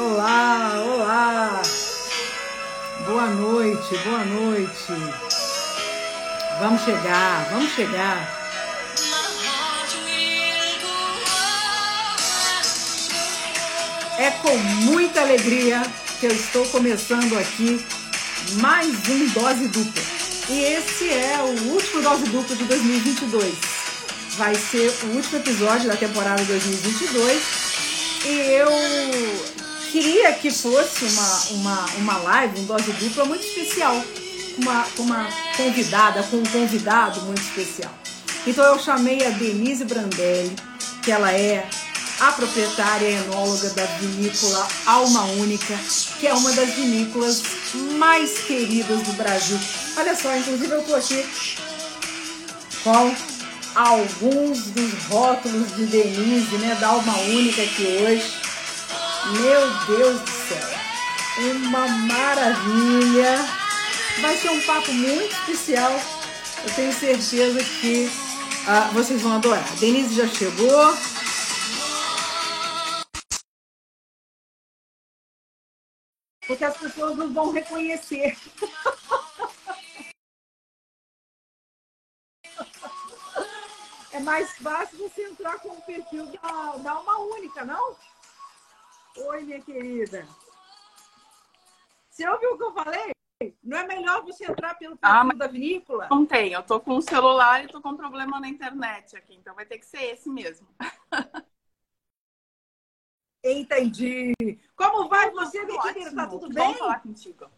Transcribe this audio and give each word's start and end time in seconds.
Olá, 0.00 0.80
olá! 0.86 1.60
Boa 3.04 3.26
noite, 3.30 3.98
boa 4.04 4.24
noite. 4.26 4.92
Vamos 6.60 6.82
chegar, 6.82 7.48
vamos 7.50 7.72
chegar. 7.72 8.38
É 14.18 14.30
com 14.40 14.56
muita 14.84 15.22
alegria 15.22 15.82
que 16.20 16.26
eu 16.26 16.32
estou 16.32 16.64
começando 16.66 17.36
aqui 17.36 17.84
mais 18.60 18.94
um 19.08 19.28
Dose 19.30 19.66
Dupla. 19.66 20.02
E 20.48 20.60
esse 20.60 21.10
é 21.10 21.38
o 21.40 21.72
último 21.72 22.02
Dose 22.02 22.22
Dupla 22.26 22.54
de 22.54 22.62
2022. 22.62 23.52
Vai 24.36 24.54
ser 24.54 24.92
o 25.02 25.16
último 25.16 25.38
episódio 25.38 25.88
da 25.88 25.96
temporada 25.96 26.44
2022. 26.44 27.42
E 28.24 28.28
eu 28.28 29.67
queria 29.90 30.32
que 30.32 30.50
fosse 30.50 31.04
uma, 31.04 31.40
uma, 31.50 31.86
uma 31.96 32.16
live, 32.18 32.60
um 32.60 32.64
Dose 32.64 32.92
Dupla 32.92 33.24
muito 33.24 33.44
especial. 33.44 34.02
Uma, 34.58 34.84
uma 34.98 35.28
convidada, 35.56 36.22
com 36.24 36.38
um 36.38 36.46
convidado 36.46 37.20
muito 37.22 37.40
especial. 37.40 37.92
Então 38.46 38.64
eu 38.64 38.78
chamei 38.78 39.24
a 39.24 39.30
Denise 39.30 39.84
Brandelli, 39.84 40.56
que 41.02 41.12
ela 41.12 41.32
é 41.32 41.68
a 42.20 42.32
proprietária 42.32 43.08
enóloga 43.08 43.70
da 43.70 43.84
vinícola 43.84 44.66
Alma 44.86 45.22
Única, 45.24 45.78
que 46.18 46.26
é 46.26 46.34
uma 46.34 46.50
das 46.52 46.70
vinícolas 46.70 47.42
mais 47.96 48.38
queridas 48.40 49.02
do 49.02 49.12
Brasil. 49.12 49.58
Olha 49.96 50.16
só, 50.16 50.36
inclusive 50.36 50.72
eu 50.72 50.80
estou 50.80 50.96
aqui 50.96 51.24
com 52.82 53.14
alguns 53.74 54.62
dos 54.70 55.04
rótulos 55.04 55.76
de 55.76 55.86
Denise, 55.86 56.56
né, 56.56 56.76
da 56.80 56.88
Alma 56.88 57.16
Única 57.18 57.62
aqui 57.62 57.84
hoje. 58.02 58.47
Meu 59.32 59.60
Deus 59.86 60.20
do 60.22 60.30
céu, 60.30 60.68
uma 61.54 61.86
maravilha! 61.86 63.36
Vai 64.22 64.36
ser 64.38 64.48
um 64.48 64.60
papo 64.62 64.90
muito 64.92 65.32
especial. 65.32 65.92
Eu 66.64 66.74
tenho 66.74 66.92
certeza 66.92 67.62
que 67.62 68.08
ah, 68.66 68.88
vocês 68.94 69.20
vão 69.20 69.34
adorar. 69.34 69.62
A 69.62 69.74
Denise 69.76 70.14
já 70.14 70.26
chegou, 70.26 70.94
porque 76.46 76.64
as 76.64 76.76
pessoas 76.78 77.16
não 77.16 77.32
vão 77.32 77.52
reconhecer. 77.52 78.36
É 84.10 84.20
mais 84.20 84.50
fácil 84.56 84.98
você 84.98 85.22
entrar 85.22 85.60
com 85.60 85.68
o 85.68 85.82
perfil 85.82 86.26
da, 86.26 86.76
da 86.78 86.98
uma 86.98 87.18
única, 87.20 87.64
não? 87.64 87.94
Oi, 89.26 89.42
minha 89.42 89.60
querida. 89.60 90.26
Você 92.08 92.28
ouviu 92.28 92.54
o 92.54 92.56
que 92.56 92.64
eu 92.64 92.72
falei? 92.72 93.12
Não 93.62 93.78
é 93.78 93.86
melhor 93.86 94.24
você 94.24 94.44
entrar 94.44 94.74
pelo 94.74 94.98
ah, 95.02 95.24
perfil 95.24 95.30
ah, 95.30 95.34
da 95.34 95.46
vinícola? 95.46 96.08
Não 96.10 96.26
tem, 96.26 96.52
eu 96.52 96.62
tô 96.62 96.80
com 96.80 96.96
um 96.96 97.00
celular 97.00 97.64
e 97.64 97.68
tô 97.68 97.80
com 97.80 97.90
um 97.90 97.96
problema 97.96 98.40
na 98.40 98.48
internet 98.48 99.16
aqui, 99.16 99.34
então 99.34 99.54
vai 99.54 99.64
ter 99.64 99.78
que 99.78 99.86
ser 99.86 100.02
esse 100.02 100.28
mesmo. 100.28 100.66
Entendi. 103.44 104.34
Como 104.74 105.08
vai 105.08 105.30
você, 105.30 105.64
minha 105.64 105.80
querida? 105.80 106.14
Tá 106.14 106.26
tudo 106.26 106.48
bem? 106.48 106.64
Vamos 106.64 106.78
falar 106.78 107.00
contigo. 107.00 107.48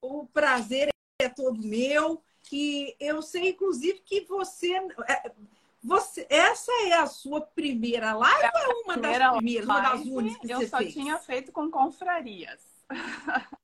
O 0.00 0.26
prazer 0.26 0.88
é 1.20 1.28
todo 1.28 1.62
meu. 1.62 2.22
E 2.52 2.96
eu 3.00 3.22
sei, 3.22 3.48
inclusive, 3.50 4.00
que 4.00 4.24
você. 4.24 4.78
Você 5.82 6.26
essa 6.28 6.72
é 6.88 6.94
a 6.94 7.06
sua 7.06 7.40
primeira 7.40 8.14
live 8.14 8.44
é 8.44 8.50
ou 8.52 8.58
é 8.58 8.68
uma 8.84 8.96
das 8.96 9.32
primeiras, 9.36 9.64
uma 9.68 9.80
das 9.80 10.00
únicas 10.06 10.40
que 10.40 10.50
eu 10.50 10.58
você 10.58 10.68
só 10.68 10.78
fez? 10.78 10.92
tinha 10.92 11.18
feito 11.18 11.52
com 11.52 11.70
confrarias. 11.70 12.84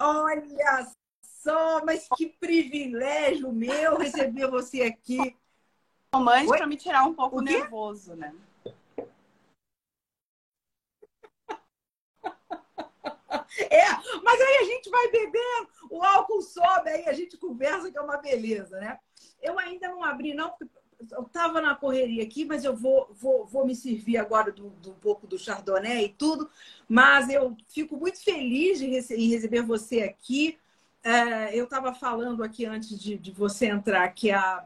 Olha 0.00 0.92
só, 1.22 1.84
mas 1.84 2.08
que 2.16 2.26
privilégio 2.26 3.52
meu 3.52 3.96
receber 3.96 4.50
você 4.50 4.82
aqui 4.82 5.36
calmante 6.12 6.48
para 6.48 6.66
me 6.66 6.76
tirar 6.76 7.04
um 7.04 7.14
pouco 7.14 7.40
nervoso, 7.40 8.14
né? 8.14 8.34
É, 13.70 13.86
mas 14.22 14.40
aí 14.40 14.56
a 14.58 14.64
gente 14.64 14.90
vai 14.90 15.08
bebendo, 15.08 15.68
o 15.90 16.02
álcool 16.02 16.42
sobe, 16.42 16.90
aí 16.90 17.08
a 17.08 17.12
gente 17.12 17.36
conversa 17.36 17.90
que 17.90 17.98
é 17.98 18.00
uma 18.00 18.18
beleza, 18.18 18.78
né? 18.78 18.98
Eu 19.42 19.58
ainda 19.58 19.88
não 19.88 20.02
abri, 20.02 20.34
não, 20.34 20.50
porque 20.50 20.66
eu 21.10 21.22
estava 21.22 21.60
na 21.60 21.74
correria 21.74 22.22
aqui, 22.22 22.44
mas 22.44 22.64
eu 22.64 22.74
vou, 22.74 23.08
vou, 23.12 23.46
vou 23.46 23.66
me 23.66 23.74
servir 23.74 24.16
agora 24.16 24.50
do, 24.50 24.70
do 24.70 24.92
um 24.92 24.94
pouco 24.94 25.26
do 25.26 25.38
Chardonnay 25.38 26.06
e 26.06 26.08
tudo. 26.14 26.48
Mas 26.88 27.28
eu 27.28 27.56
fico 27.68 27.96
muito 27.96 28.22
feliz 28.22 28.78
de 28.78 28.86
rece 28.86 29.14
em 29.14 29.28
receber 29.28 29.62
você 29.62 30.02
aqui. 30.02 30.58
É, 31.02 31.56
eu 31.56 31.64
estava 31.64 31.94
falando 31.94 32.42
aqui 32.42 32.64
antes 32.64 32.98
de, 32.98 33.16
de 33.16 33.30
você 33.30 33.66
entrar 33.66 34.08
que 34.08 34.30
a, 34.30 34.64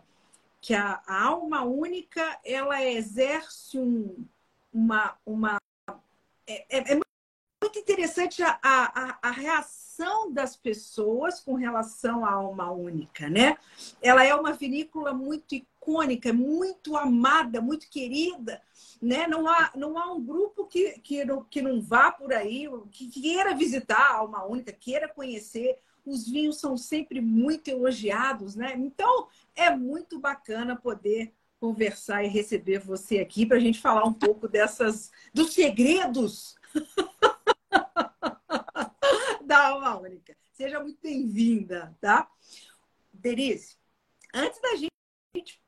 que 0.61 0.75
a, 0.75 1.03
a 1.07 1.25
alma 1.25 1.65
única 1.65 2.39
ela 2.45 2.83
exerce 2.85 3.79
um, 3.79 4.25
uma, 4.73 5.17
uma 5.27 5.59
é, 6.47 6.79
é, 6.79 6.93
é 6.93 6.95
muito 7.63 7.79
interessante 7.79 8.43
a, 8.43 8.59
a, 8.63 9.19
a, 9.23 9.31
reação 9.31 9.90
das 10.33 10.57
pessoas 10.57 11.41
com 11.41 11.55
relação 11.55 12.25
à 12.25 12.33
alma 12.33 12.71
única, 12.71 13.29
né? 13.29 13.57
Ela 14.01 14.25
é 14.25 14.35
uma 14.35 14.53
vinícola 14.53 15.13
muito 15.13 15.55
icônica, 15.55 16.33
muito 16.33 16.97
amada, 16.97 17.61
muito 17.61 17.89
querida, 17.89 18.61
né? 19.01 19.27
Não 19.27 19.49
há, 19.49 19.71
não 19.75 19.99
há 19.99 20.13
um 20.13 20.25
grupo 20.25 20.67
que, 20.67 20.99
que, 21.01 21.25
não, 21.25 21.45
que 21.45 21.63
não 21.63 21.81
vá 21.81 22.11
por 22.11 22.33
aí, 22.33 22.69
que 22.91 23.09
queira 23.09 23.55
visitar 23.55 24.01
a 24.01 24.17
alma 24.17 24.45
única, 24.45 24.73
queira 24.73 25.09
conhecer. 25.09 25.79
Os 26.05 26.27
vinhos 26.27 26.59
são 26.59 26.77
sempre 26.77 27.21
muito 27.21 27.69
elogiados, 27.69 28.57
né? 28.57 28.75
Então, 28.77 29.29
é 29.55 29.71
muito 29.71 30.19
bacana 30.19 30.75
poder 30.75 31.33
conversar 31.61 32.25
e 32.25 32.29
receber 32.29 32.79
você 32.79 33.19
aqui 33.19 33.45
para 33.45 33.59
a 33.59 33.61
gente 33.61 33.79
falar 33.79 34.05
um 34.05 34.15
pouco 34.15 34.49
dessas 34.49 35.11
dos 35.33 35.53
segredos 35.53 36.57
da 39.51 39.67
alma 39.67 39.99
única. 39.99 40.37
Seja 40.53 40.79
muito 40.79 41.01
bem-vinda, 41.03 41.93
tá? 42.01 42.31
Denise, 43.13 43.77
antes 44.33 44.61
da 44.61 44.77
gente 44.77 45.61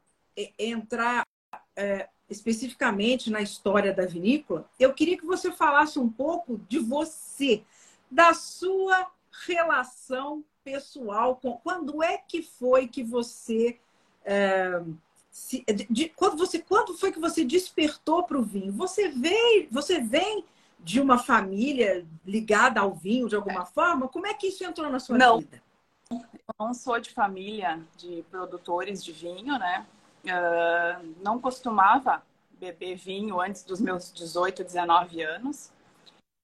entrar 0.56 1.26
é, 1.74 2.08
especificamente 2.30 3.28
na 3.28 3.42
história 3.42 3.92
da 3.92 4.06
vinícola, 4.06 4.70
eu 4.78 4.94
queria 4.94 5.18
que 5.18 5.26
você 5.26 5.50
falasse 5.50 5.98
um 5.98 6.08
pouco 6.08 6.58
de 6.68 6.78
você, 6.78 7.64
da 8.08 8.32
sua 8.34 9.10
relação 9.46 10.44
pessoal 10.62 11.34
com 11.34 11.56
quando 11.56 12.04
é 12.04 12.18
que 12.18 12.40
foi 12.40 12.86
que 12.86 13.02
você 13.02 13.80
é, 14.24 14.80
se, 15.28 15.64
de, 15.64 15.88
de, 15.90 16.08
quando 16.10 16.38
você 16.38 16.60
quando 16.60 16.96
foi 16.96 17.10
que 17.10 17.18
você 17.18 17.44
despertou 17.44 18.22
para 18.22 18.38
o 18.38 18.44
vinho? 18.44 18.72
Você 18.74 19.08
veio, 19.08 19.66
você 19.72 19.98
vem 19.98 20.44
de 20.82 21.00
uma 21.00 21.18
família 21.18 22.06
ligada 22.26 22.80
ao 22.80 22.92
vinho 22.92 23.28
de 23.28 23.36
alguma 23.36 23.64
forma? 23.64 24.08
Como 24.08 24.26
é 24.26 24.34
que 24.34 24.48
isso 24.48 24.64
entrou 24.64 24.90
na 24.90 24.98
sua 24.98 25.16
não, 25.16 25.38
vida? 25.38 25.62
Eu 26.10 26.54
não 26.58 26.74
sou 26.74 26.98
de 27.00 27.10
família 27.10 27.80
de 27.96 28.24
produtores 28.30 29.04
de 29.04 29.12
vinho, 29.12 29.58
né? 29.58 29.86
Uh, 30.24 31.14
não 31.22 31.40
costumava 31.40 32.22
beber 32.52 32.96
vinho 32.96 33.40
antes 33.40 33.64
dos 33.64 33.80
meus 33.80 34.12
18, 34.12 34.62
19 34.62 35.22
anos. 35.22 35.72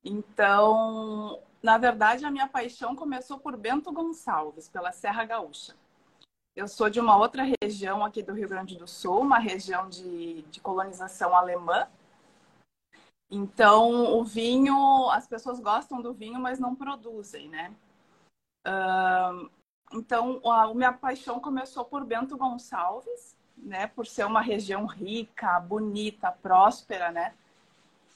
Então, 0.04 1.40
na 1.62 1.76
verdade, 1.78 2.24
a 2.24 2.30
minha 2.30 2.48
paixão 2.48 2.94
começou 2.94 3.38
por 3.38 3.56
Bento 3.56 3.92
Gonçalves, 3.92 4.68
pela 4.68 4.92
Serra 4.92 5.24
Gaúcha. 5.24 5.74
Eu 6.56 6.66
sou 6.66 6.90
de 6.90 6.98
uma 6.98 7.16
outra 7.16 7.44
região 7.62 8.04
aqui 8.04 8.20
do 8.20 8.32
Rio 8.32 8.48
Grande 8.48 8.76
do 8.76 8.86
Sul, 8.86 9.20
uma 9.20 9.38
região 9.38 9.88
de, 9.88 10.42
de 10.42 10.60
colonização 10.60 11.34
alemã. 11.34 11.86
Então, 13.30 14.18
o 14.18 14.24
vinho, 14.24 15.10
as 15.10 15.26
pessoas 15.26 15.60
gostam 15.60 16.00
do 16.00 16.14
vinho, 16.14 16.40
mas 16.40 16.58
não 16.58 16.74
produzem, 16.74 17.48
né? 17.48 17.74
Uh, 18.66 19.50
então, 19.92 20.40
a, 20.44 20.64
a 20.64 20.74
minha 20.74 20.92
paixão 20.92 21.38
começou 21.38 21.84
por 21.84 22.04
Bento 22.04 22.36
Gonçalves, 22.36 23.36
né? 23.56 23.86
Por 23.88 24.06
ser 24.06 24.24
uma 24.24 24.40
região 24.40 24.86
rica, 24.86 25.60
bonita, 25.60 26.32
próspera, 26.32 27.10
né? 27.10 27.34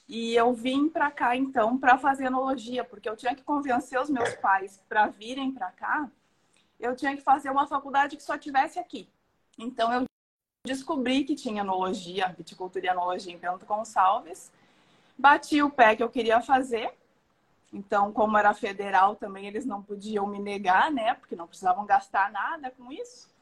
E 0.07 0.35
eu 0.35 0.53
vim 0.53 0.89
para 0.89 1.09
cá 1.09 1.35
então 1.35 1.77
para 1.77 1.97
fazer 1.97 2.25
enologia, 2.25 2.83
porque 2.83 3.07
eu 3.07 3.15
tinha 3.15 3.33
que 3.33 3.43
convencer 3.43 3.99
os 3.99 4.09
meus 4.09 4.35
pais 4.35 4.81
para 4.89 5.07
virem 5.07 5.51
para 5.51 5.71
cá. 5.71 6.09
Eu 6.79 6.95
tinha 6.95 7.15
que 7.15 7.21
fazer 7.21 7.49
uma 7.49 7.67
faculdade 7.67 8.17
que 8.17 8.23
só 8.23 8.37
tivesse 8.37 8.79
aqui. 8.79 9.07
Então 9.57 9.93
eu 9.93 10.03
descobri 10.65 11.23
que 11.23 11.35
tinha 11.35 11.61
enologia, 11.61 12.33
viticultura 12.37 12.85
e 12.85 12.89
enologia 12.89 13.33
em 13.33 13.37
Bento 13.37 13.65
Gonçalves. 13.65 14.51
Bati 15.23 15.63
o 15.63 15.69
pé 15.69 15.95
que 15.95 16.03
eu 16.03 16.09
queria 16.09 16.41
fazer. 16.41 16.93
Então, 17.71 18.11
como 18.11 18.37
era 18.37 18.53
federal 18.53 19.15
também, 19.15 19.47
eles 19.47 19.65
não 19.65 19.81
podiam 19.81 20.27
me 20.27 20.37
negar, 20.37 20.91
né? 20.91 21.13
Porque 21.13 21.33
não 21.33 21.47
precisavam 21.47 21.85
gastar 21.85 22.29
nada 22.29 22.69
com 22.71 22.91
isso. 22.91 23.33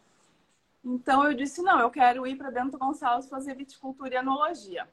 Então 0.85 1.23
eu 1.25 1.33
disse: 1.33 1.59
não, 1.63 1.79
eu 1.79 1.89
quero 1.89 2.27
ir 2.27 2.35
para 2.35 2.51
Bento 2.51 2.77
Gonçalves 2.77 3.27
fazer 3.27 3.55
viticultura 3.55 4.13
e 4.13 4.17
enologia. 4.17 4.87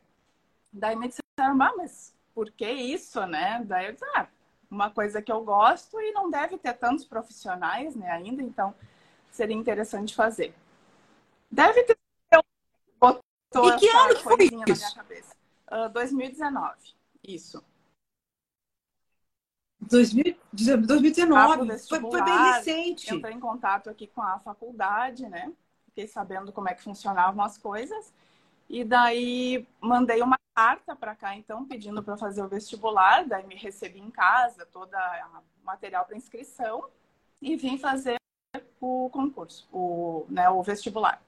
Daí 0.72 0.96
me 0.96 1.08
disseram, 1.08 1.60
ah, 1.60 1.74
mas 1.76 2.14
por 2.34 2.50
que 2.50 2.70
isso, 2.70 3.24
né? 3.26 3.62
Daí 3.66 3.88
eu 3.88 3.92
disse, 3.92 4.06
ah, 4.16 4.26
uma 4.70 4.90
coisa 4.90 5.20
que 5.20 5.30
eu 5.30 5.44
gosto 5.44 6.00
e 6.00 6.12
não 6.12 6.30
deve 6.30 6.56
ter 6.56 6.72
tantos 6.72 7.04
profissionais, 7.04 7.94
né, 7.94 8.10
ainda, 8.10 8.42
então 8.42 8.74
seria 9.30 9.56
interessante 9.56 10.14
fazer. 10.14 10.54
Deve 11.50 11.84
ter 11.84 11.98
botou 12.98 13.68
e 13.68 13.76
que 13.76 13.88
ano 13.88 14.16
foi 14.20 14.50
isso? 14.66 15.37
Na 15.70 15.76
minha 15.76 15.88
cabeça. 15.88 15.88
Uh, 15.88 15.88
2019, 15.92 16.76
isso. 17.22 17.64
2019, 19.80 21.78
foi, 21.78 22.00
foi, 22.00 22.22
bem 22.22 22.52
recente. 22.52 23.14
Entrei 23.14 23.34
em 23.34 23.40
contato 23.40 23.88
aqui 23.88 24.06
com 24.06 24.20
a 24.20 24.38
faculdade, 24.40 25.28
né? 25.28 25.52
Fiquei 25.86 26.06
sabendo 26.06 26.52
como 26.52 26.68
é 26.68 26.74
que 26.74 26.82
funcionavam 26.82 27.44
as 27.44 27.56
coisas. 27.56 28.12
E 28.68 28.84
daí 28.84 29.66
mandei 29.80 30.20
uma 30.20 30.38
carta 30.54 30.94
para 30.96 31.14
cá, 31.14 31.36
então, 31.36 31.64
pedindo 31.64 32.02
para 32.02 32.16
fazer 32.16 32.42
o 32.42 32.48
vestibular. 32.48 33.24
Daí 33.26 33.46
me 33.46 33.54
recebi 33.54 34.00
em 34.00 34.10
casa 34.10 34.66
todo 34.66 34.92
o 34.92 35.66
material 35.66 36.04
para 36.04 36.16
inscrição 36.16 36.88
e 37.40 37.56
vim 37.56 37.78
fazer 37.78 38.18
o 38.80 39.08
concurso, 39.10 39.66
o, 39.72 40.26
né, 40.28 40.48
o 40.50 40.62
vestibular. 40.62 41.22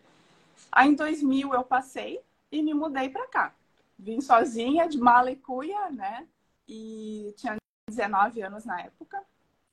Aí 0.70 0.88
em 0.88 0.94
2000 0.94 1.54
eu 1.54 1.64
passei 1.64 2.20
e 2.50 2.62
me 2.62 2.74
mudei 2.74 3.08
para 3.08 3.26
cá. 3.28 3.54
Vim 4.00 4.20
sozinha 4.20 4.88
de 4.88 4.98
mala 4.98 5.30
e 5.30 5.36
cuia, 5.36 5.90
né? 5.90 6.26
E 6.66 7.34
tinha 7.36 7.56
19 7.88 8.42
anos 8.42 8.64
na 8.64 8.80
época. 8.80 9.22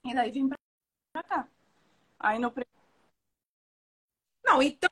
E 0.03 0.13
daí 0.13 0.31
vim 0.31 0.49
para 0.49 1.23
cá. 1.23 1.47
Aí 2.19 2.37
no 2.37 2.53
Não, 4.43 4.61
então 4.61 4.89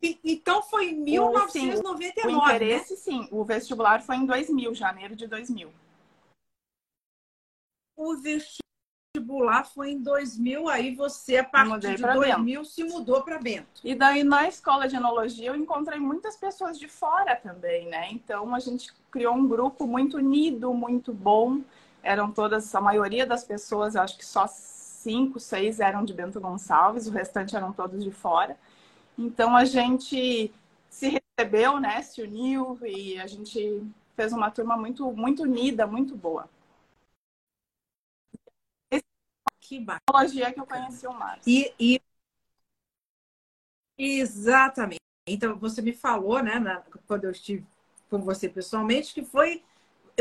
então 0.00 0.62
foi 0.62 0.90
em 0.90 1.00
1999, 1.00 2.12
sim, 2.12 2.22
o 2.22 2.38
né? 2.38 2.44
interesse, 2.44 2.92
né? 2.92 2.98
sim. 2.98 3.28
O 3.32 3.44
vestibular 3.44 4.00
foi 4.00 4.16
em 4.16 4.26
2000, 4.26 4.74
janeiro 4.74 5.16
de 5.16 5.26
2000. 5.26 5.72
O 7.96 8.16
vestibular 8.16 8.67
foi 9.64 9.92
em 9.92 10.02
2000, 10.02 10.68
aí 10.68 10.94
você, 10.94 11.38
a 11.38 11.44
partir 11.44 11.96
de 11.96 12.02
2000, 12.02 12.60
Bento. 12.60 12.64
se 12.64 12.84
mudou 12.84 13.22
para 13.22 13.38
Bento. 13.38 13.80
E 13.84 13.94
daí, 13.94 14.22
na 14.22 14.48
escola 14.48 14.88
de 14.88 14.96
enologia, 14.96 15.48
eu 15.48 15.56
encontrei 15.56 15.98
muitas 15.98 16.36
pessoas 16.36 16.78
de 16.78 16.88
fora 16.88 17.36
também, 17.36 17.88
né? 17.88 18.08
Então, 18.10 18.54
a 18.54 18.58
gente 18.58 18.92
criou 19.10 19.34
um 19.34 19.46
grupo 19.46 19.86
muito 19.86 20.16
unido, 20.16 20.72
muito 20.74 21.12
bom. 21.12 21.60
Eram 22.02 22.30
todas, 22.30 22.74
a 22.74 22.80
maioria 22.80 23.26
das 23.26 23.44
pessoas, 23.44 23.96
acho 23.96 24.16
que 24.16 24.26
só 24.26 24.46
cinco, 24.46 25.38
seis 25.38 25.80
eram 25.80 26.04
de 26.04 26.12
Bento 26.12 26.40
Gonçalves, 26.40 27.06
o 27.06 27.12
restante 27.12 27.56
eram 27.56 27.72
todos 27.72 28.02
de 28.02 28.10
fora. 28.10 28.56
Então 29.16 29.56
a 29.56 29.64
gente 29.64 30.52
se 30.88 31.20
recebeu, 31.38 31.80
né? 31.80 32.02
Se 32.02 32.22
uniu 32.22 32.78
e 32.84 33.18
a 33.18 33.26
gente 33.26 33.82
fez 34.16 34.32
uma 34.32 34.50
turma 34.50 34.76
muito, 34.76 35.10
muito 35.12 35.42
unida, 35.42 35.86
muito 35.86 36.16
boa. 36.16 36.48
Que 39.68 39.78
bacana. 39.78 40.00
Tecnologia 40.06 40.52
que 40.54 40.60
eu 40.60 40.66
conheci 40.66 41.06
o 41.06 41.12
Márcio. 41.12 41.42
E, 41.46 41.74
e... 41.78 42.00
Exatamente. 43.98 44.98
Então, 45.28 45.58
você 45.58 45.82
me 45.82 45.92
falou, 45.92 46.42
né, 46.42 46.58
na... 46.58 46.80
quando 47.06 47.24
eu 47.24 47.30
estive 47.30 47.66
com 48.08 48.18
você 48.22 48.48
pessoalmente, 48.48 49.12
que 49.12 49.22
foi. 49.22 49.62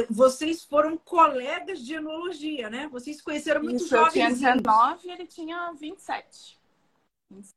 Vocês 0.09 0.65
foram 0.65 0.97
colegas 0.97 1.79
de 1.79 1.93
enologia, 1.93 2.69
né? 2.69 2.89
Vocês 2.89 3.21
conheceram 3.21 3.63
muito 3.63 3.77
Isso, 3.77 3.87
jovens. 3.87 4.07
Eu 4.07 4.35
tinha 4.35 4.53
19 4.55 5.07
e 5.07 5.11
ele 5.11 5.25
tinha 5.25 5.71
27. 5.71 6.59
27. 7.31 7.55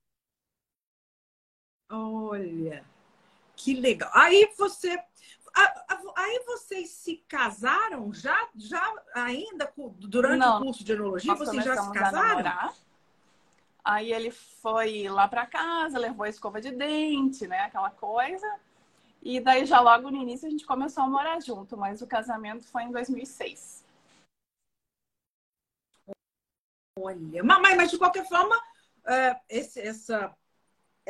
Olha, 1.90 2.84
que 3.56 3.74
legal. 3.74 4.10
Aí 4.14 4.48
você, 4.56 4.96
aí 6.16 6.42
vocês 6.46 6.90
se 6.90 7.16
casaram 7.28 8.12
já, 8.12 8.48
já 8.54 8.94
ainda 9.14 9.72
durante 9.98 10.38
Não. 10.38 10.60
o 10.60 10.64
curso 10.64 10.84
de 10.84 10.92
enologia? 10.92 11.30
Nós 11.32 11.38
vocês 11.38 11.64
já 11.64 11.76
se 11.76 11.92
casaram? 11.92 12.74
Aí 13.84 14.12
ele 14.12 14.30
foi 14.30 15.08
lá 15.08 15.26
para 15.26 15.46
casa, 15.46 15.98
levou 15.98 16.24
a 16.24 16.28
escova 16.28 16.60
de 16.60 16.70
dente, 16.70 17.46
né, 17.46 17.60
aquela 17.60 17.90
coisa. 17.90 18.46
E 19.22 19.40
daí 19.40 19.66
já 19.66 19.80
logo 19.80 20.10
no 20.10 20.16
início 20.16 20.46
a 20.46 20.50
gente 20.50 20.66
começou 20.66 21.04
a 21.04 21.08
morar 21.08 21.40
junto, 21.40 21.76
mas 21.76 22.00
o 22.00 22.06
casamento 22.06 22.64
foi 22.64 22.84
em 22.84 22.92
2006. 22.92 23.84
Olha, 26.98 27.42
mas, 27.42 27.76
mas 27.76 27.90
de 27.90 27.98
qualquer 27.98 28.28
forma, 28.28 28.60
é, 29.06 29.40
esse, 29.48 29.80
essa 29.80 30.34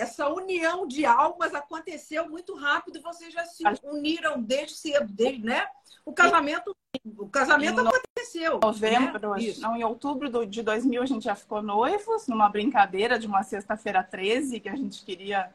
essa 0.00 0.28
união 0.28 0.86
de 0.86 1.04
almas 1.04 1.54
aconteceu 1.54 2.28
muito 2.28 2.54
rápido, 2.54 3.02
vocês 3.02 3.32
já 3.32 3.44
se 3.44 3.62
uniram 3.84 4.40
desde 4.40 4.74
cedo, 4.76 5.12
desde, 5.12 5.44
né? 5.44 5.68
O 6.04 6.12
casamento, 6.12 6.74
o 7.18 7.28
casamento 7.28 7.80
em 7.80 7.86
aconteceu. 7.86 8.54
Né? 8.54 8.60
Novembro, 8.62 9.36
né? 9.36 9.54
não, 9.58 9.76
em 9.76 9.84
outubro 9.84 10.46
de 10.46 10.62
2000 10.62 11.02
a 11.02 11.06
gente 11.06 11.24
já 11.24 11.34
ficou 11.34 11.62
noivos, 11.62 12.26
numa 12.26 12.48
brincadeira 12.48 13.18
de 13.18 13.26
uma 13.26 13.42
sexta-feira 13.42 14.02
13, 14.02 14.60
que 14.60 14.68
a 14.68 14.74
gente 14.74 15.04
queria 15.04 15.52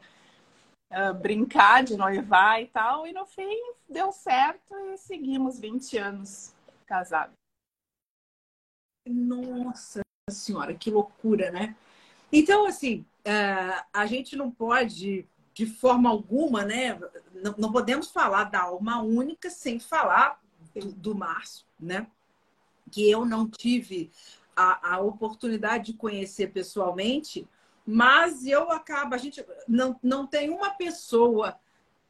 uh, 0.92 1.12
brincar 1.14 1.82
de 1.82 1.96
noivar 1.96 2.62
e 2.62 2.66
tal, 2.68 3.06
e 3.06 3.12
no 3.12 3.26
fim 3.26 3.74
deu 3.88 4.12
certo 4.12 4.74
e 4.92 4.96
seguimos 4.96 5.58
20 5.58 5.98
anos 5.98 6.54
casados. 6.86 7.34
Nossa 9.08 10.00
senhora, 10.30 10.74
que 10.74 10.90
loucura, 10.90 11.50
né? 11.50 11.76
Então, 12.32 12.66
assim, 12.66 13.04
uh, 13.26 13.84
a 13.92 14.06
gente 14.06 14.36
não 14.36 14.50
pode, 14.50 15.26
de 15.52 15.66
forma 15.66 16.08
alguma, 16.08 16.64
né? 16.64 16.98
Não, 17.34 17.54
não 17.58 17.72
podemos 17.72 18.10
falar 18.10 18.44
da 18.44 18.62
alma 18.62 19.02
única 19.02 19.50
sem 19.50 19.80
falar 19.80 20.40
do, 20.74 20.92
do 20.92 21.14
Márcio, 21.14 21.66
né? 21.78 22.06
Que 22.90 23.10
eu 23.10 23.24
não 23.24 23.48
tive 23.48 24.10
a, 24.54 24.94
a 24.94 25.00
oportunidade 25.00 25.92
de 25.92 25.98
conhecer 25.98 26.52
pessoalmente, 26.52 27.46
mas 27.84 28.46
eu 28.46 28.70
acabo, 28.70 29.14
a 29.14 29.18
gente 29.18 29.44
não, 29.68 29.98
não 30.02 30.26
tem 30.26 30.48
uma 30.48 30.70
pessoa 30.70 31.58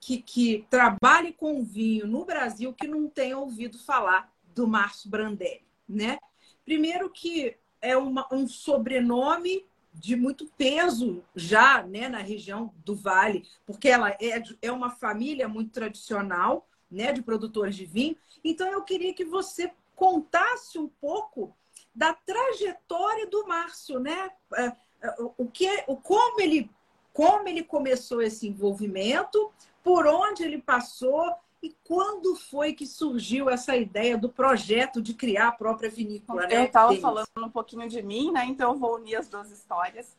que, 0.00 0.22
que 0.22 0.66
trabalhe 0.70 1.32
com 1.32 1.64
vinho 1.64 2.06
no 2.06 2.24
Brasil 2.24 2.72
que 2.72 2.86
não 2.86 3.08
tenha 3.08 3.38
ouvido 3.38 3.78
falar 3.78 4.32
do 4.54 4.68
Márcio 4.68 5.10
Brandelli, 5.10 5.64
né? 5.88 6.18
Primeiro 6.64 7.10
que 7.10 7.56
é 7.80 7.96
uma, 7.96 8.26
um 8.32 8.46
sobrenome 8.46 9.64
de 9.98 10.14
muito 10.14 10.46
peso 10.58 11.24
já 11.34 11.82
né, 11.82 12.08
na 12.08 12.18
região 12.18 12.72
do 12.84 12.94
Vale, 12.94 13.44
porque 13.64 13.88
ela 13.88 14.10
é, 14.10 14.42
é 14.60 14.70
uma 14.70 14.90
família 14.90 15.48
muito 15.48 15.72
tradicional 15.72 16.66
né, 16.90 17.12
de 17.12 17.22
produtores 17.22 17.74
de 17.74 17.86
vinho. 17.86 18.16
Então, 18.44 18.68
eu 18.68 18.82
queria 18.82 19.14
que 19.14 19.24
você 19.24 19.72
contasse 19.94 20.78
um 20.78 20.88
pouco 20.88 21.54
da 21.94 22.12
trajetória 22.12 23.26
do 23.26 23.46
Márcio, 23.46 23.98
né? 23.98 24.30
É, 24.54 24.64
é, 25.00 25.14
o 25.38 25.46
que, 25.46 25.84
o 25.86 25.96
como 25.96 26.40
ele, 26.40 26.70
como 27.12 27.48
ele 27.48 27.62
começou 27.62 28.20
esse 28.20 28.46
envolvimento, 28.46 29.50
por 29.82 30.06
onde 30.06 30.44
ele 30.44 30.58
passou 30.60 31.34
e 31.66 31.76
quando 31.82 32.36
foi 32.36 32.72
que 32.72 32.86
surgiu 32.86 33.50
essa 33.50 33.76
ideia 33.76 34.16
do 34.16 34.28
projeto 34.28 35.02
de 35.02 35.12
criar 35.12 35.48
a 35.48 35.52
própria 35.52 35.90
vinícola? 35.90 36.44
Eu 36.44 36.62
estava 36.62 36.92
né, 36.92 37.00
falando 37.00 37.26
um 37.38 37.50
pouquinho 37.50 37.88
de 37.88 38.00
mim, 38.04 38.30
né? 38.30 38.44
Então 38.44 38.72
eu 38.72 38.78
vou 38.78 38.94
unir 38.94 39.16
as 39.16 39.28
duas 39.28 39.50
histórias. 39.50 40.16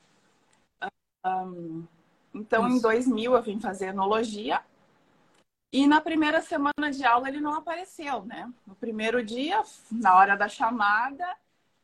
Um, 1.25 1.85
então, 2.33 2.67
Isso. 2.67 2.77
em 2.77 2.81
2000 2.81 3.33
eu 3.33 3.41
vim 3.41 3.61
fazer 3.61 3.87
enologia. 3.87 4.61
E 5.71 5.87
na 5.87 6.01
primeira 6.01 6.41
semana 6.41 6.91
de 6.91 7.05
aula 7.05 7.29
ele 7.29 7.39
não 7.39 7.53
apareceu, 7.53 8.25
né? 8.25 8.51
No 8.65 8.75
primeiro 8.75 9.23
dia, 9.23 9.63
na 9.89 10.17
hora 10.17 10.35
da 10.35 10.49
chamada, 10.49 11.25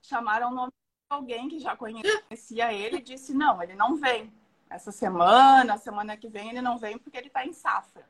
chamaram 0.01 0.51
o 0.51 0.53
nome 0.53 0.71
de 0.71 1.15
alguém 1.15 1.47
que 1.47 1.59
já 1.59 1.73
conhecia 1.77 2.73
ele 2.73 2.97
e 2.97 3.01
disse: 3.01 3.33
não, 3.33 3.63
ele 3.63 3.75
não 3.75 3.95
vem. 3.95 4.29
Essa 4.69 4.91
semana, 4.91 5.77
semana 5.77 6.17
que 6.17 6.27
vem, 6.27 6.49
ele 6.49 6.61
não 6.61 6.77
vem 6.77 6.97
porque 6.97 7.15
ele 7.15 7.27
está 7.27 7.45
em 7.45 7.53
safra. 7.53 8.05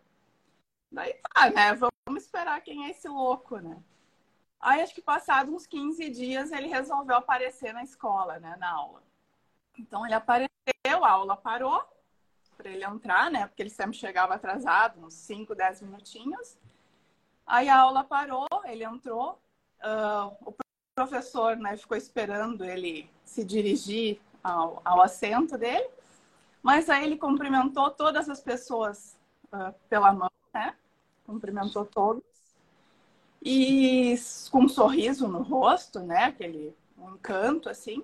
Daí 0.94 1.14
tá, 1.34 1.50
né? 1.50 1.74
Vamos 1.74 2.24
esperar 2.24 2.62
quem 2.62 2.86
é 2.86 2.92
esse 2.92 3.08
louco, 3.10 3.58
né? 3.58 3.82
Aí 4.62 4.82
acho 4.82 4.94
que 4.94 5.02
passados 5.02 5.54
uns 5.54 5.66
15 5.66 6.10
dias 6.12 6.52
ele 6.52 6.68
resolveu 6.68 7.18
aparecer 7.18 7.74
na 7.74 7.84
escola, 7.84 8.40
né? 8.40 8.56
Na 8.60 8.72
aula. 8.72 9.02
Então 9.78 10.06
ele 10.06 10.14
apareceu, 10.14 10.50
a 10.86 11.10
aula 11.10 11.36
parou 11.36 11.84
para 12.56 12.70
ele 12.70 12.86
entrar, 12.86 13.32
né? 13.32 13.48
Porque 13.48 13.64
ele 13.64 13.72
sempre 13.72 13.98
chegava 13.98 14.36
atrasado, 14.36 15.04
uns 15.04 15.16
5, 15.16 15.56
10 15.56 15.82
minutinhos. 15.82 16.58
Aí 17.46 17.68
a 17.68 17.80
aula 17.80 18.04
parou, 18.04 18.48
ele 18.66 18.84
entrou. 18.84 19.42
Uh, 19.82 20.32
o 20.46 20.56
professor 20.96 21.58
né, 21.58 21.76
ficou 21.76 21.98
esperando 21.98 22.64
ele 22.64 23.10
se 23.26 23.44
dirigir 23.44 24.22
ao, 24.44 24.80
ao 24.86 25.02
assento 25.02 25.58
dele. 25.58 25.90
Mas 26.62 26.88
aí 26.88 27.04
ele 27.04 27.18
cumprimentou 27.18 27.90
todas 27.90 28.30
as 28.30 28.40
pessoas 28.40 29.18
uh, 29.52 29.74
pela 29.90 30.14
mão, 30.14 30.32
né? 30.54 30.78
Cumprimentou 31.26 31.86
todos. 31.86 32.24
E 33.42 34.16
com 34.52 34.64
um 34.64 34.70
sorriso 34.70 35.28
no 35.28 35.42
rosto, 35.42 36.00
né? 36.00 36.26
Aquele 36.26 36.76
um 36.98 37.16
encanto, 37.16 37.70
assim. 37.70 38.04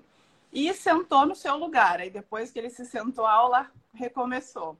E 0.51 0.73
sentou 0.73 1.25
no 1.25 1.35
seu 1.35 1.55
lugar. 1.57 1.99
Aí 1.99 2.09
depois 2.09 2.51
que 2.51 2.59
ele 2.59 2.69
se 2.69 2.85
sentou, 2.85 3.25
a 3.25 3.33
aula 3.33 3.71
recomeçou. 3.93 4.77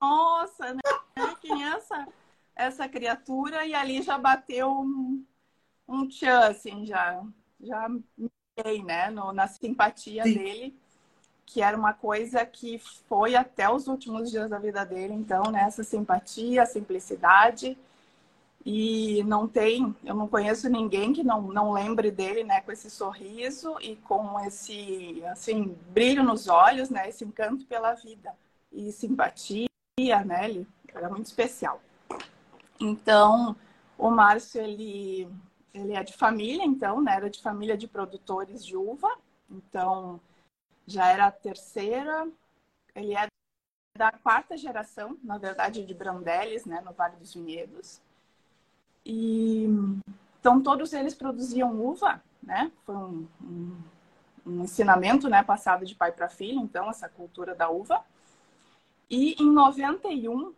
Nossa, 0.00 0.74
né? 0.74 0.80
Quem 1.40 1.64
é 1.64 1.68
essa 1.68 2.06
essa 2.56 2.88
criatura 2.88 3.66
e 3.66 3.74
ali 3.74 4.00
já 4.00 4.16
bateu 4.16 4.70
um, 4.70 5.22
um 5.86 6.08
tchan, 6.08 6.38
assim, 6.38 6.86
já, 6.86 7.22
já 7.60 7.86
me 7.88 8.00
né, 8.86 9.10
no, 9.10 9.34
na 9.34 9.46
simpatia 9.46 10.22
Sim. 10.22 10.32
dele, 10.32 10.80
que 11.46 11.62
era 11.62 11.76
uma 11.76 11.92
coisa 11.94 12.44
que 12.44 12.78
foi 13.08 13.36
até 13.36 13.70
os 13.70 13.86
últimos 13.86 14.30
dias 14.30 14.50
da 14.50 14.58
vida 14.58 14.84
dele, 14.84 15.14
então, 15.14 15.44
né, 15.44 15.62
essa 15.62 15.84
simpatia, 15.84 16.66
simplicidade. 16.66 17.78
E 18.68 19.22
não 19.22 19.46
tem, 19.46 19.94
eu 20.04 20.12
não 20.12 20.26
conheço 20.26 20.68
ninguém 20.68 21.12
que 21.12 21.22
não, 21.22 21.40
não 21.40 21.72
lembre 21.72 22.10
dele, 22.10 22.42
né, 22.42 22.60
com 22.62 22.72
esse 22.72 22.90
sorriso 22.90 23.76
e 23.80 23.94
com 23.94 24.40
esse, 24.40 25.22
assim, 25.26 25.78
brilho 25.90 26.24
nos 26.24 26.48
olhos, 26.48 26.90
né, 26.90 27.08
esse 27.08 27.24
encanto 27.24 27.64
pela 27.66 27.94
vida. 27.94 28.34
E 28.72 28.90
simpatia, 28.90 29.68
né, 30.24 30.50
ele 30.50 30.66
era 30.92 31.08
muito 31.08 31.26
especial. 31.26 31.80
Então, 32.80 33.54
o 33.96 34.10
Márcio, 34.10 34.60
ele, 34.60 35.28
ele 35.72 35.92
é 35.92 36.02
de 36.02 36.14
família, 36.14 36.64
então, 36.64 37.00
né, 37.00 37.14
era 37.14 37.30
de 37.30 37.40
família 37.40 37.76
de 37.76 37.86
produtores 37.86 38.66
de 38.66 38.76
uva, 38.76 39.16
então, 39.48 40.20
já 40.86 41.08
era 41.08 41.26
a 41.26 41.32
terceira, 41.32 42.28
ele 42.94 43.14
é 43.14 43.26
da 43.96 44.12
quarta 44.12 44.56
geração, 44.56 45.18
na 45.22 45.38
verdade, 45.38 45.84
de 45.84 45.94
Brandeles, 45.94 46.64
né, 46.66 46.80
no 46.82 46.92
Vale 46.92 47.16
dos 47.16 47.34
Vinhedos. 47.34 48.00
E 49.04 49.66
então 50.38 50.62
todos 50.62 50.92
eles 50.92 51.14
produziam 51.14 51.80
uva, 51.80 52.22
né? 52.42 52.70
Foi 52.84 52.94
um, 52.94 53.28
um, 53.42 53.82
um 54.46 54.62
ensinamento, 54.62 55.28
né, 55.28 55.42
passado 55.42 55.84
de 55.84 55.94
pai 55.94 56.12
para 56.12 56.28
filho, 56.28 56.60
então 56.60 56.88
essa 56.90 57.08
cultura 57.08 57.54
da 57.54 57.68
uva. 57.68 58.04
E 59.08 59.40
em 59.42 59.50
91 59.50 60.48
uh, 60.48 60.52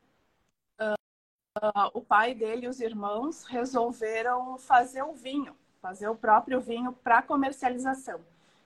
uh, 0.80 1.90
o 1.94 2.00
pai 2.00 2.34
dele 2.34 2.66
e 2.66 2.68
os 2.68 2.80
irmãos 2.80 3.44
resolveram 3.44 4.58
fazer 4.58 5.02
o 5.02 5.12
vinho, 5.12 5.54
fazer 5.80 6.08
o 6.08 6.16
próprio 6.16 6.60
vinho 6.60 6.92
para 6.92 7.22
comercialização. 7.22 8.20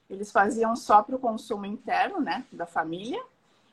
Eles 0.09 0.31
faziam 0.31 0.75
só 0.75 1.01
para 1.01 1.15
o 1.15 1.19
consumo 1.19 1.65
interno, 1.65 2.19
né, 2.19 2.45
da 2.51 2.65
família, 2.65 3.21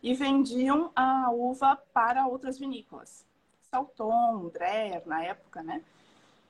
e 0.02 0.14
vendiam 0.14 0.90
a 0.94 1.30
uva 1.30 1.76
para 1.92 2.26
outras 2.26 2.58
vinícolas. 2.58 3.24
Salton, 3.70 4.48
Dreher, 4.48 5.02
na 5.06 5.22
época, 5.22 5.62
né? 5.62 5.82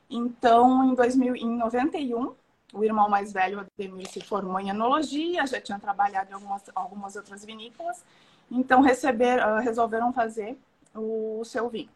Então, 0.09 0.85
em, 0.85 0.95
2000, 0.95 1.37
em 1.37 1.57
91, 1.57 2.35
o 2.73 2.85
irmão 2.85 3.09
mais 3.09 3.33
velho, 3.33 3.61
Ademir, 3.61 4.09
se 4.09 4.21
formou 4.21 4.59
em 4.59 4.71
enologia, 4.71 5.47
já 5.47 5.61
tinha 5.61 5.79
trabalhado 5.79 6.31
em 6.31 6.35
algumas, 6.35 6.63
algumas 6.75 7.17
outras 7.17 7.45
vinícolas. 7.45 8.05
Então, 8.51 8.81
receber, 8.81 9.39
uh, 9.39 9.61
resolveram 9.61 10.13
fazer 10.13 10.59
o 10.95 11.45
seu 11.45 11.69
vinho. 11.69 11.91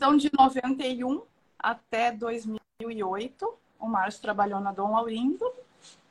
Então, 0.00 0.16
de 0.16 0.30
91 0.32 1.22
até 1.58 2.12
2008, 2.12 3.54
o 3.80 3.88
Márcio 3.88 4.22
trabalhou 4.22 4.60
na 4.60 4.72
Dom 4.72 4.92
Laurindo. 4.92 5.44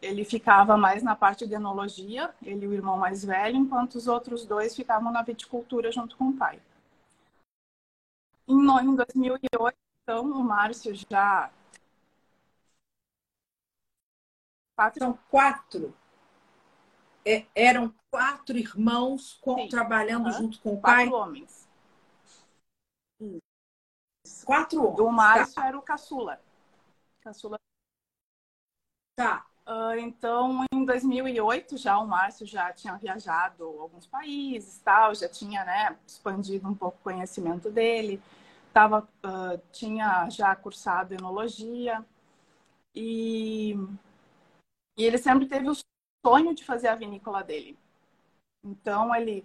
Ele 0.02 0.24
ficava 0.24 0.78
mais 0.78 1.02
na 1.02 1.16
parte 1.16 1.48
de 1.48 1.56
enologia, 1.56 2.34
ele 2.44 2.66
e 2.66 2.68
o 2.68 2.74
irmão 2.74 2.98
mais 2.98 3.26
velho, 3.26 3.56
enquanto 3.56 3.96
os 3.96 4.08
outros 4.08 4.46
dois 4.46 4.76
ficavam 4.76 5.12
na 5.12 5.24
viticultura 5.24 5.92
junto 5.92 6.16
com 6.18 6.30
o 6.30 6.38
pai. 6.38 6.62
Em, 8.48 8.56
em 8.56 8.96
2008, 8.96 9.76
então, 10.04 10.26
o 10.32 10.44
Márcio 10.44 10.94
já. 10.96 11.52
Quatro. 14.76 15.00
São 15.00 15.20
quatro. 15.30 15.94
É, 17.26 17.46
eram 17.54 17.94
quatro 18.10 18.58
irmãos 18.58 19.38
com, 19.42 19.68
trabalhando 19.68 20.32
junto 20.32 20.62
com 20.62 20.76
o 20.76 20.80
pai? 20.80 21.10
Quatro 21.10 21.18
homens. 21.18 21.68
Quatro 24.46 24.82
homens. 24.82 25.00
O 25.00 25.12
Márcio 25.12 25.56
tá. 25.56 25.68
era 25.68 25.78
o 25.78 25.82
caçula. 25.82 26.42
Caçula. 27.20 27.60
Tá. 29.18 29.46
Uh, 29.68 30.00
então, 30.00 30.64
em 30.74 30.86
2008, 30.86 31.78
já 31.78 32.00
o 32.00 32.08
Márcio 32.08 32.48
já 32.48 32.72
tinha 32.72 32.96
viajado 32.96 33.66
alguns 33.66 34.08
países, 34.08 34.80
tal, 34.80 35.14
já 35.14 35.28
tinha 35.28 35.66
né, 35.66 35.98
expandido 36.08 36.68
um 36.70 36.74
pouco 36.74 36.98
o 36.98 37.04
conhecimento 37.04 37.70
dele 37.70 38.22
tava, 38.78 39.10
uh, 39.26 39.60
tinha 39.72 40.30
já 40.30 40.56
cursado 40.56 41.16
enologia 41.16 42.06
e, 42.94 43.76
e 44.96 45.04
ele 45.04 45.18
sempre 45.18 45.48
teve 45.48 45.68
o 45.68 45.76
sonho 46.24 46.54
de 46.54 46.64
fazer 46.64 46.90
a 46.90 46.96
vinícola 46.96 47.44
dele. 47.44 47.76
Então 48.64 49.16
ele 49.16 49.44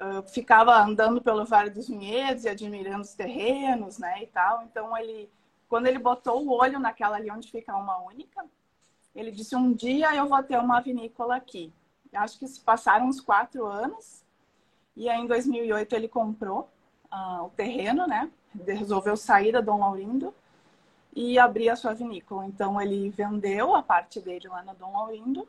uh, 0.00 0.26
ficava 0.26 0.74
andando 0.82 1.20
pelo 1.20 1.44
Vale 1.44 1.68
dos 1.68 1.86
Vinhedos 1.86 2.44
e 2.44 2.48
admirando 2.48 3.02
os 3.02 3.12
terrenos, 3.12 3.98
né, 3.98 4.22
e 4.22 4.26
tal. 4.28 4.62
Então 4.62 4.96
ele, 4.96 5.30
quando 5.68 5.86
ele 5.86 5.98
botou 5.98 6.42
o 6.42 6.58
olho 6.58 6.78
naquela 6.78 7.16
ali 7.16 7.30
onde 7.30 7.50
fica 7.50 7.76
uma 7.76 7.98
única, 7.98 8.42
ele 9.14 9.30
disse 9.30 9.54
um 9.54 9.72
dia 9.72 10.14
eu 10.14 10.26
vou 10.26 10.42
ter 10.42 10.58
uma 10.58 10.80
vinícola 10.80 11.36
aqui. 11.36 11.72
Acho 12.12 12.38
que 12.38 12.46
se 12.46 12.60
passaram 12.60 13.06
uns 13.06 13.20
quatro 13.20 13.66
anos 13.66 14.22
e 14.96 15.08
aí 15.08 15.20
em 15.20 15.26
2008 15.26 15.94
ele 15.94 16.08
comprou 16.08 16.68
uh, 17.12 17.44
o 17.44 17.50
terreno, 17.50 18.06
né? 18.06 18.30
resolveu 18.66 19.16
sair 19.16 19.52
da 19.52 19.60
Dom 19.60 19.80
Laurindo 19.80 20.34
e 21.14 21.38
abrir 21.38 21.70
a 21.70 21.76
sua 21.76 21.94
vinícola. 21.94 22.46
Então 22.46 22.80
ele 22.80 23.10
vendeu 23.10 23.74
a 23.74 23.82
parte 23.82 24.20
dele 24.20 24.48
lá 24.48 24.62
na 24.62 24.74
Dom 24.74 24.92
Laurindo, 24.92 25.48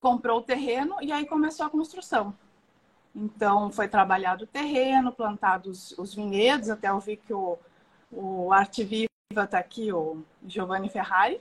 comprou 0.00 0.38
o 0.38 0.42
terreno 0.42 0.96
e 1.00 1.12
aí 1.12 1.26
começou 1.26 1.66
a 1.66 1.70
construção. 1.70 2.34
Então 3.14 3.70
foi 3.70 3.88
trabalhado 3.88 4.44
o 4.44 4.48
terreno, 4.48 5.12
plantados 5.12 5.96
os 5.98 6.14
vinhedos, 6.14 6.70
até 6.70 6.88
eu 6.88 7.00
vi 7.00 7.16
que 7.16 7.34
o, 7.34 7.58
o 8.10 8.52
Arte 8.52 8.84
Viva 8.84 9.08
está 9.30 9.58
aqui, 9.58 9.92
o 9.92 10.22
Giovanni 10.46 10.88
Ferrari. 10.88 11.40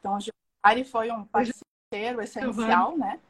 Então 0.00 0.16
o 0.16 0.20
Giovanni 0.20 0.84
foi 0.84 1.12
um 1.12 1.24
parceiro 1.24 2.20
essencial, 2.20 2.96
né? 2.96 3.20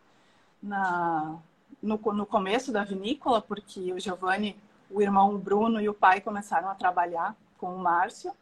Na, 0.62 1.38
no, 1.82 1.96
no 1.96 2.26
começo 2.26 2.72
da 2.72 2.84
vinícola, 2.84 3.42
porque 3.42 3.92
o 3.92 4.00
Giovanni 4.00 4.56
o 4.90 5.00
irmão 5.00 5.38
Bruno 5.38 5.80
e 5.80 5.88
o 5.88 5.94
pai 5.94 6.20
começaram 6.20 6.68
a 6.68 6.74
trabalhar 6.74 7.36
com 7.58 7.74
o 7.74 7.78
Márcio 7.78 8.32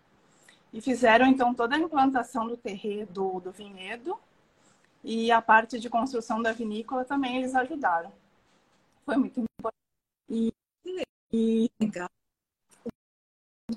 e 0.73 0.81
fizeram 0.81 1.27
então 1.27 1.55
toda 1.55 1.77
a 1.77 1.79
implantação 1.79 2.47
do 2.47 2.57
terreno 2.57 3.07
do, 3.07 3.41
do 3.41 3.53
vinhedo 3.53 4.19
e 5.05 5.31
a 5.31 5.41
parte 5.41 5.79
de 5.79 5.89
construção 5.91 6.43
da 6.43 6.53
vinícola 6.53 7.05
também 7.05 7.37
eles 7.37 7.55
ajudaram. 7.55 8.13
Foi 9.05 9.17
muito 9.17 9.41
importante. 9.41 9.79
E, 10.29 10.53
e... 11.33 11.71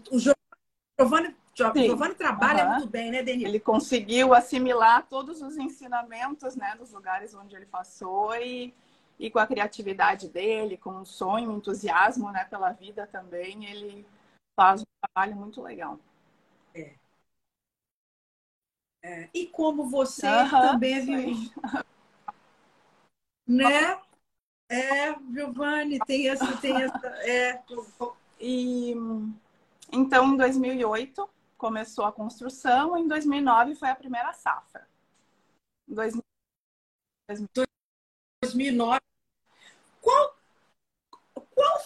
O 0.09 0.19
Giovanni, 0.19 1.35
Giovanni 1.53 2.15
trabalha 2.15 2.65
uhum. 2.65 2.71
muito 2.71 2.87
bem, 2.87 3.11
né, 3.11 3.21
Denise? 3.21 3.45
Ele 3.45 3.59
conseguiu 3.59 4.33
assimilar 4.33 5.05
todos 5.09 5.41
os 5.41 5.57
ensinamentos 5.57 6.55
né, 6.55 6.75
dos 6.77 6.91
lugares 6.91 7.33
onde 7.35 7.55
ele 7.55 7.65
passou 7.65 8.35
e 8.35 8.73
e 9.21 9.29
com 9.29 9.37
a 9.37 9.45
criatividade 9.45 10.27
dele, 10.27 10.77
com 10.77 11.01
o 11.01 11.05
sonho, 11.05 11.55
entusiasmo 11.55 12.31
né, 12.31 12.43
pela 12.45 12.71
vida 12.71 13.05
também, 13.05 13.65
ele 13.65 14.03
faz 14.59 14.81
um 14.81 14.85
trabalho 14.99 15.35
muito 15.35 15.61
legal. 15.61 15.99
É. 16.73 16.95
é. 19.03 19.29
E 19.31 19.45
como 19.45 19.87
você 19.87 20.25
também 20.49 20.95
é 20.95 20.99
viu, 21.01 21.35
né? 23.47 24.01
É, 24.67 25.13
Giovanni, 25.31 25.99
tem 25.99 26.27
essa, 26.27 26.57
tem 26.57 26.81
essa, 26.81 27.07
é. 27.23 27.61
E 28.39 28.95
então, 29.91 30.33
em 30.33 30.37
2008 30.37 31.29
começou 31.61 32.05
a 32.05 32.11
construção, 32.11 32.97
em 32.97 33.07
2009 33.07 33.75
foi 33.75 33.89
a 33.89 33.95
primeira 33.95 34.33
safra. 34.33 34.87
Em 35.87 35.93
2009 38.43 38.99
qual, 40.01 40.35
qual 41.53 41.79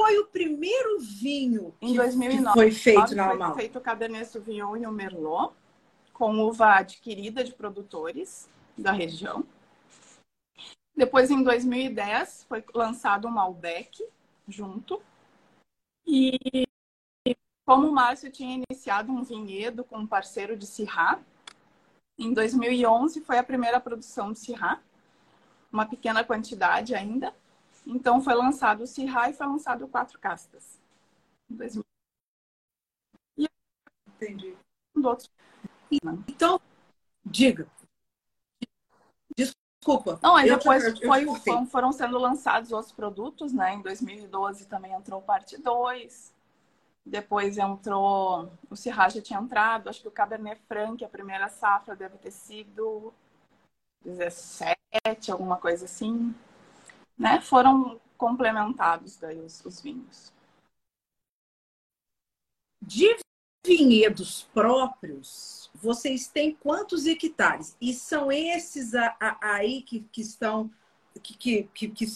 foi 0.00 0.18
o 0.20 0.28
primeiro 0.28 1.00
vinho 1.00 1.74
em 1.82 1.96
2009, 1.96 2.46
que 2.46 2.52
foi 2.52 2.70
feito 2.70 3.16
na 3.16 3.52
Foi 3.52 3.62
feito 3.62 3.78
o 3.80 3.82
Cabernet 3.82 4.26
Sauvignon 4.26 4.76
e 4.76 4.86
o 4.86 4.92
Merlot, 4.92 5.56
com 6.12 6.38
uva 6.38 6.76
adquirida 6.76 7.42
de 7.42 7.52
produtores 7.52 8.48
da 8.78 8.92
região. 8.92 9.44
Depois, 10.94 11.32
em 11.32 11.42
2010, 11.42 12.46
foi 12.48 12.64
lançado 12.72 13.26
o 13.26 13.30
Malbec 13.30 14.06
junto. 14.46 15.02
E 16.06 16.66
como 17.66 17.88
o 17.88 17.92
Márcio 17.92 18.30
tinha 18.30 18.62
iniciado 18.70 19.12
um 19.12 19.24
vinhedo 19.24 19.84
com 19.84 19.98
um 19.98 20.06
parceiro 20.06 20.56
de 20.56 20.66
Syrah, 20.66 21.20
em 22.16 22.32
2011 22.32 23.20
foi 23.20 23.38
a 23.38 23.42
primeira 23.42 23.80
produção 23.80 24.32
de 24.32 24.38
Syrah, 24.38 24.80
uma 25.70 25.84
pequena 25.84 26.24
quantidade 26.24 26.94
ainda. 26.94 27.34
Então 27.86 28.22
foi 28.22 28.34
lançado 28.34 28.82
o 28.82 28.86
Sirra 28.86 29.28
e 29.28 29.34
foi 29.34 29.46
lançado 29.46 29.86
Quatro 29.86 30.18
Castas. 30.18 30.80
E... 33.36 33.46
Entendi. 34.08 34.56
Outros... 34.96 35.30
Então, 36.26 36.60
diga. 37.24 37.68
Desculpa. 39.36 40.18
Não, 40.22 40.34
aí 40.34 40.48
depois 40.48 40.82
eu, 40.84 40.94
eu, 41.02 41.34
foi, 41.36 41.66
foram 41.66 41.92
sendo 41.92 42.18
lançados 42.18 42.72
outros 42.72 42.92
produtos, 42.92 43.52
né? 43.52 43.74
Em 43.74 43.82
2012 43.82 44.66
também 44.66 44.92
entrou 44.92 45.20
parte 45.20 45.60
2. 45.60 46.34
Depois 47.06 47.56
entrou, 47.56 48.52
o 48.68 48.74
Syrah 48.74 49.08
já 49.08 49.22
tinha 49.22 49.38
entrado, 49.38 49.88
acho 49.88 50.02
que 50.02 50.08
o 50.08 50.10
Cabernet 50.10 50.60
Franc, 50.66 51.04
a 51.04 51.08
primeira 51.08 51.48
safra 51.48 51.94
deve 51.94 52.18
ter 52.18 52.32
sido 52.32 53.14
17, 54.04 54.76
alguma 55.30 55.56
coisa 55.56 55.84
assim. 55.84 56.34
Né? 57.16 57.40
Foram 57.40 58.00
complementados 58.18 59.16
daí 59.18 59.38
os, 59.38 59.64
os 59.64 59.80
vinhos. 59.80 60.32
De 62.82 63.16
vinhedos 63.64 64.42
próprios, 64.52 65.70
vocês 65.74 66.26
têm 66.26 66.56
quantos 66.56 67.06
hectares? 67.06 67.76
E 67.80 67.94
são 67.94 68.32
esses 68.32 68.92
aí 69.40 69.82
que, 69.82 70.00
que 70.12 70.20
estão 70.20 70.70
que, 71.22 71.68
que, 71.72 71.88
que, 71.88 72.06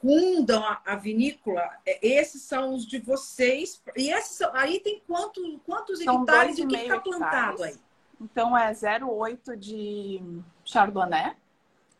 circundam 0.00 0.64
a, 0.64 0.80
a, 0.84 0.96
vinícola? 0.96 1.68
É, 1.84 2.06
esses 2.06 2.42
são 2.42 2.74
os 2.74 2.86
de 2.86 2.98
vocês? 2.98 3.82
E 3.96 4.10
esses 4.10 4.36
são, 4.36 4.50
aí 4.54 4.80
tem 4.80 5.02
quanto, 5.06 5.60
quantos 5.64 6.02
são 6.02 6.22
hectares 6.22 6.58
e 6.58 6.62
o 6.62 6.68
que 6.68 6.76
está 6.76 7.00
plantado 7.00 7.62
aí? 7.62 7.76
Então 8.20 8.56
é 8.56 8.72
0,8 8.72 9.56
de 9.56 10.22
Chardonnay, 10.64 11.34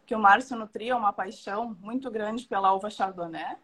que 0.07 0.15
o 0.15 0.19
Márcio 0.19 0.57
nutria 0.57 0.97
uma 0.97 1.13
paixão 1.13 1.77
muito 1.81 2.11
grande 2.11 2.47
pela 2.47 2.73
uva 2.73 2.89
Chardonnay, 2.89 3.57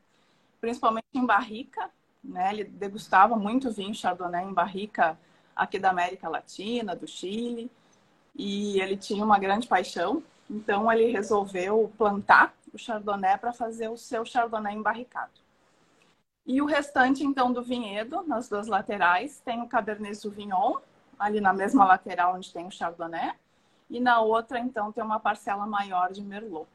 principalmente 0.61 1.07
em 1.15 1.25
barrica, 1.25 1.91
né? 2.23 2.53
Ele 2.53 2.65
degustava 2.65 3.37
muito 3.37 3.73
vinho 3.73 3.95
Chardonnay 3.95 4.45
em 4.45 4.53
barrica 4.53 5.19
aqui 5.57 5.79
da 5.79 5.91
América 5.91 6.29
Latina, 6.29 6.95
do 6.95 7.07
Chile, 7.07 7.71
e 8.35 8.81
ele 8.81 8.97
tinha 8.97 9.25
uma 9.25 9.39
grande 9.39 9.67
paixão, 9.67 10.23
então 10.49 10.91
ele 10.93 11.11
resolveu 11.11 11.91
plantar 11.97 12.55
o 12.73 12.79
Chardonnay 12.79 13.37
para 13.39 13.53
fazer 13.53 13.89
o 13.89 13.97
seu 13.97 14.25
Chardonnay 14.25 14.75
embarricado. 14.75 15.33
E 16.45 16.61
o 16.61 16.67
restante, 16.67 17.23
então, 17.23 17.53
do 17.53 17.63
vinhedo, 17.63 18.23
nas 18.23 18.49
duas 18.49 18.67
laterais, 18.67 19.41
tem 19.41 19.63
o 19.63 19.69
Cabernet 19.69 20.17
Sauvignon, 20.17 20.81
ali 21.19 21.41
na 21.41 21.53
mesma 21.53 21.85
lateral 21.85 22.35
onde 22.35 22.53
tem 22.53 22.67
o 22.67 22.71
Chardonnay, 22.71 23.33
e 23.89 24.01
na 24.01 24.21
outra, 24.21 24.59
então, 24.59 24.91
tem 24.91 25.05
uma 25.05 25.21
parcela 25.21 25.67
maior 25.67 26.13
de 26.13 26.23
Merlot. 26.23 26.67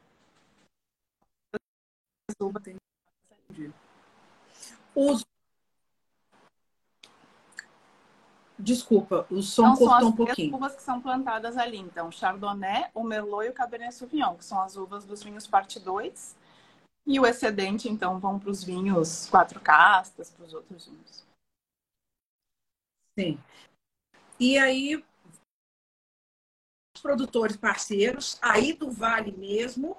Os 4.94 5.24
Desculpa, 8.58 9.24
o 9.30 9.40
som 9.40 9.72
então, 9.72 9.86
cortou 9.86 10.08
um 10.08 10.12
pouquinho. 10.12 10.50
São 10.50 10.58
as 10.58 10.62
uvas 10.62 10.76
que 10.76 10.82
são 10.82 11.00
plantadas 11.00 11.56
ali, 11.56 11.78
então, 11.78 12.10
Chardonnay, 12.10 12.90
o 12.92 13.04
Merlot 13.04 13.46
e 13.46 13.50
o 13.50 13.52
Cabernet 13.52 13.94
Sauvignon, 13.94 14.34
que 14.36 14.44
são 14.44 14.60
as 14.60 14.76
uvas 14.76 15.04
dos 15.04 15.22
vinhos 15.22 15.46
parte 15.46 15.78
2. 15.78 16.36
E 17.06 17.20
o 17.20 17.26
excedente, 17.26 17.88
então, 17.88 18.18
vão 18.18 18.38
para 18.38 18.50
os 18.50 18.64
vinhos 18.64 19.28
quatro 19.30 19.60
castas, 19.60 20.30
para 20.30 20.44
os 20.44 20.52
outros 20.52 20.86
vinhos. 20.86 21.24
Sim. 23.16 23.38
E 24.40 24.58
aí, 24.58 24.96
os 26.96 27.00
produtores 27.00 27.56
parceiros, 27.56 28.38
aí 28.42 28.72
do 28.72 28.90
Vale 28.90 29.32
mesmo, 29.32 29.96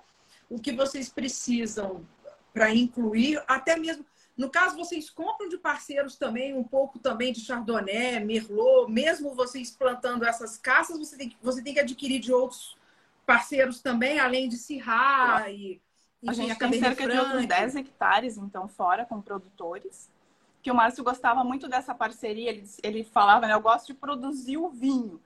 o 0.49 0.59
que 0.59 0.73
vocês 0.73 1.09
precisam 1.09 2.05
para 2.53 2.75
incluir, 2.75 3.41
até 3.47 3.77
mesmo 3.77 4.05
no 4.39 4.49
caso, 4.49 4.77
vocês 4.77 5.09
compram 5.09 5.49
de 5.49 5.57
parceiros 5.57 6.15
também 6.15 6.55
um 6.55 6.63
pouco 6.63 6.97
também 6.97 7.33
de 7.33 7.41
Chardonnay, 7.41 8.21
Merlot, 8.21 8.89
mesmo 8.89 9.35
vocês 9.35 9.69
plantando 9.69 10.23
essas 10.23 10.57
caças, 10.57 10.97
você 10.97 11.17
tem, 11.17 11.35
você 11.41 11.61
tem 11.61 11.73
que 11.73 11.79
adquirir 11.81 12.21
de 12.21 12.31
outros 12.31 12.77
parceiros 13.25 13.81
também, 13.81 14.17
além 14.17 14.47
de 14.47 14.55
Syrah 14.55 15.51
e 15.51 15.81
a 16.25 16.31
gente 16.31 16.57
tem 16.57 16.79
cerca 16.79 17.03
Frank. 17.03 17.11
de 17.11 17.19
outros 17.19 17.45
10 17.45 17.75
hectares, 17.75 18.37
então, 18.37 18.65
fora 18.69 19.05
com 19.05 19.21
produtores. 19.21 20.09
Que 20.61 20.71
o 20.71 20.75
Márcio 20.75 21.03
gostava 21.03 21.43
muito 21.43 21.67
dessa 21.67 21.93
parceria. 21.93 22.49
Ele, 22.49 22.63
ele 22.81 23.03
falava, 23.03 23.45
né? 23.45 23.53
Eu 23.53 23.61
gosto 23.61 23.87
de 23.87 23.93
produzir 23.93 24.55
o 24.55 24.69
vinho. 24.69 25.19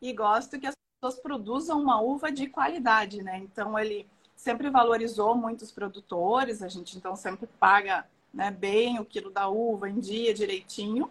E 0.00 0.10
gosto 0.14 0.58
que 0.58 0.66
as 0.66 0.74
pessoas 0.98 1.20
produzam 1.22 1.78
uma 1.78 2.00
uva 2.00 2.32
de 2.32 2.46
qualidade, 2.46 3.22
né? 3.22 3.36
Então, 3.38 3.78
ele 3.78 4.08
sempre 4.34 4.70
valorizou 4.70 5.34
muito 5.34 5.60
os 5.62 5.70
produtores. 5.70 6.62
A 6.62 6.68
gente, 6.68 6.96
então, 6.96 7.14
sempre 7.14 7.46
paga 7.60 8.06
né, 8.34 8.50
bem 8.50 8.98
o 8.98 9.04
quilo 9.04 9.30
da 9.30 9.48
uva 9.48 9.88
em 9.88 10.00
dia 10.00 10.34
direitinho. 10.34 11.10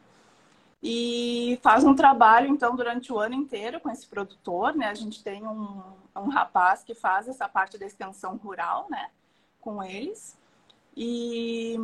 E 0.86 1.58
faz 1.64 1.86
um 1.86 1.96
trabalho, 1.96 2.50
então, 2.50 2.76
durante 2.76 3.12
o 3.14 3.18
ano 3.18 3.34
inteiro 3.34 3.80
com 3.80 3.90
esse 3.90 4.06
produtor, 4.06 4.76
né? 4.76 4.88
A 4.88 4.94
gente 4.94 5.24
tem 5.24 5.48
um, 5.48 5.82
um 6.14 6.28
rapaz 6.28 6.84
que 6.84 6.94
faz 6.94 7.30
essa 7.30 7.48
parte 7.48 7.78
da 7.78 7.86
extensão 7.86 8.36
rural, 8.36 8.88
né? 8.90 9.10
Com 9.62 9.82
eles. 9.82 10.38
E 10.96 11.78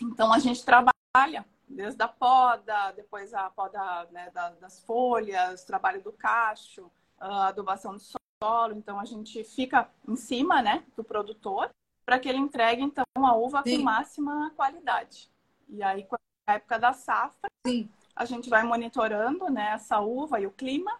então 0.00 0.32
a 0.32 0.40
gente 0.40 0.64
trabalha 0.64 1.46
desde 1.68 2.02
a 2.02 2.08
poda, 2.08 2.90
depois 2.96 3.32
a 3.32 3.48
poda 3.48 4.08
né, 4.10 4.28
das 4.60 4.80
folhas, 4.80 5.64
trabalho 5.64 6.02
do 6.02 6.12
cacho, 6.12 6.90
a 7.20 7.46
adubação 7.46 7.94
do 7.94 8.00
solo. 8.00 8.74
Então 8.74 8.98
a 8.98 9.04
gente 9.04 9.44
fica 9.44 9.88
em 10.06 10.16
cima, 10.16 10.60
né, 10.60 10.84
do 10.96 11.04
produtor 11.04 11.70
para 12.04 12.18
que 12.18 12.28
ele 12.28 12.38
entregue, 12.38 12.82
então, 12.82 13.04
a 13.16 13.34
uva 13.34 13.62
Sim. 13.64 13.78
com 13.78 13.84
máxima 13.84 14.52
qualidade. 14.56 15.30
E 15.68 15.82
aí, 15.82 16.06
na 16.46 16.54
época 16.54 16.78
da 16.78 16.92
safra, 16.92 17.50
Sim. 17.66 17.88
a 18.14 18.24
gente 18.24 18.50
vai 18.50 18.62
monitorando 18.62 19.50
né, 19.50 19.72
essa 19.74 20.00
uva 20.00 20.40
e 20.40 20.46
o 20.46 20.50
clima, 20.50 20.92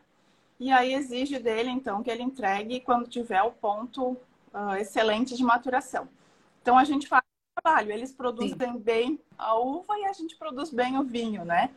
e 0.58 0.70
aí 0.70 0.94
exige 0.94 1.38
dele, 1.38 1.70
então, 1.70 2.02
que 2.02 2.10
ele 2.10 2.22
entregue 2.22 2.80
quando 2.80 3.08
tiver 3.08 3.42
o 3.42 3.50
ponto 3.50 4.12
uh, 4.54 4.76
excelente 4.78 5.36
de 5.36 5.42
maturação. 5.42 6.08
Então, 6.60 6.78
a 6.78 6.84
gente 6.84 7.08
faz 7.08 7.22
o 7.22 7.60
trabalho, 7.60 7.90
eles 7.90 8.12
produzem 8.12 8.72
Sim. 8.72 8.78
bem 8.78 9.20
a 9.36 9.56
uva 9.56 9.98
e 9.98 10.04
a 10.04 10.12
gente 10.12 10.36
produz 10.36 10.70
bem 10.70 10.96
o 10.98 11.02
vinho, 11.02 11.44
né? 11.44 11.70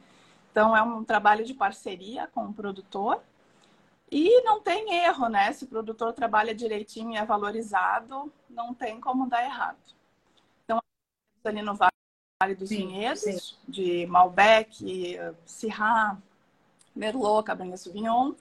Então, 0.52 0.78
é 0.78 0.82
um 0.82 1.04
trabalho 1.04 1.44
de 1.44 1.54
parceria 1.54 2.28
com 2.28 2.46
o 2.46 2.54
produtor 2.54 3.22
e 4.12 4.42
não 4.44 4.62
tem 4.62 4.94
erro, 5.04 5.28
né? 5.28 5.52
Se 5.54 5.64
o 5.64 5.68
produtor 5.68 6.14
trabalha 6.14 6.54
direitinho 6.54 7.14
e 7.14 7.18
é 7.18 7.26
valorizado, 7.26 8.32
não 8.50 8.74
tem 8.74 9.00
como 9.02 9.28
dar 9.28 9.44
errado. 9.44 9.78
Então, 10.64 10.80
ali 11.44 11.62
no 11.62 11.76
Vale 11.76 12.56
dos 12.56 12.70
sim, 12.70 12.88
Vinhedos, 12.88 13.22
sim. 13.22 13.56
de 13.68 14.06
Malbec, 14.06 15.18
Syrah, 15.46 16.18
Merlot, 16.96 17.46
Cabernet 17.46 17.80
Sauvignon. 17.80 18.34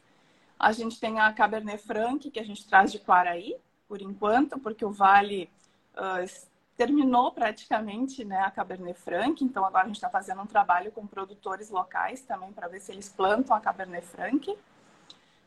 A 0.59 0.73
gente 0.73 1.01
tem 1.01 1.19
a 1.19 1.33
Cabernet 1.33 1.83
Franc, 1.83 2.31
que 2.31 2.39
a 2.39 2.45
gente 2.45 2.67
traz 2.67 2.93
de 2.93 2.99
Quaraí, 2.99 3.57
por 3.89 4.01
enquanto, 4.01 4.59
porque 4.59 4.85
o 4.85 4.91
Vale 4.91 5.51
uh, 5.95 6.47
terminou 6.77 7.33
praticamente 7.33 8.25
né, 8.25 8.41
a 8.41 8.51
Cabernet 8.51 8.99
Franc. 8.99 9.43
Então, 9.43 9.65
agora 9.65 9.85
a 9.85 9.87
gente 9.87 9.97
está 9.97 10.11
fazendo 10.11 10.43
um 10.43 10.47
trabalho 10.47 10.93
com 10.93 11.07
produtores 11.07 11.71
locais 11.71 12.21
também 12.23 12.53
para 12.53 12.69
ver 12.69 12.81
se 12.81 12.93
eles 12.93 13.09
plantam 13.09 13.57
a 13.57 13.61
Cabernet 13.61 14.07
Franc. 14.07 14.57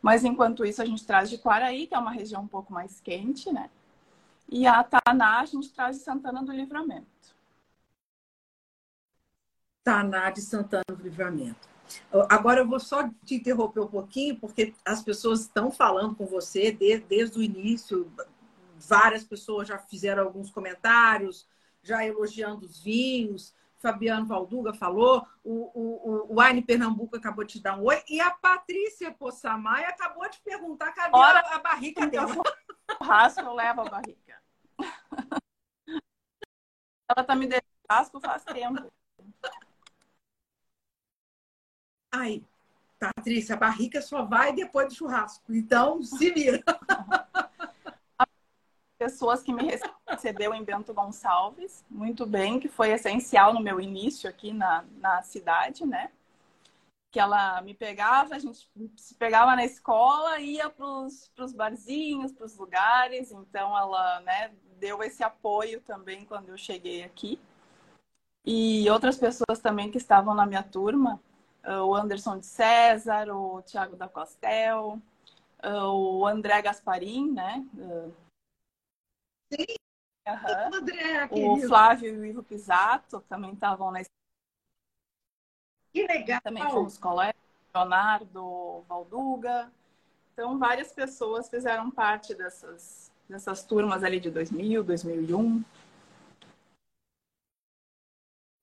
Mas 0.01 0.23
enquanto 0.23 0.65
isso, 0.65 0.81
a 0.81 0.85
gente 0.85 1.05
traz 1.05 1.29
de 1.29 1.37
Quaraí, 1.37 1.87
que 1.87 1.95
é 1.95 1.99
uma 1.99 2.11
região 2.11 2.41
um 2.43 2.47
pouco 2.47 2.71
mais 2.71 2.99
quente, 2.99 3.51
né? 3.51 3.69
E 4.49 4.65
a 4.65 4.83
Taná 4.83 5.41
a 5.41 5.45
gente 5.45 5.69
traz 5.71 5.97
de 5.97 6.03
Santana 6.03 6.43
do 6.43 6.51
Livramento. 6.51 7.07
Taná 9.83 10.29
de 10.29 10.41
Santana 10.41 10.83
do 10.89 11.03
Livramento. 11.03 11.67
Agora 12.29 12.59
eu 12.61 12.67
vou 12.67 12.79
só 12.79 13.09
te 13.25 13.35
interromper 13.35 13.79
um 13.79 13.87
pouquinho, 13.87 14.37
porque 14.37 14.73
as 14.85 15.01
pessoas 15.01 15.41
estão 15.41 15.71
falando 15.71 16.15
com 16.15 16.25
você 16.25 16.71
desde, 16.71 17.05
desde 17.05 17.39
o 17.39 17.43
início. 17.43 18.11
Várias 18.77 19.23
pessoas 19.23 19.67
já 19.67 19.77
fizeram 19.77 20.23
alguns 20.23 20.51
comentários, 20.51 21.47
já 21.81 22.05
elogiando 22.05 22.65
os 22.65 22.79
vinhos. 22.79 23.53
Fabiano 23.79 24.25
Valduga 24.25 24.73
falou, 24.73 25.27
o, 25.43 25.53
o, 25.73 26.33
o 26.33 26.41
Wine 26.41 26.63
Pernambuco 26.63 27.15
acabou 27.15 27.43
de 27.43 27.53
te 27.53 27.61
dar 27.61 27.77
um 27.77 27.83
oi, 27.85 28.03
e 28.09 28.19
a 28.19 28.31
Patrícia 28.31 29.11
Possamay 29.11 29.85
acabou 29.85 30.27
de 30.29 30.39
perguntar 30.41 30.91
cadê 30.93 31.15
Ora, 31.15 31.39
a, 31.39 31.55
a 31.55 31.59
barrica 31.59 32.07
dela. 32.07 32.33
Rasco, 33.01 33.41
eu 33.41 33.53
levo 33.53 33.81
a 33.81 33.89
barrica. 33.89 34.41
Ela 37.09 37.23
tá 37.23 37.35
me 37.35 37.47
devendo 37.47 37.63
rasco 37.89 38.19
faz 38.19 38.43
tempo. 38.43 38.91
Aí, 42.11 42.43
Patrícia, 42.99 43.55
a 43.55 43.59
barrica 43.59 44.01
só 44.01 44.23
vai 44.23 44.53
depois 44.53 44.87
do 44.87 44.95
churrasco. 44.95 45.53
Então, 45.53 46.01
se 46.01 46.31
vira. 46.31 46.63
pessoas 48.97 49.43
que 49.43 49.53
me 49.53 49.63
recebeu 50.07 50.53
em 50.53 50.63
Bento 50.63 50.93
Gonçalves, 50.93 51.85
muito 51.89 52.25
bem, 52.25 52.59
que 52.59 52.67
foi 52.67 52.91
essencial 52.91 53.53
no 53.53 53.61
meu 53.61 53.79
início 53.79 54.29
aqui 54.29 54.51
na, 54.51 54.83
na 54.99 55.21
cidade, 55.21 55.85
né? 55.85 56.11
Que 57.11 57.19
ela 57.19 57.61
me 57.61 57.73
pegava, 57.73 58.35
a 58.35 58.39
gente 58.39 58.69
se 58.95 59.15
pegava 59.15 59.55
na 59.55 59.63
escola, 59.63 60.39
ia 60.39 60.69
para 60.69 60.85
os 60.85 61.53
barzinhos, 61.53 62.31
para 62.31 62.45
os 62.45 62.57
lugares, 62.57 63.31
então 63.31 63.77
ela 63.77 64.19
né, 64.21 64.51
deu 64.79 65.01
esse 65.03 65.23
apoio 65.23 65.79
também 65.81 66.25
quando 66.25 66.49
eu 66.49 66.57
cheguei 66.57 67.03
aqui. 67.03 67.39
E 68.45 68.89
outras 68.89 69.17
pessoas 69.17 69.59
também 69.61 69.91
que 69.91 69.97
estavam 69.97 70.33
na 70.33 70.45
minha 70.45 70.63
turma, 70.63 71.21
o 71.85 71.93
Anderson 71.93 72.39
de 72.39 72.45
César, 72.45 73.29
o 73.29 73.61
Tiago 73.61 73.95
da 73.95 74.07
Costel, 74.07 75.01
o 75.63 76.25
André 76.25 76.61
Gasparim, 76.61 77.31
né? 77.31 77.65
Sim. 79.51 79.65
Uhum. 80.27 80.75
André, 80.75 81.29
o 81.31 81.57
Flávio 81.67 82.13
e 82.13 82.17
o 82.17 82.25
Ivo 82.25 82.43
Pisato 82.43 83.21
também 83.29 83.53
estavam 83.53 83.91
na 83.91 84.01
Que 85.93 86.05
legal. 86.05 86.41
Também 86.41 86.63
fomos 86.69 86.97
colegas, 86.97 87.41
Leonardo, 87.73 88.81
Valduga. 88.89 89.71
Então, 90.33 90.59
várias 90.59 90.91
pessoas 90.91 91.49
fizeram 91.49 91.89
parte 91.89 92.35
dessas, 92.35 93.11
dessas 93.27 93.63
turmas 93.63 94.03
ali 94.03 94.19
de 94.19 94.29
2000, 94.29 94.83
2001. 94.83 95.63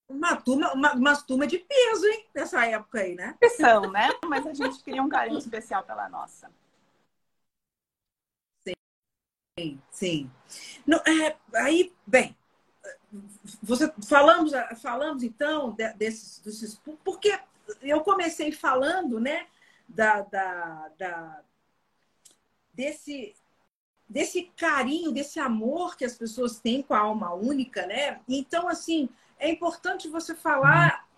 Uma 0.07 0.37
turma, 0.37 0.73
uma, 0.75 0.92
umas 0.92 1.23
turmas 1.23 1.49
de 1.49 1.59
peso, 1.59 2.07
hein? 2.07 2.27
Nessa 2.35 2.66
época 2.66 3.01
aí, 3.01 3.14
né? 3.14 3.37
São, 3.57 3.90
né? 3.90 4.11
Mas 4.27 4.47
a 4.47 4.53
gente 4.53 4.83
queria 4.85 5.03
um 5.03 5.09
carinho 5.09 5.38
especial 5.38 5.83
pela 5.83 6.09
nossa. 6.11 6.51
Sim, 9.57 9.81
sim. 9.88 10.31
Não, 10.85 10.99
é, 10.99 11.37
aí, 11.55 11.95
bem, 12.05 12.37
você 13.62 13.93
falamos, 14.09 14.51
falamos 14.83 15.23
então 15.23 15.71
desses, 15.97 16.40
desses, 16.40 16.81
porque 17.05 17.38
eu 17.81 18.01
comecei 18.01 18.51
falando, 18.51 19.21
né, 19.21 19.47
da, 19.88 20.23
da, 20.23 20.90
da 20.99 21.43
desse 22.73 23.37
desse 24.09 24.51
carinho, 24.57 25.12
desse 25.12 25.40
amor 25.40 25.97
que 25.97 26.05
as 26.05 26.17
pessoas 26.17 26.59
têm 26.59 26.83
com 26.83 26.93
a 26.93 26.99
alma 26.99 27.33
única, 27.33 27.87
né? 27.87 28.21
Então, 28.29 28.69
assim, 28.69 29.09
é 29.38 29.49
importante 29.51 30.09
você 30.09 30.35
falar, 30.35 31.09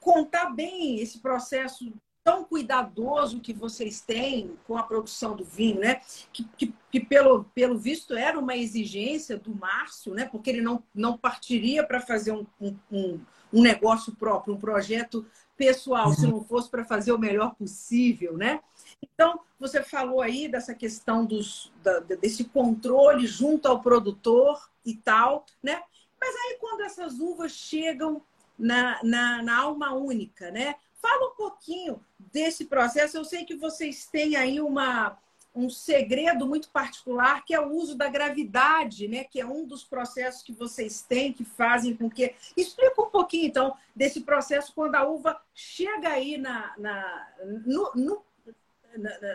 contar 0.00 0.46
bem 0.46 0.98
esse 0.98 1.20
processo 1.20 1.92
tão 2.24 2.42
cuidadoso 2.42 3.38
que 3.38 3.52
vocês 3.52 4.00
têm 4.00 4.56
com 4.66 4.78
a 4.78 4.82
produção 4.82 5.36
do 5.36 5.44
vinho, 5.44 5.78
né? 5.80 6.00
Que, 6.32 6.44
que, 6.56 6.74
que, 6.90 6.98
pelo, 6.98 7.44
pelo 7.54 7.76
visto 7.78 8.14
era 8.14 8.38
uma 8.38 8.56
exigência 8.56 9.36
do 9.36 9.54
Márcio, 9.54 10.14
né? 10.14 10.24
Porque 10.24 10.48
ele 10.48 10.62
não, 10.62 10.82
não 10.94 11.18
partiria 11.18 11.86
para 11.86 12.00
fazer 12.00 12.32
um, 12.32 12.46
um, 12.90 13.20
um, 13.52 13.62
negócio 13.62 14.16
próprio, 14.16 14.54
um 14.54 14.58
projeto 14.58 15.26
pessoal, 15.54 16.12
se 16.12 16.26
não 16.26 16.42
fosse 16.42 16.68
para 16.70 16.84
fazer 16.84 17.12
o 17.12 17.18
melhor 17.18 17.54
possível, 17.54 18.38
né? 18.38 18.60
Então, 19.02 19.38
você 19.60 19.82
falou 19.82 20.22
aí 20.22 20.48
dessa 20.48 20.74
questão 20.74 21.26
dos, 21.26 21.70
da, 21.82 22.00
desse 22.00 22.44
controle 22.44 23.26
junto 23.26 23.68
ao 23.68 23.82
produtor 23.82 24.70
e 24.84 24.94
tal, 24.94 25.44
né? 25.62 25.82
Mas 26.18 26.34
aí 26.34 26.56
quando 26.58 26.80
essas 26.80 27.20
uvas 27.20 27.52
chegam 27.52 28.22
na, 28.58 28.98
na, 29.02 29.42
na 29.42 29.58
alma 29.58 29.92
única, 29.92 30.50
né? 30.50 30.76
Fala 31.04 31.26
um 31.26 31.34
pouquinho 31.36 32.00
desse 32.18 32.64
processo. 32.64 33.18
Eu 33.18 33.26
sei 33.26 33.44
que 33.44 33.54
vocês 33.54 34.06
têm 34.06 34.36
aí 34.36 34.58
uma, 34.58 35.18
um 35.54 35.68
segredo 35.68 36.46
muito 36.46 36.70
particular, 36.70 37.44
que 37.44 37.52
é 37.52 37.60
o 37.60 37.70
uso 37.72 37.94
da 37.94 38.08
gravidade, 38.08 39.06
né? 39.06 39.22
Que 39.22 39.38
é 39.38 39.44
um 39.44 39.66
dos 39.66 39.84
processos 39.84 40.42
que 40.42 40.54
vocês 40.54 41.02
têm, 41.02 41.30
que 41.30 41.44
fazem 41.44 41.94
com 41.94 42.08
que. 42.08 42.34
Explica 42.56 43.02
um 43.02 43.10
pouquinho, 43.10 43.48
então, 43.48 43.76
desse 43.94 44.22
processo 44.22 44.72
quando 44.74 44.94
a 44.94 45.04
uva 45.06 45.38
chega 45.54 46.08
aí 46.08 46.38
na, 46.38 46.72
na, 46.78 47.28
no, 47.66 47.92
no 47.94 48.22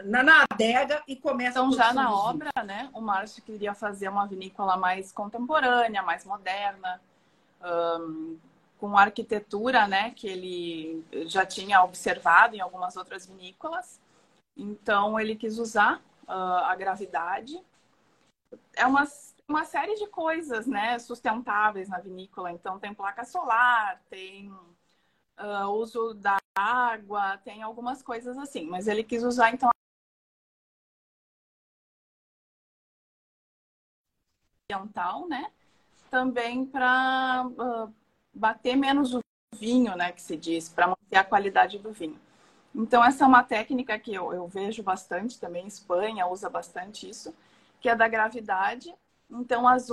na, 0.05 0.23
na, 0.23 0.45
adega 0.49 1.03
e 1.07 1.15
começa 1.15 1.59
Então, 1.59 1.71
já 1.71 1.93
na 1.93 2.11
obra, 2.11 2.49
né, 2.65 2.89
o 2.93 3.01
Márcio 3.01 3.43
queria 3.43 3.75
fazer 3.75 4.09
uma 4.09 4.25
vinícola 4.25 4.75
mais 4.75 5.11
contemporânea, 5.11 6.01
mais 6.01 6.25
moderna, 6.25 6.99
um, 7.61 8.39
com 8.79 8.97
arquitetura, 8.97 9.87
né, 9.87 10.11
que 10.11 10.27
ele 10.27 11.05
já 11.27 11.45
tinha 11.45 11.83
observado 11.83 12.55
em 12.55 12.61
algumas 12.61 12.95
outras 12.95 13.25
vinícolas. 13.25 13.99
Então, 14.55 15.19
ele 15.19 15.35
quis 15.35 15.59
usar 15.59 16.01
uh, 16.27 16.63
a 16.63 16.75
gravidade. 16.75 17.61
É 18.75 18.85
uma, 18.85 19.05
uma 19.47 19.65
série 19.65 19.95
de 19.95 20.07
coisas, 20.07 20.65
né, 20.65 20.97
sustentáveis 20.97 21.89
na 21.89 21.99
vinícola. 21.99 22.51
Então, 22.51 22.79
tem 22.79 22.93
placa 22.93 23.25
solar, 23.25 24.01
tem 24.09 24.49
uh, 24.49 25.67
uso 25.71 26.13
da 26.13 26.37
água, 26.57 27.37
tem 27.39 27.61
algumas 27.61 28.01
coisas 28.01 28.37
assim. 28.37 28.65
Mas 28.65 28.87
ele 28.87 29.03
quis 29.03 29.23
usar, 29.23 29.53
então, 29.53 29.69
ambiental, 34.71 35.27
né? 35.27 35.51
Também 36.09 36.65
para 36.65 37.45
uh, 37.45 37.93
bater 38.33 38.75
menos 38.75 39.13
o 39.13 39.19
vinho, 39.55 39.95
né, 39.95 40.11
que 40.11 40.21
se 40.21 40.37
diz, 40.37 40.69
para 40.69 40.87
manter 40.87 41.17
a 41.17 41.23
qualidade 41.23 41.79
do 41.79 41.91
vinho. 41.91 42.19
Então, 42.73 43.03
essa 43.03 43.23
é 43.23 43.27
uma 43.27 43.43
técnica 43.43 43.97
que 43.97 44.13
eu, 44.13 44.31
eu 44.31 44.47
vejo 44.47 44.83
bastante 44.83 45.39
também, 45.39 45.67
Espanha 45.67 46.27
usa 46.27 46.49
bastante 46.49 47.09
isso, 47.09 47.33
que 47.81 47.89
é 47.89 47.95
da 47.95 48.07
gravidade. 48.07 48.93
Então, 49.29 49.67
as, 49.67 49.89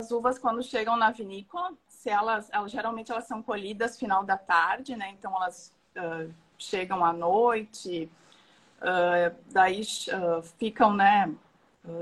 as 0.00 0.10
uvas, 0.10 0.38
quando 0.38 0.62
chegam 0.62 0.96
na 0.96 1.10
vinícola, 1.10 1.72
se 1.88 2.10
elas, 2.10 2.48
elas, 2.52 2.70
geralmente 2.70 3.10
elas 3.10 3.24
são 3.24 3.42
colhidas 3.42 3.98
final 3.98 4.24
da 4.24 4.36
tarde, 4.36 4.96
né? 4.96 5.10
Então, 5.10 5.34
elas 5.34 5.72
uh, 5.96 6.32
chegam 6.58 7.04
à 7.04 7.12
noite, 7.12 8.10
uh, 8.80 9.34
daí 9.50 9.80
uh, 9.80 10.42
ficam, 10.58 10.94
né? 10.94 11.34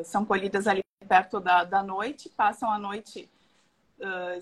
são 0.04 0.24
colhidas 0.24 0.66
ali 0.66 0.82
perto 1.08 1.38
da, 1.38 1.62
da 1.62 1.84
noite, 1.84 2.28
passam 2.28 2.68
a 2.70 2.78
noite 2.78 3.30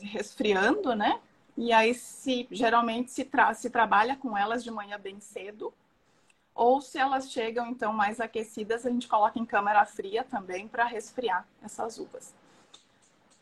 resfriando, 0.03 0.95
né? 0.95 1.21
E 1.57 1.73
aí, 1.73 1.95
se, 1.95 2.47
geralmente, 2.51 3.11
se, 3.11 3.25
tra 3.25 3.55
se 3.55 3.71
trabalha 3.71 4.17
com 4.17 4.37
elas 4.37 4.63
de 4.63 4.71
manhã 4.71 4.99
bem 4.99 5.19
cedo. 5.21 5.73
Ou 6.55 6.81
se 6.81 6.99
elas 6.99 7.31
chegam, 7.31 7.67
então, 7.67 7.93
mais 7.93 8.21
aquecidas, 8.21 8.87
a 8.87 8.91
gente 8.91 9.09
coloca 9.09 9.39
em 9.39 9.45
câmara 9.45 9.85
fria 9.85 10.25
também 10.25 10.67
para 10.67 10.85
resfriar 10.85 11.47
essas 11.63 11.99
uvas. 11.99 12.35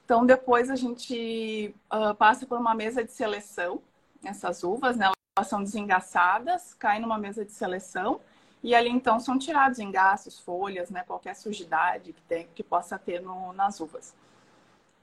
Então, 0.05 0.27
depois 0.27 0.69
a 0.69 0.77
gente 0.77 1.75
uh, 1.93 2.15
passa 2.15 2.45
por 2.45 2.59
uma 2.59 2.75
mesa 2.75 3.03
de 3.05 3.13
seleção, 3.13 3.81
essas 4.25 4.63
uvas, 4.63 4.97
né? 4.97 5.11
Elas 5.37 5.49
são 5.49 5.63
desengaçadas, 5.63 6.75
caem 6.75 7.01
numa 7.01 7.19
mesa 7.19 7.45
de 7.45 7.53
seleção. 7.53 8.21
E 8.63 8.75
ali, 8.75 8.91
então, 8.91 9.19
são 9.21 9.39
tirados 9.39 9.79
engaços, 9.79 10.39
folhas, 10.41 10.91
né? 10.91 11.03
Qualquer 11.07 11.35
sujidade 11.35 12.13
que, 12.13 12.23
tem, 12.23 12.49
que 12.55 12.63
possa 12.63 12.99
ter 12.99 13.21
no, 13.21 13.53
nas 13.53 13.81
uvas. 13.81 14.15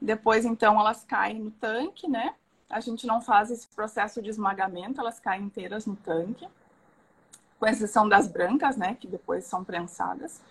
Depois, 0.01 0.45
então, 0.45 0.79
elas 0.79 1.03
caem 1.03 1.39
no 1.39 1.51
tanque, 1.51 2.07
né? 2.07 2.35
a 2.71 2.79
gente 2.79 3.05
não 3.05 3.21
faz 3.21 3.51
esse 3.51 3.67
processo 3.67 4.21
de 4.21 4.29
esmagamento, 4.29 5.01
elas 5.01 5.19
caem 5.19 5.43
inteiras 5.43 5.85
no 5.85 5.95
tanque, 5.95 6.47
com 7.59 7.67
exceção 7.67 8.07
das 8.07 8.27
brancas, 8.27 8.77
né, 8.77 8.95
que 8.95 9.07
depois 9.07 9.43
são 9.45 9.63
prensadas. 9.63 10.41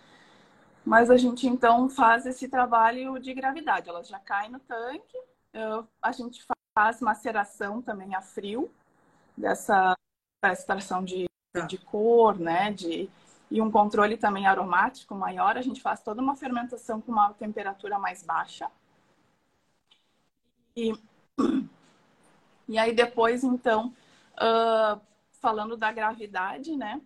Mas 0.84 1.10
a 1.10 1.16
gente 1.16 1.48
então 1.48 1.88
faz 1.88 2.26
esse 2.26 2.48
trabalho 2.48 3.18
de 3.18 3.34
gravidade, 3.34 3.88
elas 3.88 4.06
já 4.06 4.18
caem 4.18 4.50
no 4.50 4.60
tanque, 4.60 5.18
a 6.02 6.12
gente 6.12 6.44
faz 6.74 7.00
maceração 7.00 7.82
também 7.82 8.14
a 8.14 8.20
frio 8.20 8.70
dessa 9.36 9.94
extração 10.44 11.02
de, 11.02 11.26
tá. 11.52 11.62
de 11.62 11.78
cor, 11.78 12.38
né, 12.38 12.70
de 12.72 13.10
e 13.50 13.60
um 13.60 13.68
controle 13.68 14.16
também 14.16 14.46
aromático 14.46 15.12
maior, 15.12 15.58
a 15.58 15.60
gente 15.60 15.82
faz 15.82 16.00
toda 16.00 16.22
uma 16.22 16.36
fermentação 16.36 17.00
com 17.00 17.10
uma 17.10 17.32
temperatura 17.32 17.98
mais 17.98 18.22
baixa. 18.22 18.70
E 20.76 20.92
e 22.70 22.78
aí 22.78 22.92
depois, 22.92 23.42
então, 23.42 23.92
uh, 24.36 25.00
falando 25.40 25.76
da 25.76 25.90
gravidade, 25.90 26.76
né? 26.76 27.00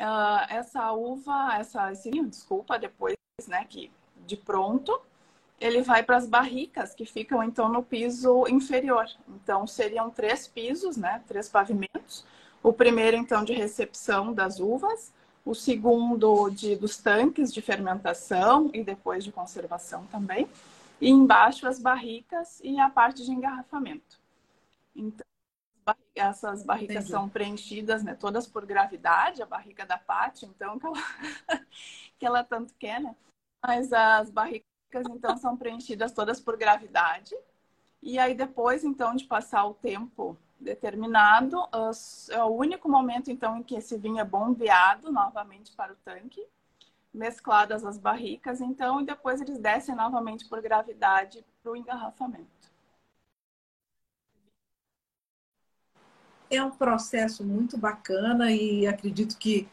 Uh, 0.00 0.46
essa 0.48 0.92
uva, 0.92 1.56
essa, 1.58 1.90
desculpa, 1.90 2.78
depois, 2.78 3.16
né, 3.48 3.66
que 3.68 3.90
de 4.24 4.36
pronto, 4.36 5.00
ele 5.60 5.82
vai 5.82 6.04
para 6.04 6.16
as 6.16 6.28
barricas 6.28 6.94
que 6.94 7.04
ficam 7.04 7.42
então 7.42 7.68
no 7.68 7.82
piso 7.82 8.46
inferior. 8.46 9.06
Então 9.28 9.66
seriam 9.66 10.10
três 10.10 10.46
pisos, 10.46 10.96
né, 10.96 11.22
três 11.26 11.48
pavimentos. 11.48 12.24
O 12.62 12.72
primeiro 12.72 13.16
então 13.16 13.42
de 13.44 13.52
recepção 13.52 14.32
das 14.32 14.60
uvas, 14.60 15.12
o 15.44 15.54
segundo 15.56 16.50
de 16.50 16.76
dos 16.76 16.96
tanques 16.98 17.52
de 17.52 17.60
fermentação 17.60 18.70
e 18.72 18.84
depois 18.84 19.24
de 19.24 19.32
conservação 19.32 20.06
também. 20.06 20.48
E 21.00 21.08
embaixo 21.08 21.66
as 21.66 21.78
barricas 21.78 22.60
e 22.62 22.78
a 22.78 22.88
parte 22.88 23.24
de 23.24 23.32
engarrafamento. 23.32 24.20
Então, 24.94 25.26
essas 26.14 26.62
barricas 26.62 26.96
Entendi. 26.96 27.10
são 27.10 27.28
preenchidas, 27.28 28.02
né, 28.02 28.14
todas 28.14 28.46
por 28.46 28.66
gravidade, 28.66 29.42
a 29.42 29.46
barriga 29.46 29.86
da 29.86 29.96
Paty, 29.98 30.46
então, 30.46 30.78
que 30.78 30.86
ela, 30.86 30.96
que 32.18 32.26
ela 32.26 32.44
tanto 32.44 32.74
quer, 32.74 33.00
né? 33.00 33.16
Mas 33.62 33.92
as 33.92 34.30
barricas, 34.30 34.64
então, 35.10 35.36
são 35.36 35.56
preenchidas 35.56 36.12
todas 36.12 36.40
por 36.40 36.56
gravidade. 36.56 37.34
E 38.02 38.18
aí, 38.18 38.34
depois, 38.34 38.84
então, 38.84 39.14
de 39.14 39.24
passar 39.24 39.64
o 39.64 39.74
tempo 39.74 40.36
determinado, 40.58 41.58
é 42.30 42.42
o 42.42 42.48
único 42.48 42.88
momento, 42.88 43.30
então, 43.30 43.56
em 43.56 43.62
que 43.62 43.76
esse 43.76 43.96
vinho 43.96 44.18
é 44.18 44.24
bombeado 44.24 45.10
novamente 45.10 45.72
para 45.72 45.92
o 45.92 45.96
tanque, 45.96 46.46
mescladas 47.12 47.84
as 47.84 47.98
barricas, 47.98 48.60
então, 48.60 49.00
e 49.00 49.04
depois 49.04 49.40
eles 49.40 49.58
descem 49.58 49.94
novamente 49.94 50.48
por 50.48 50.60
gravidade 50.62 51.44
para 51.62 51.72
o 51.72 51.76
engarrafamento. 51.76 52.60
é 56.50 56.62
um 56.62 56.70
processo 56.70 57.44
muito 57.44 57.78
bacana 57.78 58.50
e 58.50 58.86
acredito 58.86 59.38
que 59.38 59.68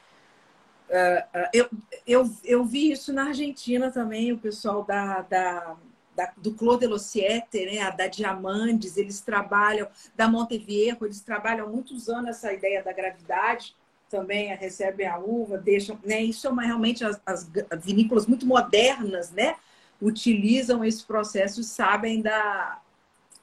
uh, 0.90 1.50
eu, 1.52 1.70
eu, 2.06 2.32
eu 2.44 2.64
vi 2.64 2.92
isso 2.92 3.12
na 3.12 3.30
Argentina 3.30 3.92
também, 3.92 4.32
o 4.32 4.38
pessoal 4.38 4.84
da, 4.84 5.22
da, 5.24 5.76
da, 6.16 6.34
do 6.38 6.54
Clos 6.54 6.80
de 6.80 6.86
Lociete, 6.86 7.66
né? 7.66 7.92
da 7.92 8.08
Diamantes, 8.08 8.96
eles 8.96 9.20
trabalham, 9.22 9.88
da 10.16 10.28
Montevierro, 10.28 11.06
eles 11.06 11.22
trabalham 11.22 11.68
muitos 11.68 12.08
anos 12.08 12.30
essa 12.30 12.54
ideia 12.54 12.84
da 12.84 12.94
gravidade, 12.94 13.76
também 14.10 14.56
recebem 14.56 15.08
a 15.08 15.18
uva, 15.18 15.58
deixam, 15.58 16.00
né? 16.04 16.22
Isso 16.22 16.48
é 16.48 16.50
uma, 16.50 16.64
realmente 16.64 17.04
as, 17.04 17.20
as 17.26 17.50
vinícolas 17.84 18.26
muito 18.26 18.46
modernas, 18.46 19.32
né? 19.32 19.56
Utilizam 20.02 20.84
esse 20.84 21.04
processo 21.04 21.62
e 21.62 21.64
sabem 21.64 22.22
da, 22.22 22.82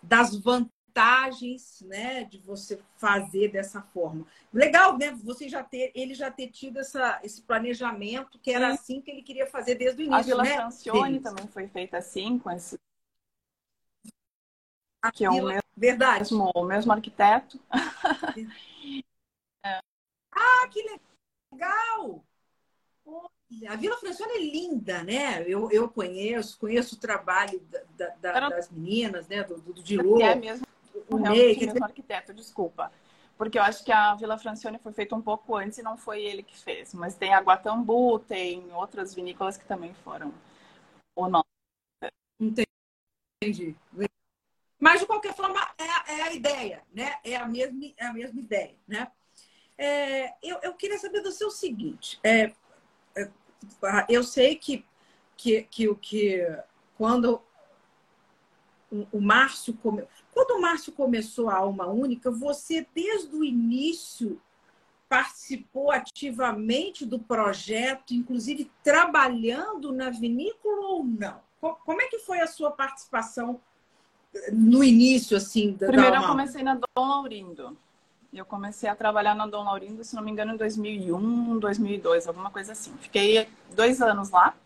das 0.03 0.37
vantagens, 0.37 1.83
né? 1.87 2.25
De 2.25 2.39
você 2.39 2.79
fazer 2.97 3.49
dessa 3.49 3.83
forma. 3.83 4.27
Legal, 4.53 4.97
né? 4.97 5.11
Você 5.23 5.49
já 5.49 5.63
ter, 5.63 5.91
ele 5.95 6.15
já 6.15 6.31
ter 6.31 6.49
tido 6.49 6.79
essa, 6.79 7.21
esse 7.23 7.43
planejamento 7.43 8.39
que 8.39 8.51
era 8.51 8.69
Sim. 8.69 8.75
assim 8.75 9.01
que 9.01 9.11
ele 9.11 9.23
queria 9.23 9.47
fazer 9.47 9.75
desde 9.75 10.03
o 10.03 10.05
início, 10.05 10.19
A 10.19 10.23
Vila 10.23 10.43
né? 10.45 10.57
Francione 10.57 11.21
também 11.21 11.47
foi 11.49 11.69
feita 11.69 11.99
assim, 11.99 12.39
com 12.39 12.51
esse 12.51 12.79
que 15.13 15.25
é 15.25 15.31
o 15.31 15.45
mesmo, 15.45 15.63
Verdade. 15.77 16.21
Mesmo, 16.21 16.51
o 16.55 16.65
mesmo 16.65 16.93
arquiteto. 16.93 17.61
Ah, 20.35 20.69
que 20.69 20.83
legal! 21.53 22.25
A 23.69 23.77
Vila 23.77 23.97
Francione 23.97 24.33
é 24.33 24.41
linda, 24.41 25.03
né? 25.05 25.43
Eu, 25.47 25.71
eu 25.71 25.89
conheço, 25.89 26.59
conheço 26.59 26.97
o 26.97 26.99
trabalho 26.99 27.61
da, 27.97 28.09
da, 28.17 28.49
das 28.49 28.71
meninas, 28.71 29.29
né? 29.29 29.45
Do, 29.45 29.57
do 29.59 29.75
Dilô. 29.75 30.21
É 30.21 30.35
mesmo, 30.35 30.67
o 31.09 31.19
Ney, 31.19 31.55
que... 31.55 31.67
mesmo 31.67 31.85
arquiteto, 31.85 32.35
desculpa. 32.35 32.91
Porque 33.37 33.59
eu 33.59 33.63
acho 33.63 33.85
que 33.85 33.93
a 33.93 34.15
Vila 34.15 34.39
Francione 34.39 34.79
foi 34.79 34.93
feita 34.93 35.15
um 35.15 35.23
pouco 35.23 35.57
antes 35.57 35.79
e 35.79 35.83
não 35.83 35.97
foi 35.97 36.25
ele 36.25 36.43
que 36.43 36.59
fez. 36.59 36.95
Mas 36.95 37.15
tem 37.15 37.35
a 37.35 37.41
Guatambu, 37.41 38.19
tem 38.21 38.73
outras 38.73 39.15
vinícolas 39.15 39.57
que 39.57 39.65
também 39.65 39.93
foram 40.05 40.33
o 41.15 41.29
nome. 41.29 41.45
Entendi. 42.41 43.77
Mas, 44.79 45.01
de 45.01 45.07
qualquer 45.07 45.35
forma, 45.35 45.61
é, 45.79 46.15
é 46.15 46.23
a 46.23 46.33
ideia, 46.33 46.83
né? 46.93 47.19
É 47.25 47.37
a 47.37 47.47
mesma, 47.47 47.81
é 47.97 48.07
a 48.07 48.13
mesma 48.13 48.41
ideia, 48.41 48.77
né? 48.87 49.11
É, 49.77 50.35
eu, 50.43 50.59
eu, 50.63 50.75
queria 50.75 50.99
saber 50.99 51.21
do 51.21 51.33
seu 51.33 51.51
seguinte. 51.51 52.19
É, 52.23 52.53
é, 53.17 53.31
eu 54.09 54.23
sei 54.23 54.57
que, 54.57 54.85
que, 55.37 55.63
que, 55.63 55.95
que 55.97 56.59
quando 56.97 57.43
o, 59.13 59.21
Márcio 59.21 59.75
come... 59.75 60.05
quando 60.33 60.59
o 60.59 60.61
Márcio 60.61 60.93
começou 60.93 61.49
a 61.49 61.57
Alma 61.57 61.87
Única, 61.87 62.31
você 62.31 62.87
desde 62.95 63.35
o 63.35 63.45
início 63.45 64.41
participou 65.09 65.91
ativamente 65.91 67.05
do 67.05 67.19
projeto, 67.19 68.15
inclusive 68.15 68.71
trabalhando 68.83 69.93
na 69.93 70.11
vinícola 70.11 70.89
ou 70.89 71.05
não? 71.05 71.41
Como 71.61 72.01
é 72.01 72.09
que 72.09 72.19
foi 72.19 72.41
a 72.41 72.47
sua 72.47 72.71
participação 72.71 73.61
no 74.53 74.83
início 74.83 75.37
assim 75.37 75.73
da 75.73 75.87
Primeiro 75.87 76.17
eu 76.17 76.27
comecei 76.27 76.63
na 76.63 76.75
Dom 76.75 77.09
Laurindo. 77.09 77.79
Eu 78.35 78.45
comecei 78.45 78.89
a 78.89 78.97
trabalhar 78.97 79.35
na 79.35 79.47
Dom 79.47 79.63
Laurindo, 79.63 80.03
se 80.03 80.17
não 80.17 80.23
me 80.23 80.31
engano, 80.31 80.55
em 80.55 80.57
2001, 80.57 81.59
2002, 81.61 82.27
alguma 82.27 82.51
coisa 82.51 82.73
assim. 82.73 82.93
Fiquei 82.99 83.49
dois 83.71 84.03
anos 84.03 84.31
lá. 84.31 84.57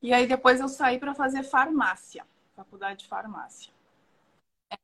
E 0.00 0.12
aí 0.12 0.28
depois 0.28 0.60
eu 0.60 0.68
saí 0.68 0.96
para 0.98 1.12
fazer 1.12 1.42
farmácia, 1.42 2.24
faculdade 2.54 3.00
de 3.00 3.08
farmácia. 3.08 3.72
É. 4.70 4.76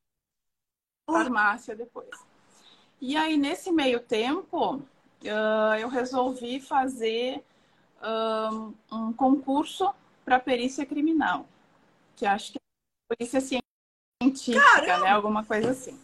Farmácia 1.09 1.73
depois. 1.73 2.09
E 2.99 3.15
aí 3.15 3.37
nesse 3.37 3.71
meio 3.71 4.01
tempo 4.01 4.81
eu 5.21 5.87
resolvi 5.87 6.59
fazer 6.59 7.41
um 8.91 9.13
concurso 9.13 9.93
para 10.25 10.37
perícia 10.37 10.85
criminal, 10.85 11.45
que 12.15 12.25
acho 12.25 12.51
que 12.51 12.57
é 12.57 13.15
perícia 13.15 13.39
científica, 13.41 14.61
Caramba! 14.61 15.03
né? 15.05 15.11
Alguma 15.11 15.45
coisa 15.45 15.71
assim. 15.71 15.97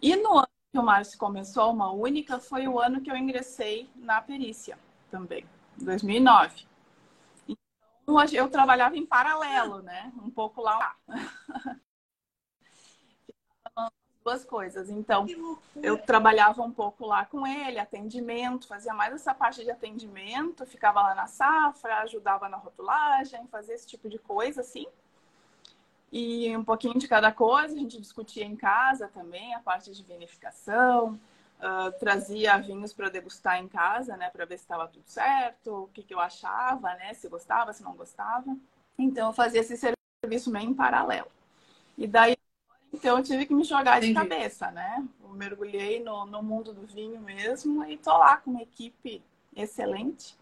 E 0.00 0.16
no 0.16 0.38
ano 0.38 0.51
que 0.72 0.78
o 0.78 0.82
Márcio 0.82 1.18
começou, 1.18 1.70
uma 1.70 1.92
única, 1.92 2.40
foi 2.40 2.66
o 2.66 2.80
ano 2.80 3.02
que 3.02 3.10
eu 3.10 3.16
ingressei 3.16 3.90
na 3.94 4.22
perícia 4.22 4.78
também, 5.10 5.44
2009. 5.76 6.66
Então, 7.46 8.24
eu 8.32 8.48
trabalhava 8.48 8.96
em 8.96 9.04
paralelo, 9.04 9.82
né? 9.82 10.10
Um 10.16 10.30
pouco 10.30 10.62
lá. 10.62 10.96
Duas 14.24 14.44
coisas. 14.44 14.88
Então, 14.88 15.26
eu 15.82 15.98
trabalhava 15.98 16.62
um 16.62 16.72
pouco 16.72 17.04
lá 17.04 17.26
com 17.26 17.46
ele, 17.46 17.78
atendimento, 17.78 18.66
fazia 18.66 18.94
mais 18.94 19.12
essa 19.12 19.34
parte 19.34 19.62
de 19.62 19.70
atendimento, 19.70 20.64
ficava 20.64 21.02
lá 21.02 21.14
na 21.14 21.26
safra, 21.26 21.98
ajudava 21.98 22.48
na 22.48 22.56
rotulagem, 22.56 23.46
fazia 23.48 23.74
esse 23.74 23.86
tipo 23.86 24.08
de 24.08 24.18
coisa, 24.18 24.62
assim 24.62 24.86
e 26.12 26.54
um 26.54 26.62
pouquinho 26.62 26.98
de 26.98 27.08
cada 27.08 27.32
coisa. 27.32 27.74
A 27.74 27.78
gente 27.78 27.98
discutia 27.98 28.44
em 28.44 28.54
casa 28.54 29.08
também 29.08 29.54
a 29.54 29.60
parte 29.60 29.90
de 29.90 30.02
vinificação, 30.02 31.18
uh, 31.58 31.98
trazia 31.98 32.58
vinhos 32.58 32.92
para 32.92 33.08
degustar 33.08 33.58
em 33.58 33.66
casa, 33.66 34.16
né, 34.16 34.28
para 34.28 34.44
ver 34.44 34.58
se 34.58 34.64
estava 34.64 34.86
tudo 34.86 35.06
certo, 35.06 35.84
o 35.84 35.88
que, 35.88 36.02
que 36.02 36.12
eu 36.12 36.20
achava, 36.20 36.94
né, 36.94 37.14
se 37.14 37.28
gostava, 37.28 37.72
se 37.72 37.82
não 37.82 37.94
gostava. 37.94 38.54
Então 38.98 39.28
eu 39.28 39.32
fazia 39.32 39.60
esse 39.62 39.76
serviço 39.76 40.50
meio 40.50 40.68
em 40.68 40.74
paralelo. 40.74 41.28
E 41.96 42.06
daí 42.06 42.36
então 42.92 43.16
eu 43.16 43.24
tive 43.24 43.46
que 43.46 43.54
me 43.54 43.64
jogar 43.64 44.00
de 44.00 44.10
Entendi. 44.10 44.28
cabeça, 44.28 44.70
né? 44.70 45.02
Eu 45.22 45.30
mergulhei 45.30 46.04
no, 46.04 46.26
no 46.26 46.42
mundo 46.42 46.74
do 46.74 46.82
vinho 46.82 47.18
mesmo 47.22 47.82
e 47.86 47.96
tô 47.96 48.14
lá 48.18 48.36
com 48.36 48.50
uma 48.50 48.60
equipe 48.60 49.22
excelente. 49.56 50.36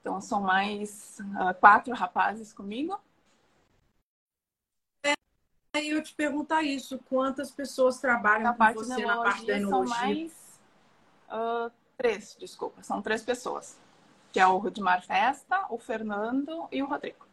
Então 0.00 0.20
são 0.20 0.40
mais 0.40 1.20
uh, 1.20 1.54
quatro 1.60 1.94
rapazes 1.94 2.52
comigo 2.52 2.98
eu 5.84 6.02
te 6.02 6.14
perguntar 6.14 6.62
isso. 6.62 6.98
Quantas 7.08 7.50
pessoas 7.50 8.00
trabalham 8.00 8.54
com 8.54 8.74
você 8.74 9.04
na 9.04 9.16
parte 9.22 9.46
da 9.46 9.56
enologia? 9.56 9.94
São 9.94 10.06
mais 10.06 10.60
uh, 11.28 11.72
três, 11.96 12.36
desculpa. 12.38 12.82
São 12.82 13.02
três 13.02 13.22
pessoas. 13.22 13.78
Que 14.32 14.40
é 14.40 14.46
o 14.46 14.58
Rudimar 14.58 15.04
Festa, 15.04 15.66
o 15.70 15.78
Fernando 15.78 16.68
e 16.70 16.82
o 16.82 16.86
Rodrigo. 16.86 17.26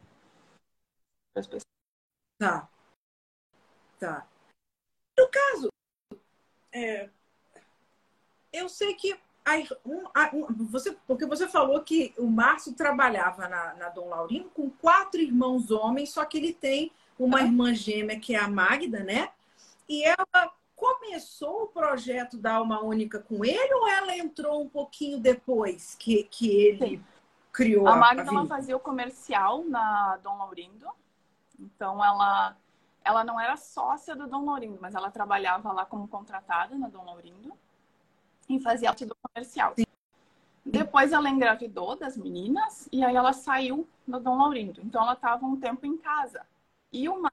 Três 1.32 1.46
pessoas. 1.46 1.62
Tá. 2.38 2.68
Tá. 3.98 4.26
No 5.18 5.28
caso, 5.28 5.68
é, 6.72 7.08
eu 8.52 8.68
sei 8.68 8.94
que 8.94 9.18
um, 9.84 10.04
um, 10.32 10.64
você, 10.66 10.96
porque 11.06 11.26
você 11.26 11.46
falou 11.46 11.82
que 11.82 12.14
o 12.16 12.26
Márcio 12.26 12.72
trabalhava 12.74 13.46
na, 13.48 13.74
na 13.74 13.88
Dom 13.90 14.08
Laurino 14.08 14.50
com 14.50 14.70
quatro 14.70 15.20
irmãos 15.20 15.70
homens, 15.70 16.10
só 16.10 16.24
que 16.24 16.38
ele 16.38 16.52
tem 16.52 16.90
uma 17.18 17.40
irmã 17.40 17.74
gêmea 17.74 18.18
que 18.18 18.34
é 18.34 18.38
a 18.38 18.48
Magda, 18.48 19.02
né? 19.04 19.30
E 19.88 20.04
ela 20.04 20.52
começou 20.74 21.64
o 21.64 21.66
projeto 21.68 22.36
da 22.36 22.54
Alma 22.54 22.82
Única 22.82 23.20
com 23.20 23.44
ele 23.44 23.74
ou 23.74 23.88
ela 23.88 24.16
entrou 24.16 24.62
um 24.62 24.68
pouquinho 24.68 25.18
depois 25.18 25.94
que, 25.94 26.24
que 26.24 26.50
ele 26.50 26.98
Sim. 26.98 27.04
criou 27.52 27.86
a 27.86 27.96
Magda 27.96 28.22
a 28.22 28.34
ela 28.34 28.46
fazia 28.46 28.76
o 28.76 28.80
comercial 28.80 29.64
na 29.64 30.16
Dom 30.18 30.36
Laurindo. 30.38 30.88
Então 31.58 32.04
ela 32.04 32.56
ela 33.04 33.22
não 33.22 33.38
era 33.38 33.56
sócia 33.56 34.16
do 34.16 34.26
Dom 34.26 34.46
Laurindo, 34.46 34.78
mas 34.80 34.94
ela 34.94 35.10
trabalhava 35.10 35.70
lá 35.72 35.84
como 35.84 36.08
contratada 36.08 36.74
na 36.76 36.88
Dom 36.88 37.04
Laurindo 37.04 37.52
e 38.48 38.58
fazia 38.60 38.88
parte 38.88 39.04
do 39.04 39.14
comercial. 39.14 39.74
Sim. 39.76 39.84
Depois 40.64 41.12
ela 41.12 41.28
engravidou 41.28 41.94
das 41.96 42.16
meninas 42.16 42.88
e 42.90 43.04
aí 43.04 43.14
ela 43.14 43.34
saiu 43.34 43.86
do 44.06 44.18
Dom 44.18 44.38
Laurindo. 44.38 44.80
Então 44.82 45.02
ela 45.02 45.12
estava 45.12 45.44
um 45.44 45.60
tempo 45.60 45.84
em 45.84 45.98
casa. 45.98 46.46
E 46.94 47.08
uma 47.08 47.28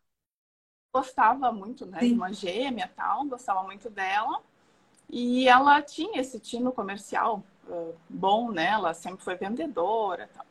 gostava 0.92 1.52
muito, 1.52 1.86
né? 1.86 2.00
De 2.00 2.14
uma 2.14 2.34
gêmea 2.34 2.92
tal, 2.96 3.26
gostava 3.26 3.62
muito 3.62 3.92
dela. 3.92 4.42
E 5.08 5.48
ela 5.48 5.80
tinha 5.84 6.20
esse 6.20 6.40
tino 6.40 6.72
comercial 6.72 7.44
uh, 7.68 7.96
bom, 8.10 8.52
né? 8.52 8.70
Ela 8.70 8.96
sempre 8.96 9.24
foi 9.24 9.36
vendedora 9.36 10.28
tal. 10.34 10.46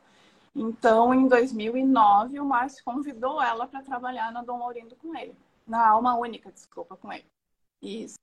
Então, 0.54 1.12
em 1.12 1.26
2009, 1.26 2.38
o 2.38 2.44
Márcio 2.44 2.84
convidou 2.84 3.42
ela 3.42 3.66
para 3.66 3.82
trabalhar 3.82 4.30
na 4.30 4.42
Dom 4.42 4.60
Laurindo 4.60 4.94
com 4.94 5.16
ele. 5.16 5.36
Na 5.66 5.88
Alma 5.88 6.14
Única, 6.14 6.52
desculpa, 6.52 6.96
com 6.96 7.12
ele. 7.12 7.26
Isso. 7.82 8.14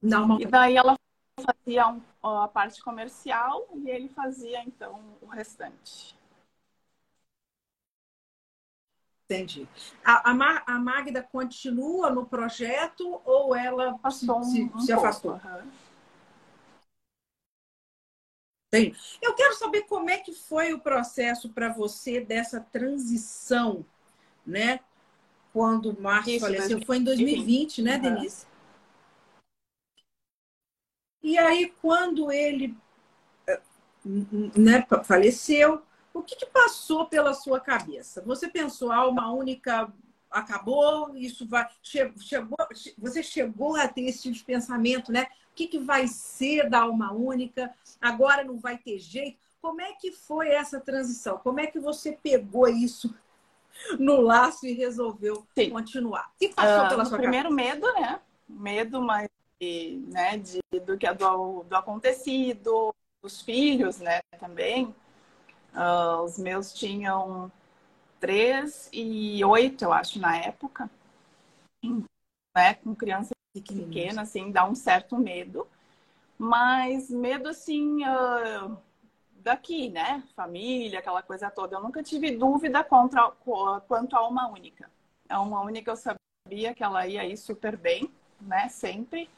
Não, 0.00 0.40
e 0.40 0.46
daí 0.46 0.76
ela 0.76 0.96
fazia 1.38 1.86
um, 1.88 2.00
a 2.22 2.48
parte 2.48 2.82
comercial 2.82 3.68
e 3.74 3.90
ele 3.90 4.08
fazia, 4.08 4.62
então, 4.64 5.00
o 5.20 5.26
restante. 5.26 6.16
Entendi. 9.32 9.68
A, 10.04 10.30
a, 10.30 10.74
a 10.74 10.78
Magda 10.78 11.22
continua 11.22 12.10
no 12.10 12.26
projeto 12.26 13.20
ou 13.24 13.54
ela 13.54 13.98
Passou 13.98 14.42
se, 14.44 14.70
um, 14.74 14.80
se 14.80 14.92
afastou? 14.92 15.32
Uhum. 15.32 15.70
Entendi. 18.68 18.96
Eu 19.20 19.34
quero 19.34 19.54
saber 19.54 19.82
como 19.82 20.08
é 20.08 20.18
que 20.18 20.32
foi 20.32 20.72
o 20.72 20.80
processo 20.80 21.50
para 21.50 21.68
você 21.68 22.20
dessa 22.20 22.60
transição, 22.60 23.84
né? 24.46 24.80
Quando 25.52 25.90
o 25.90 26.00
Márcio 26.00 26.40
faleceu. 26.40 26.78
2020. 26.78 26.86
Foi 26.86 26.96
em 26.96 27.04
2020, 27.04 27.82
né, 27.82 27.96
uhum. 27.96 28.00
Denise? 28.00 28.46
E 31.22 31.38
aí, 31.38 31.72
quando 31.80 32.32
ele 32.32 32.76
eh, 33.46 33.60
né, 34.56 34.86
faleceu, 35.04 35.82
O 36.14 36.22
que, 36.22 36.36
que 36.36 36.46
passou 36.46 37.06
pela 37.06 37.34
sua 37.34 37.60
cabeça? 37.60 38.22
Você 38.22 38.48
pensou, 38.48 38.92
alma 38.92 39.32
única 39.32 39.92
acabou, 40.30 41.16
isso 41.16 41.46
vai. 41.46 41.68
Chegou, 41.82 42.56
você 42.98 43.22
chegou 43.22 43.76
a 43.76 43.86
ter 43.86 44.02
esse 44.02 44.22
tipo 44.22 44.34
de 44.34 44.44
pensamento, 44.44 45.12
né? 45.12 45.24
O 45.52 45.54
que, 45.54 45.66
que 45.66 45.78
vai 45.78 46.06
ser 46.06 46.68
da 46.68 46.82
alma 46.82 47.12
única? 47.12 47.72
Agora 48.00 48.42
não 48.42 48.58
vai 48.58 48.78
ter 48.78 48.98
jeito. 48.98 49.38
Como 49.60 49.80
é 49.80 49.92
que 49.92 50.10
foi 50.10 50.48
essa 50.48 50.80
transição? 50.80 51.38
Como 51.38 51.60
é 51.60 51.66
que 51.66 51.78
você 51.78 52.12
pegou 52.12 52.66
isso 52.66 53.14
no 53.98 54.20
laço 54.20 54.66
e 54.66 54.72
resolveu 54.72 55.46
Sim. 55.54 55.70
continuar? 55.70 56.30
O 56.34 56.38
que 56.38 56.48
passou 56.48 56.86
uh, 56.86 56.88
pela 56.88 57.04
sua 57.04 57.18
primeiro 57.18 57.50
cabeça? 57.50 57.74
medo, 57.74 57.92
né? 57.92 58.20
Medo, 58.48 59.02
mas 59.02 59.28
né, 60.08 60.38
de, 60.38 60.60
do 60.80 60.98
que 60.98 61.06
é 61.06 61.14
do, 61.14 61.62
do 61.62 61.76
acontecido, 61.76 62.92
dos 63.22 63.40
filhos, 63.40 64.00
né, 64.00 64.20
também. 64.40 64.92
Uh, 65.74 66.22
os 66.22 66.38
meus 66.38 66.72
tinham 66.72 67.50
três 68.20 68.88
e 68.92 69.44
oito, 69.44 69.84
eu 69.84 69.92
acho, 69.92 70.18
na 70.18 70.36
época. 70.36 70.90
Né, 72.54 72.74
com 72.74 72.94
criança 72.94 73.34
pequena, 73.52 74.22
assim, 74.22 74.50
dá 74.50 74.64
um 74.64 74.74
certo 74.74 75.16
medo. 75.16 75.66
Mas 76.38 77.10
medo, 77.10 77.48
assim, 77.48 78.02
uh, 78.04 78.76
daqui, 79.42 79.88
né? 79.90 80.22
Família, 80.34 81.00
aquela 81.00 81.22
coisa 81.22 81.50
toda. 81.50 81.76
Eu 81.76 81.82
nunca 81.82 82.02
tive 82.02 82.36
dúvida 82.36 82.82
contra, 82.84 83.30
quanto 83.88 84.16
a 84.16 84.26
uma 84.26 84.48
única. 84.48 84.90
A 85.28 85.40
uma 85.40 85.60
única 85.60 85.90
eu 85.90 85.96
sabia 85.96 86.74
que 86.74 86.82
ela 86.82 87.06
ia 87.06 87.24
ir 87.24 87.36
super 87.36 87.76
bem, 87.76 88.10
né? 88.40 88.68
Sempre. 88.68 89.28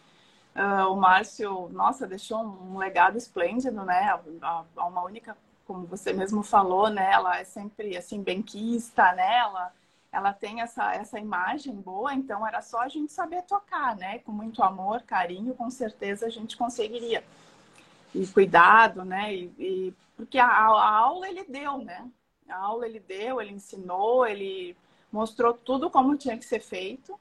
Uh, 0.55 0.93
o 0.93 0.97
Márcio, 0.97 1.69
nossa, 1.71 2.07
deixou 2.07 2.39
um, 2.39 2.79
legado 2.79 3.19
esplêndido, 3.19 3.85
né? 3.85 4.19
A, 4.43 4.65
a, 4.77 4.87
uma 4.87 5.03
única, 5.03 5.37
como 5.67 5.87
você 5.87 6.13
mesmo 6.13 6.43
falou, 6.43 6.89
né? 6.91 7.11
Ela 7.13 7.39
é 7.39 7.45
sempre 7.45 7.97
assim 7.97 8.23
benquista, 8.23 9.13
né? 9.13 9.39
Ela, 9.39 9.73
ela 10.13 10.33
tem 10.33 10.61
essa, 10.61 10.95
essa 10.95 11.19
imagem 11.19 11.75
boa, 11.75 12.15
então 12.15 12.47
era 12.47 12.63
só 12.63 12.81
a 12.81 12.89
gente 12.89 13.13
saber 13.13 13.43
tocar, 13.43 13.97
né? 13.97 14.19
Com 14.21 14.33
muito 14.33 14.63
amor, 14.63 15.03
carinho, 15.03 15.55
com 15.55 15.71
certeza 15.71 16.27
a 16.27 16.31
gente 16.31 16.57
conseguiria. 16.57 17.25
E 18.15 18.27
cuidado, 18.29 19.05
né? 19.05 19.35
E, 19.35 19.53
e 19.59 19.95
porque 20.17 20.39
a, 20.39 20.47
a 20.47 20.91
aula 20.91 21.29
ele 21.29 21.45
deu, 21.45 21.79
né? 21.79 22.09
A 22.49 22.57
aula 22.57 22.87
ele 22.87 23.01
deu, 23.01 23.41
ele 23.41 23.53
ensinou, 23.53 24.27
ele 24.27 24.77
mostrou 25.11 25.55
tudo 25.55 25.91
como 25.91 26.17
tinha 26.17 26.37
que 26.37 26.45
ser 26.45 26.61
feito. 26.61 27.19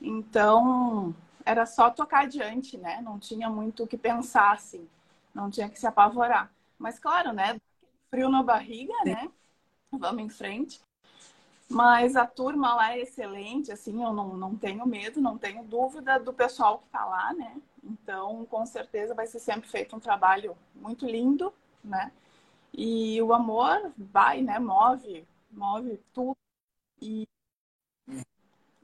Então, 0.00 1.14
era 1.44 1.66
só 1.66 1.90
tocar 1.90 2.22
adiante, 2.22 2.76
né? 2.78 3.00
Não 3.02 3.18
tinha 3.18 3.48
muito 3.50 3.84
o 3.84 3.86
que 3.86 3.96
pensar, 3.96 4.52
assim. 4.52 4.88
Não 5.34 5.50
tinha 5.50 5.68
que 5.68 5.78
se 5.78 5.86
apavorar. 5.86 6.50
Mas, 6.78 6.98
claro, 6.98 7.32
né? 7.32 7.60
Frio 8.12 8.28
na 8.28 8.42
barriga, 8.42 8.92
né? 9.04 9.30
Vamos 9.90 10.22
em 10.22 10.28
frente. 10.28 10.80
Mas 11.68 12.14
a 12.16 12.26
turma 12.26 12.74
lá 12.74 12.92
é 12.92 13.00
excelente, 13.00 13.72
assim, 13.72 14.02
eu 14.02 14.12
não, 14.12 14.36
não 14.36 14.54
tenho 14.54 14.86
medo, 14.86 15.20
não 15.20 15.38
tenho 15.38 15.64
dúvida 15.64 16.18
do 16.18 16.32
pessoal 16.32 16.78
que 16.78 16.84
está 16.84 17.04
lá, 17.06 17.32
né? 17.32 17.56
Então, 17.82 18.44
com 18.46 18.66
certeza 18.66 19.14
vai 19.14 19.26
ser 19.26 19.38
sempre 19.38 19.68
feito 19.68 19.96
um 19.96 20.00
trabalho 20.00 20.54
muito 20.74 21.06
lindo, 21.06 21.52
né? 21.82 22.12
E 22.74 23.20
o 23.22 23.32
amor 23.32 23.92
vai, 23.96 24.42
né? 24.42 24.58
Move, 24.58 25.26
move 25.50 25.98
tudo. 26.12 26.36
E 27.00 27.26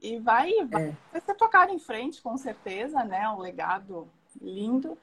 e 0.01 0.17
vai, 0.17 0.65
vai, 0.65 0.89
é. 0.89 0.97
vai 1.11 1.21
ser 1.21 1.35
tocado 1.35 1.71
em 1.71 1.79
frente, 1.79 2.21
com 2.21 2.37
certeza, 2.37 3.03
né? 3.03 3.29
Um 3.29 3.39
legado 3.39 4.07
lindo. 4.41 4.97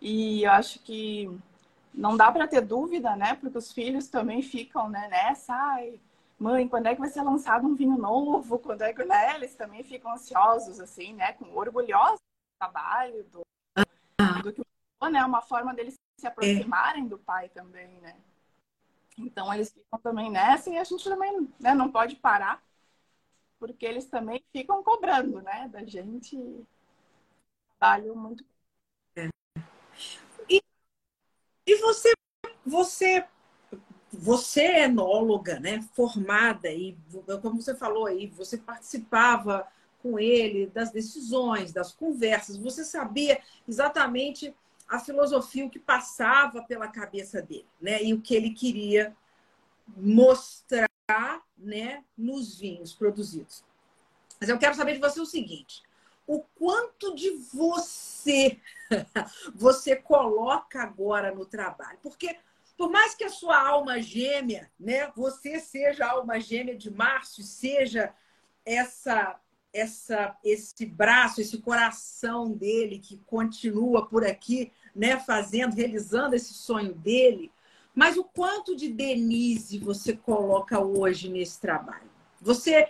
E 0.00 0.42
eu 0.42 0.50
acho 0.50 0.80
que 0.80 1.30
não 1.92 2.16
dá 2.16 2.30
para 2.30 2.48
ter 2.48 2.60
dúvida, 2.60 3.16
né? 3.16 3.34
Porque 3.34 3.58
os 3.58 3.72
filhos 3.72 4.08
também 4.08 4.42
ficam 4.42 4.88
né, 4.88 5.08
nessa. 5.08 5.54
Ai, 5.54 6.00
mãe, 6.38 6.68
quando 6.68 6.86
é 6.86 6.94
que 6.94 7.00
vai 7.00 7.10
ser 7.10 7.22
lançado 7.22 7.66
um 7.66 7.74
vinho 7.74 7.96
novo? 7.96 8.58
Quando 8.58 8.82
é 8.82 8.92
que 8.92 9.04
né? 9.04 9.34
eles 9.34 9.54
também 9.54 9.82
ficam 9.82 10.12
ansiosos, 10.12 10.80
assim, 10.80 11.14
né? 11.14 11.32
Com 11.34 11.54
orgulhosos 11.56 12.18
do 12.18 12.58
trabalho, 12.58 13.24
do, 13.24 13.42
do 14.42 14.52
que 14.52 14.62
né? 15.10 15.24
Uma 15.24 15.42
forma 15.42 15.74
deles 15.74 15.94
se 16.18 16.26
aproximarem 16.26 17.08
do 17.08 17.18
pai 17.18 17.48
também, 17.48 17.88
né? 18.00 18.14
Então 19.18 19.52
eles 19.52 19.72
ficam 19.72 19.98
também 20.00 20.30
nessa 20.30 20.70
e 20.70 20.78
a 20.78 20.84
gente 20.84 21.04
também 21.04 21.48
né, 21.58 21.74
não 21.74 21.90
pode 21.90 22.16
parar 22.16 22.62
porque 23.58 23.84
eles 23.84 24.06
também 24.06 24.42
ficam 24.50 24.82
cobrando, 24.82 25.42
né, 25.42 25.68
da 25.68 25.84
gente 25.84 26.66
trabalho 27.80 28.14
muito. 28.14 28.44
É. 29.16 29.28
E, 30.48 30.62
e 31.70 31.80
você, 31.80 32.12
você, 32.66 33.24
você 34.12 34.62
é 34.62 34.84
enóloga, 34.84 35.60
né, 35.60 35.86
formada 35.94 36.68
e 36.68 36.96
como 37.40 37.62
você 37.62 37.76
falou 37.76 38.06
aí, 38.06 38.26
você 38.26 38.58
participava 38.58 39.66
com 40.02 40.18
ele 40.18 40.66
das 40.66 40.90
decisões, 40.90 41.72
das 41.72 41.92
conversas, 41.92 42.56
você 42.56 42.84
sabia 42.84 43.40
exatamente 43.68 44.52
a 44.88 44.98
filosofia 44.98 45.64
o 45.64 45.70
que 45.70 45.78
passava 45.78 46.62
pela 46.62 46.88
cabeça 46.88 47.40
dele, 47.40 47.68
né, 47.80 48.02
e 48.02 48.12
o 48.12 48.20
que 48.20 48.34
ele 48.34 48.50
queria 48.50 49.16
mostrar 49.96 50.88
né, 51.56 52.02
nos 52.18 52.58
vinhos 52.58 52.92
produzidos. 52.92 53.62
Mas 54.40 54.48
eu 54.48 54.58
quero 54.58 54.74
saber 54.74 54.94
de 54.94 55.00
você 55.00 55.20
o 55.20 55.26
seguinte: 55.26 55.82
o 56.26 56.40
quanto 56.40 57.14
de 57.14 57.30
você 57.52 58.60
você 59.54 59.96
coloca 59.96 60.82
agora 60.82 61.34
no 61.34 61.44
trabalho? 61.44 61.98
Porque 62.02 62.36
por 62.76 62.90
mais 62.90 63.14
que 63.14 63.24
a 63.24 63.28
sua 63.28 63.60
alma 63.60 64.00
gêmea, 64.00 64.70
né, 64.80 65.12
você 65.14 65.60
seja 65.60 66.06
a 66.06 66.12
alma 66.12 66.40
gêmea 66.40 66.74
de 66.74 66.90
Márcio, 66.90 67.44
seja 67.44 68.14
essa 68.64 69.38
essa 69.72 70.36
esse 70.42 70.86
braço, 70.86 71.40
esse 71.40 71.58
coração 71.58 72.50
dele 72.50 72.98
que 72.98 73.18
continua 73.26 74.06
por 74.06 74.24
aqui, 74.24 74.72
né, 74.96 75.18
fazendo, 75.20 75.74
realizando 75.74 76.34
esse 76.34 76.54
sonho 76.54 76.94
dele, 76.94 77.52
mas 77.94 78.16
o 78.16 78.24
quanto 78.24 78.74
de 78.74 78.88
Denise 78.88 79.78
você 79.78 80.16
coloca 80.16 80.80
hoje 80.80 81.28
nesse 81.28 81.60
trabalho? 81.60 82.10
Você 82.40 82.88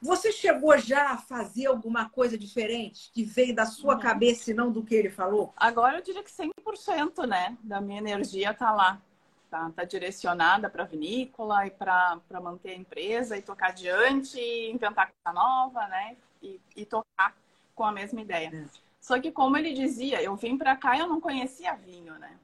você 0.00 0.30
chegou 0.30 0.76
já 0.78 1.10
a 1.10 1.16
fazer 1.16 1.66
alguma 1.66 2.08
coisa 2.08 2.36
diferente 2.36 3.10
que 3.12 3.24
veio 3.24 3.54
da 3.54 3.66
sua 3.66 3.98
cabeça 3.98 4.50
e 4.50 4.54
não 4.54 4.70
do 4.70 4.82
que 4.82 4.94
ele 4.94 5.10
falou? 5.10 5.52
Agora 5.56 5.98
eu 5.98 6.02
diria 6.02 6.22
que 6.22 6.30
100% 6.30 7.26
né, 7.26 7.56
da 7.62 7.80
minha 7.80 7.98
energia 7.98 8.50
está 8.50 8.72
lá. 8.72 9.00
Tá, 9.48 9.70
tá 9.70 9.84
direcionada 9.84 10.68
para 10.68 10.82
a 10.82 10.86
vinícola 10.86 11.66
e 11.66 11.70
para 11.70 12.20
manter 12.42 12.70
a 12.70 12.76
empresa 12.76 13.36
e 13.36 13.42
tocar 13.42 13.68
adiante, 13.68 14.36
e 14.40 14.72
inventar 14.72 15.12
coisa 15.12 15.32
nova, 15.32 15.86
né? 15.86 16.16
E, 16.42 16.60
e 16.74 16.84
tocar 16.84 17.36
com 17.72 17.84
a 17.84 17.92
mesma 17.92 18.20
ideia. 18.20 18.50
É. 18.52 18.64
Só 19.00 19.20
que 19.20 19.30
como 19.30 19.56
ele 19.56 19.72
dizia, 19.72 20.20
eu 20.20 20.34
vim 20.34 20.58
para 20.58 20.74
cá 20.74 20.96
e 20.96 20.98
eu 20.98 21.06
não 21.06 21.20
conhecia 21.20 21.76
vinho, 21.76 22.18
né? 22.18 22.36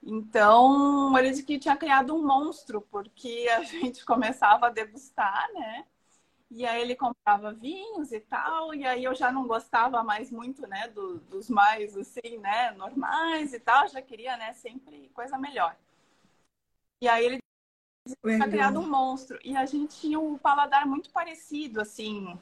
Então, 0.00 1.18
ele 1.18 1.30
disse 1.30 1.42
que 1.42 1.58
tinha 1.58 1.76
criado 1.76 2.14
um 2.14 2.24
monstro, 2.24 2.80
porque 2.82 3.48
a 3.56 3.62
gente 3.64 4.04
começava 4.04 4.68
a 4.68 4.70
degustar, 4.70 5.48
né? 5.52 5.84
E 6.50 6.64
aí 6.64 6.80
ele 6.80 6.96
comprava 6.96 7.52
vinhos 7.52 8.10
e 8.10 8.20
tal, 8.20 8.74
e 8.74 8.86
aí 8.86 9.04
eu 9.04 9.14
já 9.14 9.30
não 9.30 9.46
gostava 9.46 10.02
mais 10.02 10.30
muito, 10.30 10.66
né, 10.66 10.88
do, 10.88 11.18
dos 11.20 11.50
mais, 11.50 11.94
assim, 11.96 12.38
né, 12.38 12.70
normais 12.72 13.52
e 13.52 13.60
tal, 13.60 13.86
já 13.86 14.00
queria, 14.00 14.36
né, 14.36 14.54
sempre 14.54 15.10
coisa 15.10 15.36
melhor. 15.36 15.76
E 17.02 17.08
aí 17.08 17.24
ele 17.24 17.38
tinha 18.24 18.48
criado 18.48 18.80
um 18.80 18.88
monstro, 18.88 19.38
e 19.44 19.54
a 19.56 19.66
gente 19.66 20.00
tinha 20.00 20.18
um 20.18 20.38
paladar 20.38 20.86
muito 20.86 21.10
parecido, 21.10 21.80
assim. 21.80 22.38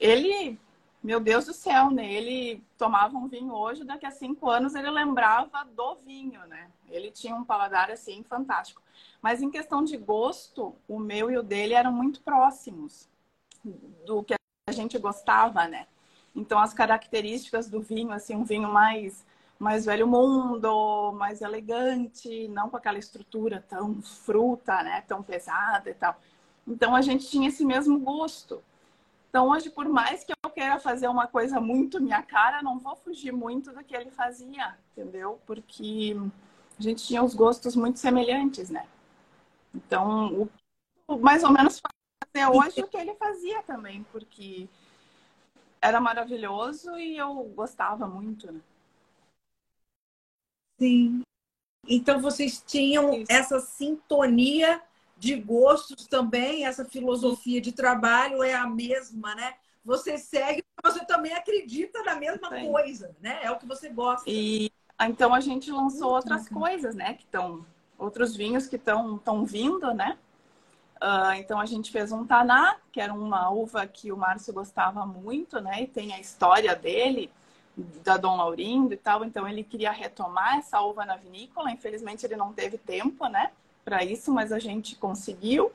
Ele 0.00 0.58
meu 1.02 1.18
Deus 1.18 1.46
do 1.46 1.52
céu, 1.52 1.90
né? 1.90 2.12
Ele 2.12 2.62
tomava 2.78 3.18
um 3.18 3.26
vinho 3.26 3.52
hoje, 3.52 3.82
daqui 3.84 4.06
a 4.06 4.10
cinco 4.12 4.48
anos 4.48 4.74
ele 4.76 4.88
lembrava 4.88 5.64
do 5.64 5.96
vinho, 5.96 6.46
né? 6.46 6.70
Ele 6.88 7.10
tinha 7.10 7.34
um 7.34 7.44
paladar 7.44 7.90
assim 7.90 8.22
fantástico. 8.22 8.80
Mas 9.20 9.42
em 9.42 9.50
questão 9.50 9.82
de 9.82 9.96
gosto, 9.96 10.76
o 10.86 11.00
meu 11.00 11.28
e 11.28 11.36
o 11.36 11.42
dele 11.42 11.74
eram 11.74 11.92
muito 11.92 12.22
próximos 12.22 13.10
do 14.06 14.22
que 14.22 14.34
a 14.68 14.72
gente 14.72 14.98
gostava, 14.98 15.66
né? 15.66 15.86
Então 16.34 16.58
as 16.58 16.72
características 16.72 17.68
do 17.68 17.80
vinho, 17.80 18.12
assim, 18.12 18.34
um 18.34 18.44
vinho 18.44 18.68
mais 18.72 19.24
mais 19.58 19.84
velho 19.84 20.08
mundo, 20.08 21.12
mais 21.12 21.40
elegante, 21.40 22.48
não 22.48 22.68
com 22.68 22.76
aquela 22.76 22.98
estrutura 22.98 23.64
tão 23.68 24.02
fruta, 24.02 24.82
né? 24.82 25.02
Tão 25.02 25.22
pesada 25.22 25.88
e 25.88 25.94
tal. 25.94 26.16
Então 26.66 26.96
a 26.96 27.00
gente 27.00 27.28
tinha 27.28 27.48
esse 27.48 27.64
mesmo 27.64 27.98
gosto. 28.00 28.62
Então, 29.32 29.48
hoje, 29.48 29.70
por 29.70 29.88
mais 29.88 30.24
que 30.24 30.32
eu 30.44 30.50
queira 30.50 30.78
fazer 30.78 31.08
uma 31.08 31.26
coisa 31.26 31.58
muito 31.58 31.98
minha 32.02 32.22
cara, 32.22 32.62
não 32.62 32.78
vou 32.78 32.94
fugir 32.96 33.32
muito 33.32 33.72
do 33.72 33.82
que 33.82 33.96
ele 33.96 34.10
fazia, 34.10 34.76
entendeu? 34.92 35.40
Porque 35.46 36.14
a 36.78 36.82
gente 36.82 37.02
tinha 37.02 37.22
os 37.22 37.32
gostos 37.32 37.74
muito 37.74 37.98
semelhantes, 37.98 38.68
né? 38.68 38.86
Então, 39.74 40.50
o, 41.08 41.16
mais 41.16 41.42
ou 41.44 41.50
menos 41.50 41.80
fazer 42.32 42.58
hoje 42.58 42.80
o 42.82 42.88
que 42.88 42.96
ele 42.96 43.14
fazia 43.14 43.62
também, 43.62 44.04
porque 44.10 44.68
era 45.80 46.00
maravilhoso 46.00 46.96
e 46.96 47.16
eu 47.16 47.34
gostava 47.54 48.06
muito, 48.06 48.50
né? 48.50 48.60
Sim. 50.78 51.22
Então 51.86 52.20
vocês 52.20 52.62
tinham 52.64 53.14
Isso. 53.14 53.30
essa 53.30 53.60
sintonia 53.60 54.80
de 55.16 55.36
gostos 55.36 56.06
também, 56.06 56.66
essa 56.66 56.84
filosofia 56.84 57.60
de 57.60 57.72
trabalho 57.72 58.42
é 58.42 58.54
a 58.54 58.66
mesma, 58.66 59.34
né? 59.34 59.54
Você 59.84 60.16
segue, 60.16 60.62
você 60.82 61.04
também 61.04 61.32
acredita 61.32 62.02
na 62.02 62.14
mesma 62.14 62.48
Sim. 62.48 62.66
coisa, 62.66 63.16
né? 63.20 63.40
É 63.42 63.50
o 63.50 63.58
que 63.58 63.66
você 63.66 63.88
gosta. 63.88 64.28
E 64.30 64.70
então 65.00 65.34
a 65.34 65.40
gente 65.40 65.70
lançou 65.70 66.12
outras 66.12 66.48
coisas, 66.48 66.94
né? 66.94 67.14
Que 67.14 67.24
estão 67.24 67.66
outros 67.98 68.36
vinhos 68.36 68.66
que 68.66 68.76
estão 68.76 69.16
estão 69.16 69.44
vindo, 69.44 69.92
né? 69.92 70.18
Uh, 71.02 71.32
então 71.34 71.58
a 71.58 71.66
gente 71.66 71.90
fez 71.90 72.12
um 72.12 72.24
taná, 72.24 72.76
que 72.92 73.00
era 73.00 73.12
uma 73.12 73.50
uva 73.50 73.84
que 73.88 74.12
o 74.12 74.16
Márcio 74.16 74.54
gostava 74.54 75.04
muito, 75.04 75.60
né? 75.60 75.82
E 75.82 75.86
tem 75.88 76.12
a 76.14 76.20
história 76.20 76.76
dele 76.76 77.28
da 77.76 78.16
Dom 78.16 78.36
Laurindo 78.36 78.94
e 78.94 78.96
tal, 78.96 79.24
então 79.24 79.48
ele 79.48 79.64
queria 79.64 79.90
retomar 79.90 80.58
essa 80.58 80.80
uva 80.80 81.04
na 81.04 81.16
vinícola. 81.16 81.72
Infelizmente 81.72 82.24
ele 82.24 82.36
não 82.36 82.52
teve 82.52 82.78
tempo, 82.78 83.26
né, 83.26 83.50
para 83.84 84.04
isso, 84.04 84.32
mas 84.32 84.52
a 84.52 84.60
gente 84.60 84.94
conseguiu. 84.94 85.72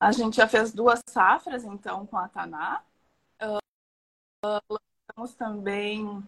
A 0.00 0.12
gente 0.12 0.36
já 0.36 0.48
fez 0.48 0.72
duas 0.72 1.00
safras, 1.06 1.64
então, 1.64 2.06
com 2.06 2.16
a 2.16 2.26
Taná. 2.26 2.82
Uh, 3.42 4.78
lançamos 5.14 5.34
também, 5.34 6.22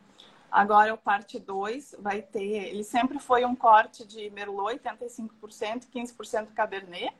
agora 0.50 0.92
o 0.92 0.98
parte 0.98 1.38
2 1.38 1.96
vai 1.98 2.20
ter, 2.20 2.68
ele 2.68 2.84
sempre 2.84 3.18
foi 3.18 3.46
um 3.46 3.56
corte 3.56 4.06
de 4.06 4.28
Merlot, 4.30 4.78
85%, 4.78 5.86
15% 5.90 6.52
Cabernet. 6.52 7.14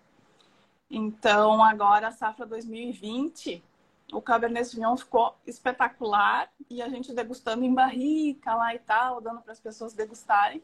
Então, 0.91 1.62
agora 1.62 2.09
a 2.09 2.12
safra 2.12 2.47
2020 2.47 3.62
o 4.12 4.22
Cabernet 4.22 4.64
Sauvignon 4.64 4.97
ficou 4.97 5.36
espetacular 5.47 6.51
e 6.70 6.80
a 6.80 6.89
gente 6.89 7.12
degustando 7.12 7.64
em 7.64 7.74
barrica 7.74 8.55
lá 8.55 8.74
e 8.74 8.78
tal, 8.78 9.20
dando 9.20 9.41
para 9.43 9.53
as 9.53 9.61
pessoas 9.61 9.93
degustarem. 9.93 10.62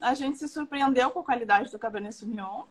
A 0.00 0.14
gente 0.14 0.38
se 0.38 0.48
surpreendeu 0.48 1.10
com 1.10 1.20
a 1.20 1.24
qualidade 1.24 1.70
do 1.72 1.78
Cabernet 1.78 2.14
Sauvignon 2.14 2.64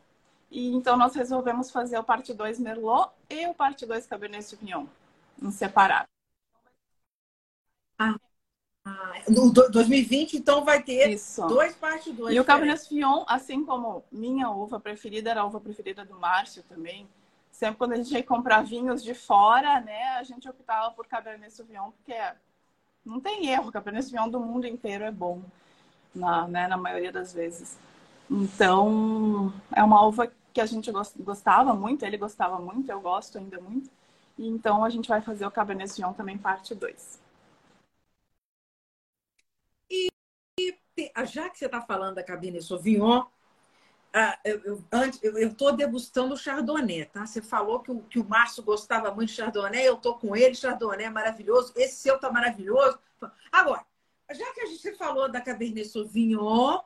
e 0.49 0.73
então 0.73 0.95
nós 0.95 1.13
resolvemos 1.13 1.71
fazer 1.71 1.97
o 1.97 2.03
parte 2.03 2.33
2 2.33 2.59
Merlot 2.59 3.11
e 3.29 3.47
o 3.47 3.53
parte 3.53 3.85
2 3.85 4.07
Cabernet 4.07 4.43
Sauvignon 4.43 4.85
em 5.41 5.51
separado. 5.51 6.07
Ah, 7.99 8.15
no 9.29 9.51
2020, 9.51 10.37
então, 10.37 10.63
vai 10.63 10.81
ter 10.81 11.09
Isso. 11.09 11.45
dois 11.47 11.75
parte 11.75 12.11
2. 12.11 12.35
E 12.35 12.39
o 12.39 12.45
Cabernet 12.45 12.79
Sauvignon, 12.79 13.25
assim 13.27 13.65
como 13.65 14.03
minha 14.11 14.49
uva 14.49 14.79
preferida, 14.79 15.29
era 15.31 15.41
a 15.41 15.45
uva 15.45 15.59
preferida 15.59 16.05
do 16.05 16.15
Márcio 16.15 16.63
também, 16.63 17.07
sempre 17.51 17.77
quando 17.77 17.93
a 17.93 17.95
gente 17.97 18.13
ia 18.13 18.23
comprar 18.23 18.63
vinhos 18.63 19.03
de 19.03 19.13
fora, 19.13 19.81
né, 19.81 20.17
a 20.17 20.23
gente 20.23 20.47
optava 20.47 20.93
por 20.93 21.07
Cabernet 21.07 21.51
Sauvignon, 21.51 21.91
porque 21.91 22.15
não 23.05 23.19
tem 23.19 23.47
erro, 23.47 23.71
Cabernet 23.71 24.05
Sauvignon 24.05 24.29
do 24.29 24.39
mundo 24.39 24.67
inteiro 24.67 25.03
é 25.03 25.11
bom, 25.11 25.41
na, 26.13 26.47
né, 26.47 26.67
na 26.67 26.77
maioria 26.77 27.11
das 27.11 27.33
vezes. 27.33 27.77
Então, 28.29 29.53
é 29.75 29.83
uma 29.83 30.05
uva 30.05 30.31
que 30.53 30.61
a 30.61 30.65
gente 30.65 30.91
gostava 31.19 31.73
muito, 31.73 32.03
ele 32.03 32.17
gostava 32.17 32.59
muito, 32.59 32.91
eu 32.91 33.01
gosto 33.01 33.37
ainda 33.37 33.59
muito. 33.59 33.89
E 34.37 34.47
então 34.47 34.83
a 34.83 34.89
gente 34.89 35.09
vai 35.09 35.21
fazer 35.21 35.45
o 35.45 35.51
Cabernet 35.51 35.89
Sauvignon 35.89 36.13
também 36.13 36.37
parte 36.37 36.75
2. 36.75 37.19
E, 39.89 40.09
já 41.25 41.49
que 41.49 41.57
você 41.57 41.65
está 41.65 41.81
falando 41.81 42.15
da 42.15 42.23
Cabernet 42.23 42.63
Sauvignon, 42.63 43.23
ah, 44.13 44.39
eu, 44.43 45.53
tô 45.53 45.71
degustando 45.71 46.33
o 46.33 46.37
Chardonnay, 46.37 47.05
tá? 47.05 47.25
Você 47.25 47.41
falou 47.41 47.81
que 47.81 47.91
o, 47.91 47.99
que 48.01 48.19
o 48.19 48.27
Márcio 48.27 48.63
gostava 48.63 49.11
muito 49.13 49.29
de 49.29 49.35
Chardonnay, 49.35 49.87
eu 49.87 49.97
tô 49.97 50.15
com 50.15 50.35
ele, 50.35 50.55
Chardonnay 50.55 51.05
é 51.05 51.09
maravilhoso, 51.09 51.71
esse 51.75 51.97
seu 51.97 52.17
tá 52.17 52.31
maravilhoso. 52.31 52.97
Agora, 53.51 53.85
já 54.31 54.53
que 54.53 54.61
a 54.61 54.65
gente 54.65 54.93
falou 54.93 55.29
da 55.29 55.39
Cabernet 55.39 55.87
Sauvignon, 55.87 56.79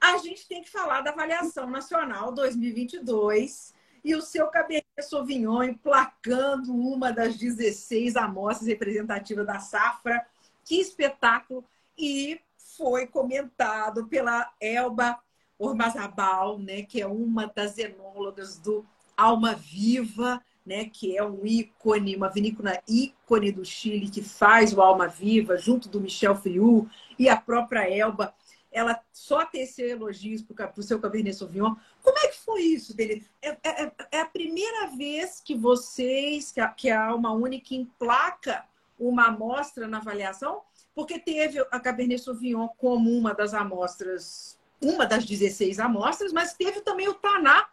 a 0.00 0.18
gente 0.18 0.46
tem 0.46 0.62
que 0.62 0.70
falar 0.70 1.00
da 1.00 1.10
avaliação 1.10 1.70
nacional 1.70 2.32
2022 2.32 3.74
e 4.04 4.14
o 4.14 4.20
seu 4.20 4.48
Cabernet 4.48 4.84
Sauvignon 5.00 5.62
emplacando 5.62 6.74
uma 6.74 7.10
das 7.10 7.36
16 7.36 8.16
amostras 8.16 8.68
representativas 8.68 9.46
da 9.46 9.58
safra. 9.58 10.26
Que 10.64 10.78
espetáculo! 10.78 11.64
E 11.96 12.40
foi 12.76 13.06
comentado 13.06 14.06
pela 14.06 14.52
Elba 14.60 15.18
Ormazabal, 15.58 16.58
né, 16.58 16.82
que 16.82 17.00
é 17.00 17.06
uma 17.06 17.46
das 17.46 17.78
enólogas 17.78 18.58
do 18.58 18.84
Alma 19.16 19.54
Viva, 19.54 20.42
né, 20.66 20.86
que 20.86 21.16
é 21.16 21.24
um 21.24 21.44
ícone, 21.44 22.16
uma 22.16 22.28
vinícola 22.28 22.80
ícone 22.88 23.52
do 23.52 23.64
Chile 23.64 24.10
que 24.10 24.22
faz 24.22 24.72
o 24.72 24.80
Alma 24.80 25.06
Viva, 25.06 25.56
junto 25.56 25.88
do 25.88 26.00
Michel 26.00 26.34
Friu 26.34 26.88
e 27.18 27.28
a 27.28 27.36
própria 27.36 27.88
Elba. 27.88 28.34
Ela 28.72 29.00
só 29.12 29.44
tecer 29.44 29.90
elogios 29.90 30.42
para 30.42 30.72
o 30.76 30.82
seu 30.82 30.98
Cabernet 30.98 31.36
Sauvignon. 31.36 31.76
Como 32.02 32.18
é 32.18 32.26
que 32.26 32.38
foi 32.38 32.62
isso 32.62 32.96
dele? 32.96 33.24
É, 33.40 33.50
é, 33.62 33.92
é, 34.10 34.20
a 34.20 34.26
primeira 34.26 34.88
vez 34.88 35.40
que 35.40 35.54
vocês, 35.54 36.50
que 36.50 36.60
a, 36.60 36.66
que 36.68 36.90
a 36.90 37.06
Alma 37.06 37.30
Única 37.30 37.72
emplaca 37.72 38.64
uma 38.98 39.26
amostra 39.26 39.86
na 39.86 39.98
avaliação? 39.98 40.62
Porque 40.94 41.18
teve 41.18 41.60
a 41.70 41.80
Cabernet 41.80 42.22
Sauvignon 42.22 42.68
como 42.68 43.10
uma 43.10 43.34
das 43.34 43.52
amostras 43.52 44.58
uma 44.80 45.06
das 45.06 45.24
16 45.24 45.80
amostras, 45.80 46.32
mas 46.32 46.52
teve 46.52 46.80
também 46.80 47.08
o 47.08 47.14
Taná 47.14 47.68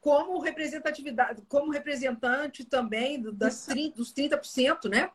como 0.00 0.40
representatividade, 0.40 1.42
como 1.48 1.70
representante 1.70 2.64
também 2.64 3.22
das 3.32 3.64
30, 3.66 3.96
dos 3.96 4.12
30%, 4.12 4.90
né? 4.90 5.10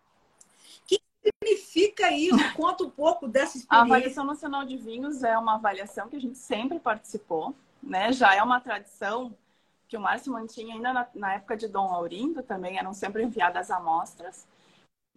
Que 0.85 1.01
significa 1.21 2.09
isso? 2.11 2.53
Conta 2.55 2.85
um 2.85 2.89
pouco 2.89 3.27
dessa 3.27 3.57
experiência. 3.59 3.93
A 3.93 3.97
avaliação 3.97 4.23
nacional 4.23 4.65
de 4.65 4.77
vinhos 4.77 5.23
é 5.23 5.37
uma 5.37 5.55
avaliação 5.55 6.07
que 6.07 6.15
a 6.15 6.21
gente 6.21 6.37
sempre 6.37 6.79
participou, 6.79 7.53
né? 7.83 8.13
Já 8.13 8.33
é 8.33 8.41
uma 8.41 8.61
tradição 8.61 9.35
que 9.89 9.97
o 9.97 10.01
Márcio 10.01 10.31
mantinha 10.31 10.75
ainda 10.75 10.93
na, 10.93 11.07
na 11.13 11.33
época 11.35 11.55
de 11.55 11.67
Dom 11.67 11.91
Laurindo, 11.91 12.43
também 12.43 12.77
eram 12.77 12.93
sempre 12.93 13.23
enviadas 13.23 13.69
amostras. 13.71 14.47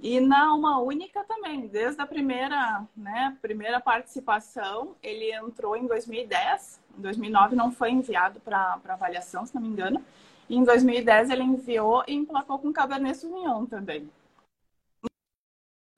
E 0.03 0.19
na 0.19 0.55
uma 0.55 0.81
única 0.81 1.23
também, 1.25 1.67
desde 1.67 2.01
a 2.01 2.07
primeira, 2.07 2.87
né, 2.97 3.37
primeira 3.43 3.79
participação, 3.79 4.97
ele 5.03 5.31
entrou 5.35 5.77
em 5.77 5.87
2010. 5.87 6.81
Em 6.99 7.03
2009 7.03 7.55
não 7.55 7.71
foi 7.71 7.91
enviado 7.91 8.41
para 8.41 8.81
avaliação, 8.89 9.45
se 9.45 9.55
não 9.55 9.61
me 9.61 9.69
engano. 9.69 10.03
E 10.49 10.57
em 10.57 10.65
2010 10.65 11.29
ele 11.29 11.43
enviou 11.43 12.03
e 12.09 12.15
emplacou 12.15 12.59
com 12.59 12.73
Cabernet 12.73 13.19
Sauvignon 13.19 13.67
também. 13.67 14.11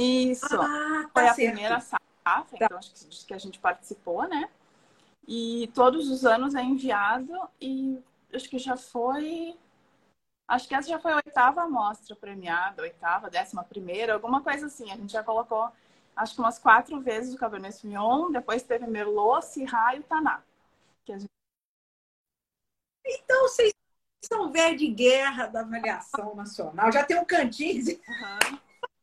Isso. 0.00 0.60
Ah, 0.60 1.04
tá 1.04 1.10
foi 1.14 1.28
a 1.28 1.34
certo. 1.34 1.52
primeira 1.52 1.80
safra, 1.80 2.46
então 2.54 2.78
acho 2.78 3.26
que 3.26 3.34
a 3.34 3.38
gente 3.38 3.60
participou, 3.60 4.28
né? 4.28 4.50
E 5.28 5.70
todos 5.74 6.10
os 6.10 6.26
anos 6.26 6.56
é 6.56 6.62
enviado 6.62 7.32
e 7.60 8.02
acho 8.34 8.50
que 8.50 8.58
já 8.58 8.76
foi 8.76 9.56
Acho 10.52 10.68
que 10.68 10.74
essa 10.74 10.86
já 10.86 10.98
foi 10.98 11.12
a 11.12 11.16
oitava 11.16 11.62
amostra 11.62 12.14
premiada, 12.14 12.82
oitava, 12.82 13.30
décima 13.30 13.64
primeira, 13.64 14.12
alguma 14.12 14.42
coisa 14.42 14.66
assim. 14.66 14.90
A 14.90 14.96
gente 14.96 15.10
já 15.10 15.22
colocou, 15.22 15.72
acho 16.14 16.34
que 16.34 16.40
umas 16.42 16.58
quatro 16.58 17.00
vezes 17.00 17.32
o 17.32 17.38
Cabernet 17.38 17.74
Sauvignon, 17.74 18.30
depois 18.30 18.62
teve 18.62 18.86
Merlot, 18.86 19.46
Syrah 19.46 19.96
e 19.96 20.00
o 20.00 20.02
Taná. 20.02 20.42
Gente... 21.06 21.24
Então, 23.06 23.48
vocês 23.48 23.72
são 24.22 24.52
velho 24.52 24.76
de 24.76 24.88
guerra 24.88 25.46
da 25.46 25.60
avaliação 25.60 26.34
nacional. 26.34 26.92
Já 26.92 27.02
tem 27.02 27.18
um 27.18 27.24
cantinho. 27.24 27.98
Uhum. 28.06 28.58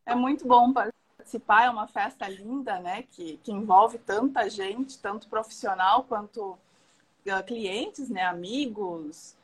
É 0.05 0.13
muito 0.13 0.47
bom 0.47 0.71
participar, 0.71 1.63
é 1.63 1.69
uma 1.71 1.87
festa 1.87 2.27
linda, 2.27 2.79
né? 2.79 3.01
Que, 3.09 3.37
que 3.37 3.51
envolve 3.51 3.97
tanta 3.97 4.47
gente, 4.47 4.99
tanto 4.99 5.27
profissional 5.27 6.03
quanto 6.03 6.51
uh, 6.51 7.43
clientes, 7.43 8.07
né? 8.07 8.21
Amigos, 8.21 9.35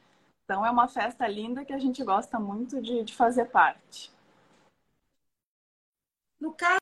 então 0.45 0.63
é 0.63 0.69
uma 0.69 0.87
festa 0.87 1.27
linda 1.27 1.65
que 1.65 1.73
a 1.73 1.79
gente 1.79 2.03
gosta 2.03 2.39
muito 2.39 2.79
de, 2.79 3.03
de 3.03 3.13
fazer 3.15 3.45
parte. 3.45 4.13
No 6.39 6.53
caso, 6.53 6.79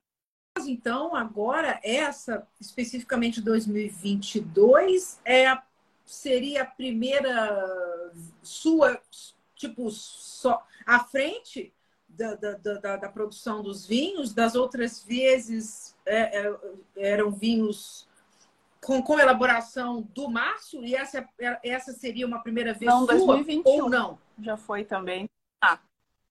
então, 0.68 1.16
agora, 1.16 1.80
essa, 1.82 2.46
especificamente 2.60 3.42
2022, 3.42 5.22
é, 5.24 5.58
seria 6.06 6.64
a 6.64 6.66
primeira 6.66 8.12
sua, 8.42 9.02
tipo, 9.56 9.90
só 9.90 10.66
à 10.86 11.00
frente 11.00 11.74
da, 12.08 12.36
da, 12.36 12.54
da, 12.58 12.98
da 12.98 13.10
produção 13.10 13.64
dos 13.64 13.86
vinhos? 13.86 14.34
Das 14.34 14.56
outras 14.56 15.02
vezes 15.02 15.96
é, 16.06 16.48
é, 16.48 16.60
eram 16.98 17.32
vinhos 17.32 18.10
com, 18.84 19.02
com 19.02 19.20
elaboração 19.20 20.02
do 20.14 20.30
Márcio? 20.30 20.84
E 20.84 20.96
essa, 20.96 21.28
essa 21.64 21.94
seria 21.94 22.28
uma 22.28 22.42
primeira 22.42 22.74
vez 22.74 22.92
não, 22.92 23.06
sua 23.06 23.16
2021. 23.16 23.72
ou 23.72 23.90
não? 23.90 24.20
Já 24.40 24.58
foi 24.58 24.84
também. 24.84 25.30
Ah, 25.62 25.80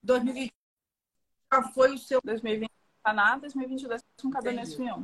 2020 0.01 0.53
já 1.51 1.63
foi 1.63 1.93
o 1.93 1.97
seu... 1.97 2.21
2020 2.23 2.71
Caná, 3.03 3.37
2022 3.37 4.01
com 4.21 4.29
Cabernet 4.29 4.69
Sauvignon. 4.69 5.03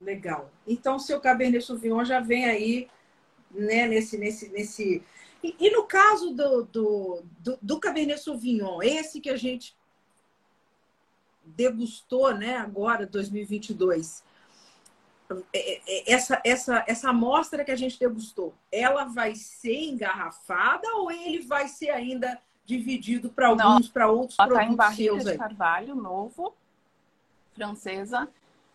Legal. 0.00 0.50
Então, 0.66 0.96
o 0.96 1.00
seu 1.00 1.20
Cabernet 1.20 1.64
Sauvignon 1.64 2.04
já 2.04 2.20
vem 2.20 2.46
aí, 2.46 2.90
né, 3.50 3.86
nesse... 3.86 4.18
nesse, 4.18 4.48
nesse... 4.48 5.02
E, 5.42 5.56
e 5.58 5.70
no 5.70 5.84
caso 5.84 6.32
do, 6.32 6.64
do, 6.64 7.22
do, 7.38 7.58
do 7.62 7.80
Cabernet 7.80 8.20
Sauvignon, 8.20 8.82
esse 8.82 9.20
que 9.20 9.30
a 9.30 9.36
gente 9.36 9.76
degustou, 11.44 12.34
né, 12.34 12.56
agora, 12.56 13.06
2022, 13.06 14.22
é, 14.22 14.27
essa, 16.06 16.40
essa, 16.44 16.84
essa 16.86 17.10
amostra 17.10 17.64
que 17.64 17.70
a 17.70 17.76
gente 17.76 17.98
degustou, 17.98 18.54
ela 18.72 19.04
vai 19.04 19.34
ser 19.34 19.84
engarrafada 19.84 20.88
ou 20.96 21.10
ele 21.10 21.40
vai 21.40 21.68
ser 21.68 21.90
ainda 21.90 22.40
dividido 22.64 23.30
para 23.30 23.48
alguns, 23.48 23.88
para 23.88 24.08
outros 24.08 24.38
ela 24.38 24.48
produtos 24.48 24.76
tá 24.76 24.92
em 24.92 24.96
seus 24.96 25.24
de 25.24 25.36
carvalho 25.36 25.94
novo, 25.94 26.54
francesa. 27.54 28.28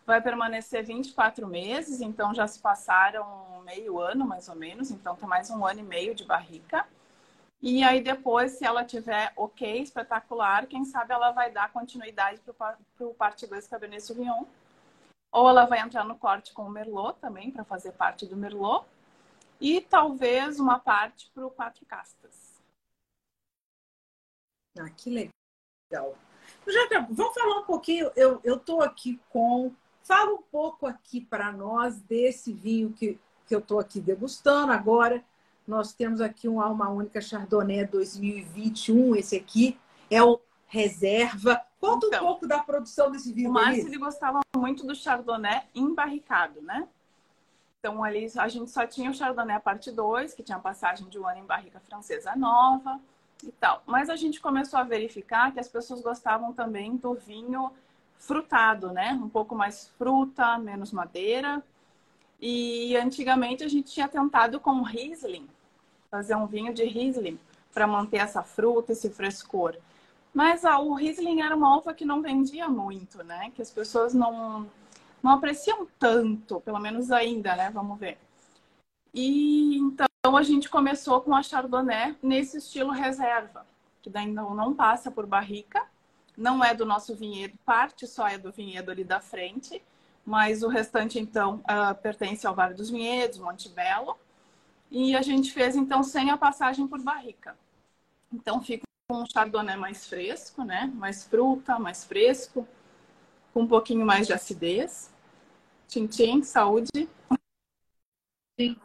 Vai 0.06 0.20
permanecer 0.20 0.84
24 0.84 1.46
meses, 1.46 2.00
então 2.00 2.34
já 2.34 2.46
se 2.46 2.58
passaram 2.58 3.62
meio 3.64 3.98
ano, 3.98 4.26
mais 4.26 4.48
ou 4.48 4.54
menos. 4.54 4.90
Então, 4.90 5.16
tem 5.16 5.28
mais 5.28 5.48
um 5.50 5.64
ano 5.64 5.80
e 5.80 5.82
meio 5.82 6.14
de 6.14 6.24
barrica. 6.24 6.86
E 7.62 7.82
aí, 7.82 8.02
depois, 8.02 8.52
se 8.52 8.64
ela 8.66 8.84
tiver 8.84 9.32
ok, 9.36 9.80
espetacular, 9.80 10.66
quem 10.66 10.84
sabe 10.84 11.14
ela 11.14 11.30
vai 11.30 11.50
dar 11.50 11.72
continuidade 11.72 12.38
para 12.58 12.76
o 13.00 13.14
parte 13.14 13.46
2 13.46 13.66
Cabernet 13.66 14.02
Sauvignon 14.02 14.44
ou 15.34 15.50
ela 15.50 15.66
vai 15.66 15.80
entrar 15.80 16.04
no 16.04 16.16
corte 16.16 16.52
com 16.54 16.62
o 16.62 16.70
Merlot 16.70 17.18
também, 17.20 17.50
para 17.50 17.64
fazer 17.64 17.90
parte 17.92 18.24
do 18.24 18.36
Merlot. 18.36 18.86
E 19.60 19.80
talvez 19.80 20.60
uma 20.60 20.78
parte 20.78 21.28
para 21.34 21.44
o 21.44 21.50
Quatro 21.50 21.84
Castas. 21.84 22.62
Ah, 24.78 24.88
que 24.90 25.10
legal. 25.10 26.14
Já, 26.66 27.00
vamos 27.10 27.34
falar 27.34 27.58
um 27.58 27.64
pouquinho. 27.64 28.12
Eu 28.14 28.40
estou 28.44 28.80
aqui 28.80 29.20
com. 29.28 29.72
Fala 30.04 30.32
um 30.32 30.42
pouco 30.42 30.86
aqui 30.86 31.20
para 31.20 31.50
nós 31.50 32.00
desse 32.02 32.52
vinho 32.52 32.92
que, 32.92 33.18
que 33.46 33.54
eu 33.54 33.58
estou 33.58 33.80
aqui 33.80 34.00
degustando 34.00 34.70
agora. 34.70 35.24
Nós 35.66 35.92
temos 35.94 36.20
aqui 36.20 36.48
um 36.48 36.60
Alma 36.60 36.90
Única 36.90 37.20
Chardonnay 37.20 37.86
2021. 37.86 39.16
Esse 39.16 39.36
aqui 39.36 39.80
é 40.08 40.22
o 40.22 40.40
reserva. 40.74 41.62
Conta 41.80 42.08
então, 42.08 42.24
um 42.24 42.26
pouco 42.26 42.48
da 42.48 42.58
produção 42.58 43.10
desse 43.10 43.32
vinho. 43.32 43.50
O 43.50 43.52
Márcio 43.52 43.86
ele 43.86 43.98
gostava 43.98 44.40
muito 44.56 44.84
do 44.84 44.94
Chardonnay 44.94 45.62
embarricado, 45.74 46.60
né? 46.60 46.88
Então 47.78 48.02
ali 48.02 48.26
a 48.36 48.48
gente 48.48 48.70
só 48.70 48.84
tinha 48.86 49.10
o 49.10 49.14
Chardonnay 49.14 49.56
a 49.56 49.60
parte 49.60 49.92
2, 49.92 50.34
que 50.34 50.42
tinha 50.42 50.58
passagem 50.58 51.08
de 51.08 51.18
um 51.18 51.28
ano 51.28 51.38
em 51.38 51.44
barrica 51.44 51.78
francesa 51.80 52.34
nova 52.34 52.98
e 53.42 53.52
tal. 53.52 53.82
Mas 53.86 54.10
a 54.10 54.16
gente 54.16 54.40
começou 54.40 54.80
a 54.80 54.82
verificar 54.82 55.52
que 55.52 55.60
as 55.60 55.68
pessoas 55.68 56.00
gostavam 56.00 56.52
também 56.52 56.96
do 56.96 57.14
vinho 57.14 57.70
frutado, 58.18 58.90
né? 58.90 59.12
Um 59.22 59.28
pouco 59.28 59.54
mais 59.54 59.88
fruta, 59.96 60.58
menos 60.58 60.90
madeira. 60.90 61.62
E 62.40 62.96
antigamente 62.96 63.62
a 63.62 63.68
gente 63.68 63.92
tinha 63.92 64.08
tentado 64.08 64.58
com 64.58 64.82
Riesling, 64.82 65.46
fazer 66.10 66.34
um 66.34 66.46
vinho 66.46 66.74
de 66.74 66.84
Riesling 66.84 67.38
para 67.72 67.86
manter 67.86 68.18
essa 68.18 68.42
fruta, 68.42 68.92
esse 68.92 69.10
frescor. 69.10 69.76
Mas 70.34 70.64
ah, 70.64 70.80
o 70.80 70.94
Riesling 70.94 71.42
era 71.42 71.54
uma 71.54 71.76
uva 71.78 71.94
que 71.94 72.04
não 72.04 72.20
vendia 72.20 72.68
muito, 72.68 73.22
né? 73.22 73.52
Que 73.54 73.62
as 73.62 73.70
pessoas 73.70 74.12
não, 74.12 74.68
não 75.22 75.30
apreciam 75.30 75.86
tanto, 75.96 76.60
pelo 76.60 76.80
menos 76.80 77.12
ainda, 77.12 77.54
né? 77.54 77.70
Vamos 77.70 77.98
ver. 78.00 78.18
E 79.14 79.76
então 79.78 80.36
a 80.36 80.42
gente 80.42 80.68
começou 80.68 81.20
com 81.20 81.32
a 81.34 81.42
Chardonnay 81.42 82.16
nesse 82.20 82.58
estilo 82.58 82.90
reserva, 82.90 83.64
que 84.02 84.10
daí 84.10 84.26
não, 84.26 84.52
não 84.54 84.74
passa 84.74 85.08
por 85.08 85.24
barrica, 85.24 85.86
não 86.36 86.64
é 86.64 86.74
do 86.74 86.84
nosso 86.84 87.14
vinhedo, 87.14 87.56
parte 87.64 88.04
só 88.08 88.26
é 88.26 88.36
do 88.36 88.50
vinhedo 88.50 88.90
ali 88.90 89.04
da 89.04 89.20
frente, 89.20 89.80
mas 90.26 90.64
o 90.64 90.68
restante 90.68 91.18
então 91.18 91.62
uh, 91.64 91.94
pertence 92.02 92.44
ao 92.44 92.54
Vale 92.56 92.74
dos 92.74 92.90
Vinhedos, 92.90 93.38
Monte 93.38 93.68
Belo. 93.68 94.18
E 94.90 95.14
a 95.14 95.22
gente 95.22 95.52
fez 95.52 95.76
então 95.76 96.02
sem 96.02 96.30
a 96.30 96.36
passagem 96.36 96.88
por 96.88 97.00
barrica. 97.00 97.56
Então 98.32 98.60
fica 98.62 98.84
com 99.06 99.22
um 99.22 99.26
chardonnay 99.26 99.76
mais 99.76 100.06
fresco, 100.06 100.64
né? 100.64 100.90
Mais 100.94 101.24
fruta, 101.24 101.78
mais 101.78 102.04
fresco, 102.04 102.66
com 103.52 103.62
um 103.62 103.68
pouquinho 103.68 104.04
mais 104.04 104.26
de 104.26 104.32
acidez. 104.32 105.12
Tintim, 105.86 106.42
saúde. 106.42 107.08
Sim. 108.58 108.76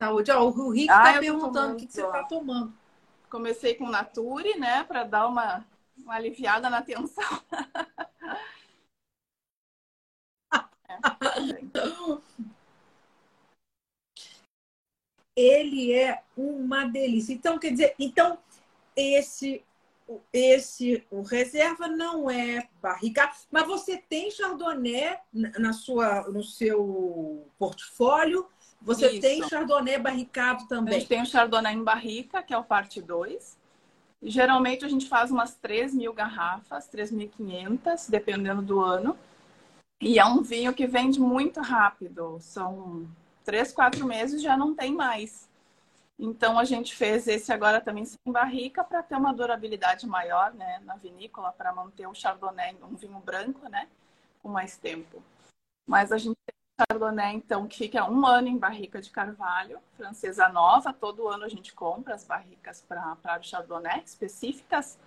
Saúde. 0.00 0.30
Ó, 0.32 0.48
o 0.48 0.70
Rick 0.70 0.90
está 0.90 1.16
ah, 1.16 1.20
perguntando 1.20 1.74
o 1.74 1.76
que, 1.76 1.86
que 1.86 1.92
você 1.92 2.04
está 2.04 2.24
tomando. 2.24 2.74
Comecei 3.30 3.74
com 3.74 3.88
Nature, 3.88 4.58
né? 4.58 4.84
Para 4.84 5.04
dar 5.04 5.28
uma, 5.28 5.64
uma 5.96 6.14
aliviada 6.14 6.68
na 6.68 6.82
tensão. 6.82 7.22
Ele 15.34 15.94
é 15.94 16.22
uma 16.36 16.84
delícia. 16.84 17.32
Então, 17.32 17.58
quer 17.58 17.70
dizer, 17.70 17.94
então 17.98 18.38
esse 18.96 19.62
esse 20.32 21.04
o 21.10 21.22
reserva 21.22 21.86
não 21.86 22.28
é 22.28 22.68
barrica, 22.82 23.30
mas 23.50 23.66
você 23.66 23.96
tem 23.96 24.30
chardonnay 24.30 25.16
na 25.32 25.72
sua 25.72 26.28
no 26.28 26.42
seu 26.42 27.46
portfólio. 27.58 28.46
Você 28.80 29.08
Isso. 29.10 29.20
tem 29.20 29.48
chardonnay 29.48 29.98
barricado 29.98 30.66
também. 30.66 30.96
A 30.96 30.98
gente 30.98 31.08
tem 31.08 31.22
o 31.22 31.26
chardonnay 31.26 31.74
em 31.74 31.84
barrica, 31.84 32.42
que 32.42 32.52
é 32.52 32.58
o 32.58 32.64
parte 32.64 33.00
2. 33.00 33.56
Geralmente 34.24 34.84
a 34.84 34.88
gente 34.88 35.08
faz 35.08 35.30
umas 35.30 35.54
3 35.56 35.94
mil 35.94 36.12
garrafas, 36.12 36.88
3.500, 36.90 38.10
dependendo 38.10 38.60
do 38.60 38.80
ano. 38.80 39.16
E 40.00 40.18
é 40.18 40.24
um 40.24 40.42
vinho 40.42 40.74
que 40.74 40.86
vende 40.86 41.20
muito 41.20 41.60
rápido. 41.60 42.38
São 42.40 43.08
3, 43.44 43.72
4 43.72 44.04
meses 44.04 44.42
já 44.42 44.56
não 44.56 44.74
tem 44.74 44.92
mais. 44.92 45.48
Então 46.18 46.58
a 46.58 46.64
gente 46.64 46.94
fez 46.94 47.26
esse 47.26 47.52
agora 47.52 47.80
também 47.80 48.04
sem 48.04 48.18
barrica 48.26 48.84
para 48.84 49.02
ter 49.02 49.16
uma 49.16 49.32
durabilidade 49.32 50.06
maior, 50.06 50.52
né, 50.54 50.80
na 50.84 50.96
vinícola 50.96 51.52
para 51.52 51.74
manter 51.74 52.06
o 52.06 52.14
chardonnay 52.14 52.76
um 52.82 52.94
vinho 52.94 53.18
branco, 53.18 53.68
né, 53.68 53.88
com 54.42 54.48
mais 54.48 54.76
tempo. 54.76 55.22
Mas 55.86 56.12
a 56.12 56.18
gente 56.18 56.36
tem 56.46 56.54
chardonnay 56.88 57.34
então 57.34 57.66
que 57.66 57.76
fica 57.76 58.08
um 58.08 58.24
ano 58.24 58.48
em 58.48 58.56
barrica 58.56 59.00
de 59.00 59.10
carvalho, 59.10 59.80
francesa 59.96 60.48
nova. 60.48 60.92
Todo 60.92 61.28
ano 61.28 61.44
a 61.44 61.48
gente 61.48 61.72
compra 61.72 62.14
as 62.14 62.24
barricas 62.24 62.80
para 62.80 63.16
o 63.38 63.42
chardonnay 63.42 64.02
específicas, 64.04 64.98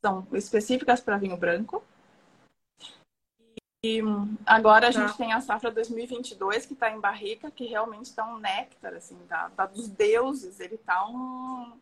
são 0.00 0.26
específicas 0.32 1.00
para 1.00 1.18
vinho 1.18 1.36
branco. 1.36 1.82
E 3.82 4.00
agora 4.44 4.88
a 4.88 4.92
tá. 4.92 5.06
gente 5.06 5.16
tem 5.16 5.32
a 5.32 5.40
safra 5.40 5.70
2022 5.70 6.66
que 6.66 6.74
está 6.74 6.90
em 6.90 7.00
barrica, 7.00 7.50
que 7.50 7.64
realmente 7.64 8.06
está 8.06 8.26
um 8.26 8.38
néctar, 8.38 8.92
assim, 8.92 9.18
da, 9.26 9.48
da 9.48 9.64
dos 9.64 9.88
deuses. 9.88 10.60
Ele 10.60 10.74
está 10.74 11.06
um, 11.08 11.72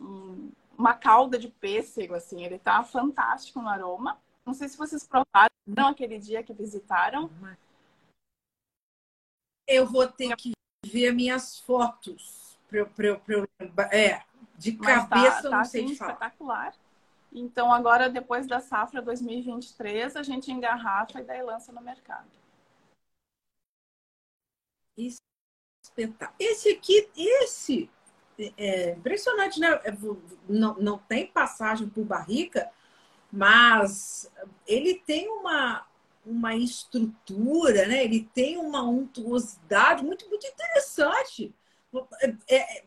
um, 0.00 0.50
uma 0.76 0.94
calda 0.94 1.38
de 1.38 1.48
pêssego, 1.48 2.14
assim. 2.14 2.44
Ele 2.44 2.56
está 2.56 2.82
fantástico 2.82 3.62
no 3.62 3.68
aroma. 3.68 4.18
Não 4.44 4.52
sei 4.52 4.68
se 4.68 4.76
vocês 4.76 5.06
provaram 5.06 5.88
aquele 5.88 6.18
dia 6.18 6.42
que 6.42 6.52
visitaram. 6.52 7.30
Eu 9.68 9.86
vou 9.86 10.08
ter 10.08 10.34
que 10.34 10.50
ver 10.84 11.12
minhas 11.12 11.60
fotos. 11.60 12.58
Pra, 12.68 12.84
pra, 12.86 13.16
pra, 13.16 13.84
é, 13.92 14.24
de 14.56 14.72
Mas 14.72 15.08
tá, 15.08 15.08
cabeça 15.08 15.42
tá, 15.42 15.42
não 15.42 15.50
tá, 15.50 15.64
sei 15.64 15.84
assim, 15.84 15.92
espetacular. 15.92 16.74
Então, 17.34 17.72
agora, 17.72 18.10
depois 18.10 18.46
da 18.46 18.60
safra 18.60 19.00
2023, 19.00 20.16
a 20.16 20.22
gente 20.22 20.52
engarrafa 20.52 21.20
e 21.20 21.24
daí 21.24 21.42
lança 21.42 21.72
no 21.72 21.80
mercado. 21.80 22.28
Esse 26.38 26.68
aqui, 26.70 27.08
esse, 27.16 27.90
é 28.56 28.90
impressionante, 28.92 29.58
né? 29.58 29.68
É, 29.84 29.92
não, 30.48 30.74
não 30.74 30.98
tem 30.98 31.26
passagem 31.26 31.88
por 31.88 32.04
barrica, 32.04 32.70
mas 33.30 34.30
ele 34.66 34.94
tem 35.06 35.28
uma, 35.28 35.86
uma 36.24 36.54
estrutura, 36.54 37.86
né? 37.86 38.04
Ele 38.04 38.28
tem 38.34 38.58
uma 38.58 38.82
untuosidade 38.82 40.04
muito, 40.04 40.28
muito 40.28 40.46
interessante. 40.46 41.54
É, 42.20 42.56
é, 42.56 42.84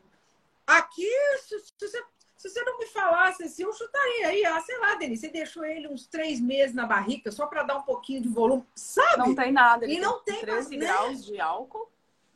aqui, 0.67 1.09
se, 1.41 1.59
se 1.59 1.73
você 1.79 2.03
se 2.49 2.59
você 2.59 2.63
não 2.63 2.77
me 2.77 2.85
falasse 2.85 3.43
assim, 3.43 3.63
eu 3.63 3.73
chutaria 3.73 4.27
aí, 4.27 4.45
ah, 4.45 4.61
sei 4.61 4.77
lá, 4.79 4.95
Denise, 4.95 5.21
você 5.21 5.29
deixou 5.29 5.65
ele 5.65 5.87
uns 5.87 6.05
três 6.05 6.39
meses 6.39 6.75
na 6.75 6.85
barrica 6.85 7.31
só 7.31 7.47
para 7.47 7.63
dar 7.63 7.77
um 7.77 7.81
pouquinho 7.81 8.21
de 8.21 8.29
volume, 8.29 8.63
sabe? 8.75 9.17
Não 9.17 9.33
tem 9.33 9.51
nada. 9.51 9.85
Ele 9.85 9.95
e 9.95 9.99
não 9.99 10.21
tem 10.21 10.41
13 10.41 10.77
mais, 10.77 10.89
graus 10.89 11.19
né? 11.21 11.25
de 11.25 11.41
álcool. 11.41 11.89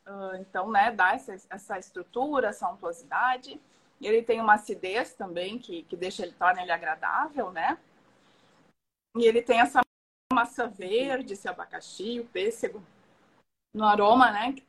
Uh, 0.06 0.36
então, 0.40 0.70
né, 0.70 0.90
dá 0.90 1.14
essa, 1.14 1.36
essa 1.48 1.78
estrutura, 1.78 2.48
essa 2.48 2.68
untuosidade. 2.68 3.60
Ele 4.00 4.22
tem 4.22 4.40
uma 4.40 4.54
acidez 4.54 5.12
também 5.12 5.58
que, 5.58 5.84
que 5.84 5.96
deixa 5.96 6.22
ele, 6.22 6.32
torna 6.32 6.62
ele 6.62 6.72
agradável, 6.72 7.52
né? 7.52 7.78
E 9.16 9.24
ele 9.24 9.42
tem 9.42 9.60
essa 9.60 9.80
maçã 10.32 10.68
verde, 10.68 11.34
esse 11.34 11.48
abacaxi, 11.48 12.18
o 12.18 12.26
pêssego 12.26 12.82
no 13.74 13.84
aroma, 13.84 14.32
né? 14.32 14.54
Que 14.54 14.64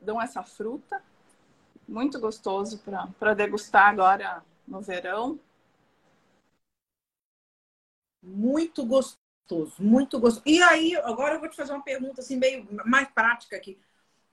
dão 0.00 0.22
essa 0.22 0.42
fruta. 0.42 1.02
Muito 1.86 2.18
gostoso 2.18 2.82
para 3.18 3.34
degustar 3.34 3.88
agora 3.88 4.42
no 4.66 4.80
verão. 4.80 5.38
Muito 8.22 8.84
gostoso, 8.86 9.74
muito 9.78 10.18
gostoso. 10.18 10.42
E 10.46 10.62
aí, 10.62 10.96
agora 10.96 11.34
eu 11.34 11.40
vou 11.40 11.48
te 11.48 11.56
fazer 11.56 11.72
uma 11.72 11.82
pergunta 11.82 12.20
assim, 12.20 12.36
meio 12.36 12.66
mais 12.86 13.08
prática 13.08 13.56
aqui. 13.56 13.78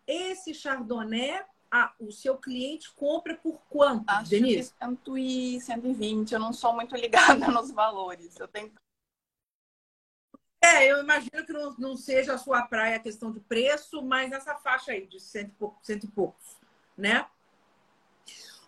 Esse 0.07 0.53
Chardonnay, 0.53 1.43
ah, 1.69 1.93
o 1.99 2.11
seu 2.11 2.37
cliente 2.37 2.93
compra 2.93 3.35
por 3.35 3.61
quanto, 3.69 4.09
Acho 4.09 4.29
Denise? 4.29 4.73
Que 4.73 5.59
120, 5.61 6.33
eu 6.33 6.39
não 6.39 6.53
sou 6.53 6.73
muito 6.73 6.95
ligada 6.97 7.47
nos 7.47 7.71
valores. 7.71 8.39
Eu 8.39 8.47
tenho 8.47 8.71
É, 10.63 10.91
eu 10.91 11.01
imagino 11.01 11.45
que 11.45 11.51
não, 11.51 11.75
não 11.77 11.97
seja 11.97 12.35
a 12.35 12.37
sua 12.37 12.61
praia 12.63 12.97
a 12.97 12.99
questão 12.99 13.31
de 13.31 13.39
preço, 13.39 14.01
mas 14.03 14.31
essa 14.31 14.55
faixa 14.55 14.91
aí 14.91 15.07
de 15.07 15.19
cento 15.19 15.49
e, 15.49 15.55
pouco, 15.55 15.79
cento 15.83 16.05
e 16.05 16.07
poucos, 16.07 16.57
né? 16.95 17.25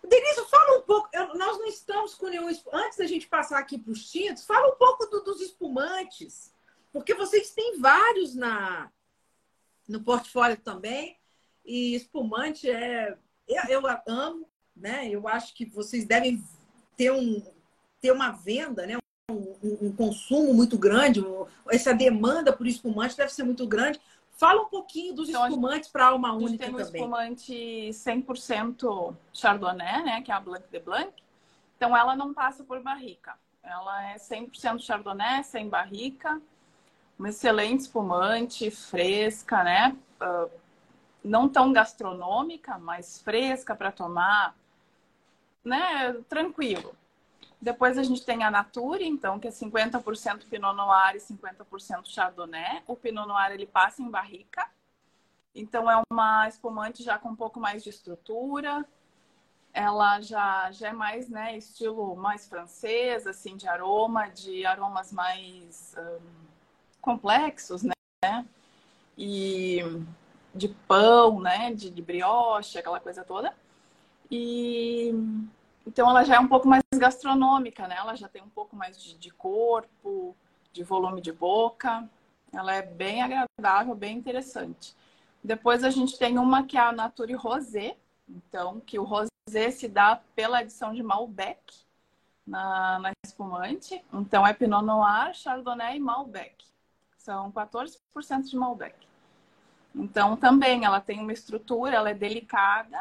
Denise, 0.08 0.44
fala 0.50 0.78
um 0.78 0.82
pouco. 0.82 1.08
Eu, 1.12 1.34
nós 1.34 1.58
não 1.58 1.66
estamos 1.66 2.14
com 2.14 2.28
nenhum. 2.28 2.48
Antes 2.72 2.98
da 2.98 3.06
gente 3.06 3.26
passar 3.26 3.58
aqui 3.58 3.78
para 3.78 3.92
os 3.92 4.10
tintos, 4.10 4.44
fala 4.44 4.72
um 4.72 4.76
pouco 4.76 5.06
do, 5.06 5.22
dos 5.22 5.40
espumantes, 5.40 6.52
porque 6.92 7.14
vocês 7.14 7.50
têm 7.50 7.78
vários 7.80 8.34
na 8.34 8.90
no 9.88 10.02
portfólio 10.02 10.56
também. 10.56 11.18
E 11.64 11.94
espumante 11.94 12.70
é. 12.70 13.16
Eu, 13.46 13.82
eu 13.82 13.82
amo, 14.06 14.48
né? 14.74 15.08
Eu 15.08 15.28
acho 15.28 15.54
que 15.54 15.66
vocês 15.66 16.04
devem 16.04 16.42
ter, 16.96 17.10
um, 17.10 17.42
ter 18.00 18.10
uma 18.10 18.30
venda, 18.30 18.86
né? 18.86 18.98
Um, 19.30 19.86
um, 19.86 19.92
consumo 19.96 20.52
muito 20.52 20.76
grande, 20.76 21.22
essa 21.70 21.94
demanda 21.94 22.52
por 22.52 22.66
espumante 22.66 23.16
deve 23.16 23.32
ser 23.32 23.42
muito 23.42 23.66
grande. 23.66 24.00
Fala 24.36 24.62
um 24.62 24.66
pouquinho 24.66 25.14
dos 25.14 25.28
então, 25.28 25.46
espumantes 25.46 25.88
para 25.88 26.06
alma 26.06 26.32
única 26.32 26.66
também. 26.66 26.80
A 26.80 26.84
gente 26.84 26.92
tem 26.92 27.00
um 27.00 27.04
espumante 27.04 27.88
100% 27.90 29.16
Chardonnay, 29.32 30.02
né, 30.02 30.22
que 30.22 30.32
é 30.32 30.34
a 30.34 30.40
Blanc 30.40 30.64
de 30.70 30.80
Blanc. 30.80 31.12
Então 31.76 31.96
ela 31.96 32.16
não 32.16 32.34
passa 32.34 32.64
por 32.64 32.80
barrica. 32.82 33.36
Ela 33.62 34.10
é 34.10 34.16
100% 34.16 34.80
Chardonnay, 34.80 35.44
sem 35.44 35.68
barrica. 35.68 36.40
Uma 37.18 37.28
excelente 37.28 37.80
espumante, 37.80 38.70
fresca, 38.70 39.62
né? 39.62 39.96
Uh, 40.20 40.50
não 41.22 41.48
tão 41.48 41.72
gastronômica, 41.72 42.76
mas 42.76 43.22
fresca 43.22 43.74
para 43.74 43.92
tomar, 43.92 44.54
né? 45.64 46.12
Tranquilo. 46.28 46.94
Depois 47.64 47.96
a 47.96 48.02
gente 48.02 48.22
tem 48.22 48.44
a 48.44 48.50
Nature, 48.50 49.08
então, 49.08 49.40
que 49.40 49.48
é 49.48 49.50
50% 49.50 50.46
Pinot 50.50 50.76
Noir 50.76 51.16
e 51.16 51.18
50% 51.18 52.04
Chardonnay. 52.04 52.82
O 52.86 52.94
Pinot 52.94 53.26
Noir 53.26 53.52
ele 53.52 53.64
passa 53.64 54.02
em 54.02 54.10
barrica. 54.10 54.68
Então 55.54 55.90
é 55.90 56.02
uma 56.12 56.46
espumante 56.46 57.02
já 57.02 57.18
com 57.18 57.30
um 57.30 57.34
pouco 57.34 57.58
mais 57.58 57.82
de 57.82 57.88
estrutura. 57.88 58.84
Ela 59.72 60.20
já, 60.20 60.70
já 60.72 60.88
é 60.88 60.92
mais, 60.92 61.30
né, 61.30 61.56
estilo 61.56 62.14
mais 62.14 62.46
francês, 62.46 63.26
assim, 63.26 63.56
de 63.56 63.66
aroma, 63.66 64.28
de 64.28 64.66
aromas 64.66 65.10
mais 65.10 65.96
um, 65.96 66.20
complexos, 67.00 67.82
né? 67.82 68.44
E 69.16 69.80
de 70.54 70.68
pão, 70.68 71.40
né, 71.40 71.72
de, 71.72 71.88
de 71.88 72.02
brioche, 72.02 72.78
aquela 72.78 73.00
coisa 73.00 73.24
toda. 73.24 73.54
E 74.30 75.14
então 75.86 76.08
ela 76.10 76.24
já 76.24 76.36
é 76.36 76.40
um 76.40 76.48
pouco 76.48 76.68
mais 76.68 76.83
gastronômica, 76.98 77.86
né? 77.86 77.96
Ela 77.98 78.14
já 78.14 78.28
tem 78.28 78.42
um 78.42 78.48
pouco 78.48 78.76
mais 78.76 79.00
de, 79.00 79.16
de 79.18 79.30
corpo, 79.30 80.36
de 80.72 80.82
volume 80.82 81.20
de 81.20 81.32
boca. 81.32 82.08
Ela 82.52 82.74
é 82.74 82.82
bem 82.82 83.22
agradável, 83.22 83.94
bem 83.94 84.16
interessante. 84.16 84.94
Depois 85.42 85.84
a 85.84 85.90
gente 85.90 86.18
tem 86.18 86.38
uma 86.38 86.64
que 86.64 86.76
é 86.76 86.80
a 86.80 86.92
Nature 86.92 87.34
Rosé, 87.34 87.96
então 88.28 88.80
que 88.80 88.98
o 88.98 89.04
rosé 89.04 89.70
se 89.70 89.88
dá 89.88 90.20
pela 90.34 90.58
adição 90.58 90.94
de 90.94 91.02
Malbec 91.02 91.60
na, 92.46 92.98
na 92.98 93.10
espumante. 93.24 94.02
Então 94.12 94.46
é 94.46 94.52
Pinot 94.52 94.84
Noir, 94.84 95.34
Chardonnay 95.34 95.96
e 95.96 96.00
Malbec. 96.00 96.64
São 97.18 97.50
14% 97.52 97.98
de 98.44 98.56
Malbec. 98.56 98.96
Então 99.94 100.36
também 100.36 100.84
ela 100.84 101.00
tem 101.00 101.20
uma 101.20 101.32
estrutura, 101.32 101.96
ela 101.96 102.10
é 102.10 102.14
delicada, 102.14 102.98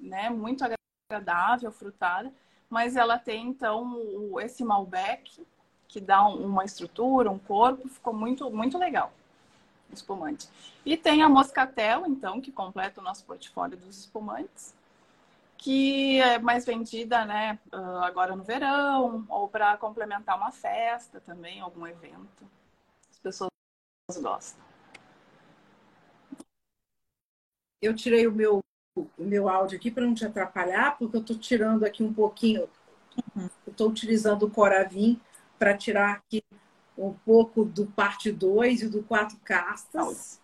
né? 0.00 0.28
Muito 0.30 0.64
agradável, 1.10 1.70
frutada, 1.70 2.32
mas 2.74 2.96
ela 2.96 3.16
tem 3.16 3.46
então 3.46 4.40
esse 4.40 4.64
Malbec 4.64 5.46
que 5.86 6.00
dá 6.00 6.26
uma 6.26 6.64
estrutura, 6.64 7.30
um 7.30 7.38
corpo, 7.38 7.88
ficou 7.88 8.12
muito 8.12 8.50
muito 8.50 8.76
legal. 8.76 9.12
Espumante. 9.92 10.48
E 10.84 10.96
tem 10.96 11.22
a 11.22 11.28
Moscatel, 11.28 12.04
então, 12.04 12.40
que 12.40 12.50
completa 12.50 13.00
o 13.00 13.04
nosso 13.04 13.24
portfólio 13.24 13.76
dos 13.76 13.96
espumantes, 13.96 14.74
que 15.56 16.20
é 16.20 16.36
mais 16.40 16.66
vendida, 16.66 17.24
né, 17.24 17.60
ah, 17.70 18.06
agora 18.06 18.34
no 18.34 18.42
verão, 18.42 19.24
ou 19.28 19.46
para 19.46 19.76
complementar 19.76 20.36
uma 20.36 20.50
festa 20.50 21.20
também, 21.20 21.60
algum 21.60 21.86
evento. 21.86 22.42
As 23.08 23.18
pessoas 23.20 23.50
gostam. 24.20 24.64
Eu 27.80 27.94
tirei 27.94 28.26
o 28.26 28.32
meu 28.32 28.64
o 28.96 29.08
meu 29.18 29.48
áudio 29.48 29.76
aqui 29.76 29.90
para 29.90 30.04
não 30.04 30.14
te 30.14 30.24
atrapalhar, 30.24 30.96
porque 30.96 31.16
eu 31.16 31.20
estou 31.20 31.36
tirando 31.36 31.84
aqui 31.84 32.02
um 32.02 32.12
pouquinho. 32.12 32.68
Uhum. 33.34 33.48
Estou 33.66 33.88
utilizando 33.88 34.44
o 34.44 34.50
Coravim 34.50 35.20
para 35.58 35.76
tirar 35.76 36.12
aqui 36.12 36.44
um 36.96 37.12
pouco 37.12 37.64
do 37.64 37.86
parte 37.86 38.30
2 38.30 38.82
e 38.82 38.88
do 38.88 39.02
quatro 39.02 39.36
castas. 39.38 40.40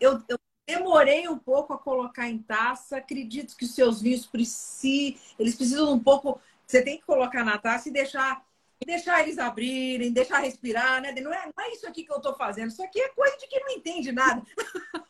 Eu, 0.00 0.22
eu, 0.28 0.38
demorei 0.66 1.28
um 1.28 1.38
pouco 1.38 1.74
a 1.74 1.78
colocar 1.78 2.28
em 2.28 2.38
taça. 2.38 2.96
Acredito 2.96 3.56
que 3.56 3.64
os 3.64 3.74
seus 3.74 4.00
vinhos 4.00 4.26
precisam, 4.26 5.20
eles 5.38 5.54
precisam 5.54 5.92
um 5.92 5.98
pouco. 5.98 6.40
Você 6.66 6.82
tem 6.82 6.98
que 6.98 7.04
colocar 7.04 7.44
na 7.44 7.58
taça 7.58 7.88
e 7.88 7.92
deixar 7.92 8.45
deixar 8.84 9.22
eles 9.22 9.38
abrirem, 9.38 10.12
deixar 10.12 10.38
respirar, 10.38 11.00
né? 11.00 11.12
Não 11.12 11.32
é, 11.32 11.46
não 11.46 11.64
é 11.64 11.72
isso 11.72 11.86
aqui 11.86 12.04
que 12.04 12.12
eu 12.12 12.18
estou 12.18 12.34
fazendo. 12.34 12.68
Isso 12.68 12.82
aqui 12.82 13.00
é 13.00 13.08
coisa 13.08 13.36
de 13.38 13.46
quem 13.46 13.60
não 13.60 13.70
entende 13.70 14.12
nada. 14.12 14.42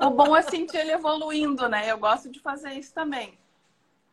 O 0.00 0.10
bom 0.10 0.36
é 0.36 0.42
sentir 0.42 0.76
ele 0.78 0.92
evoluindo, 0.92 1.68
né? 1.68 1.90
Eu 1.90 1.98
gosto 1.98 2.30
de 2.30 2.40
fazer 2.40 2.72
isso 2.72 2.92
também. 2.94 3.36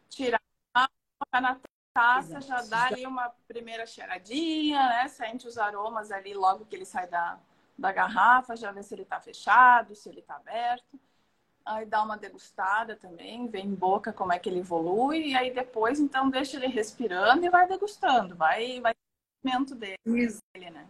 Tirar, 0.10 0.42
colocar 0.74 1.42
na 1.42 1.60
taça, 1.94 2.42
já 2.42 2.62
dá 2.64 2.88
ali 2.88 3.06
uma 3.06 3.30
primeira 3.48 3.86
cheiradinha, 3.86 4.80
né? 4.90 5.08
Sente 5.08 5.48
os 5.48 5.58
aromas 5.58 6.12
ali 6.12 6.34
logo 6.34 6.66
que 6.66 6.76
ele 6.76 6.86
sai 6.86 7.08
da, 7.08 7.40
da 7.78 7.92
garrafa, 7.92 8.56
já 8.56 8.72
vê 8.72 8.82
se 8.82 8.94
ele 8.96 9.04
está 9.04 9.20
fechado, 9.20 9.96
se 9.96 10.10
ele 10.10 10.20
está 10.20 10.36
aberto. 10.36 11.00
Aí 11.66 11.86
dá 11.86 12.04
uma 12.04 12.16
degustada 12.16 12.96
também, 12.96 13.48
vê 13.48 13.60
em 13.60 13.74
boca 13.74 14.14
como 14.14 14.32
é 14.32 14.38
que 14.38 14.48
ele 14.48 14.60
evolui, 14.60 15.30
e 15.30 15.36
aí 15.36 15.52
depois, 15.52 16.00
então, 16.00 16.30
deixa 16.30 16.58
ele 16.58 16.68
respirando 16.68 17.44
e 17.44 17.50
vai 17.50 17.68
degustando, 17.68 18.36
vai, 18.36 18.80
vai 18.80 18.94
o 19.44 19.76
dele, 19.76 19.98
Isso. 20.06 20.40
né? 20.54 20.88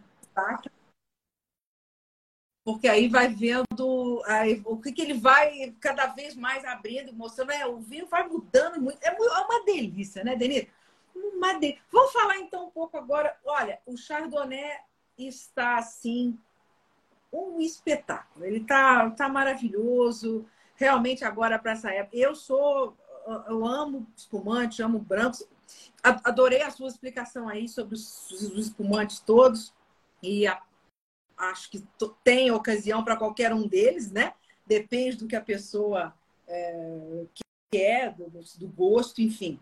Porque 2.62 2.88
aí 2.88 3.08
vai 3.08 3.28
vendo 3.28 4.22
aí, 4.26 4.60
o 4.64 4.78
que, 4.78 4.92
que 4.92 5.00
ele 5.00 5.14
vai 5.14 5.74
cada 5.80 6.06
vez 6.08 6.34
mais 6.34 6.64
abrindo, 6.64 7.12
mostrando, 7.12 7.52
é, 7.52 7.66
o 7.66 7.78
vinho 7.78 8.06
vai 8.06 8.26
mudando 8.28 8.80
muito. 8.80 9.02
É, 9.02 9.08
é 9.08 9.40
uma 9.40 9.64
delícia, 9.64 10.24
né, 10.24 10.34
Denise? 10.36 10.68
Uma 11.14 11.54
delícia. 11.54 11.82
Vamos 11.90 12.12
falar 12.12 12.38
então 12.38 12.66
um 12.66 12.70
pouco 12.70 12.96
agora. 12.96 13.38
Olha, 13.44 13.80
o 13.86 13.96
Chardonnay 13.96 14.78
está 15.16 15.78
assim 15.78 16.36
um 17.32 17.60
espetáculo. 17.60 18.44
Ele 18.44 18.58
está 18.58 19.10
tá 19.10 19.28
maravilhoso 19.28 20.44
realmente 20.76 21.24
agora 21.24 21.58
para 21.58 21.72
essa 21.72 21.90
época. 21.90 22.16
Eu 22.16 22.34
sou, 22.34 22.96
eu 23.48 23.66
amo 23.66 24.06
espumante, 24.16 24.82
amo 24.82 24.98
brancos. 24.98 25.46
Adorei 26.02 26.62
a 26.62 26.70
sua 26.70 26.88
explicação 26.88 27.48
aí 27.48 27.68
sobre 27.68 27.96
os, 27.96 28.30
espumantes 28.30 29.18
todos 29.18 29.72
e 30.22 30.46
a, 30.46 30.62
acho 31.36 31.70
que 31.70 31.84
tem 32.22 32.50
ocasião 32.52 33.02
para 33.02 33.16
qualquer 33.16 33.52
um 33.52 33.66
deles, 33.66 34.10
né? 34.12 34.32
Depende 34.64 35.16
do 35.16 35.26
que 35.26 35.34
a 35.34 35.40
pessoa 35.40 36.14
é, 36.46 37.24
quer, 37.72 38.14
do, 38.14 38.30
do 38.30 38.68
gosto, 38.68 39.20
enfim. 39.20 39.58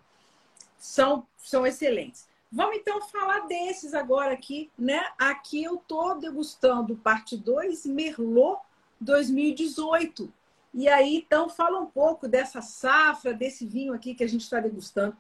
São, 0.79 1.27
são 1.39 1.67
excelentes. 1.67 2.29
Vamos 2.53 2.77
então 2.77 3.01
falar 3.09 3.47
desses 3.47 3.95
agora 3.95 4.35
aqui, 4.35 4.71
né? 4.79 5.03
Aqui 5.19 5.65
eu 5.65 5.79
tô 5.79 6.15
degustando 6.15 6.95
parte 6.97 7.37
2 7.37 7.87
Merlot 7.87 8.61
2018 9.01 10.33
e 10.75 10.89
aí, 10.89 11.19
então, 11.19 11.49
fala 11.49 11.79
um 11.79 11.87
pouco 11.87 12.27
dessa 12.27 12.61
safra, 12.61 13.33
desse 13.33 13.65
vinho 13.65 13.95
aqui 13.95 14.13
que 14.13 14.25
a 14.25 14.29
gente 14.29 14.41
está 14.41 14.59
degustando. 14.59 15.17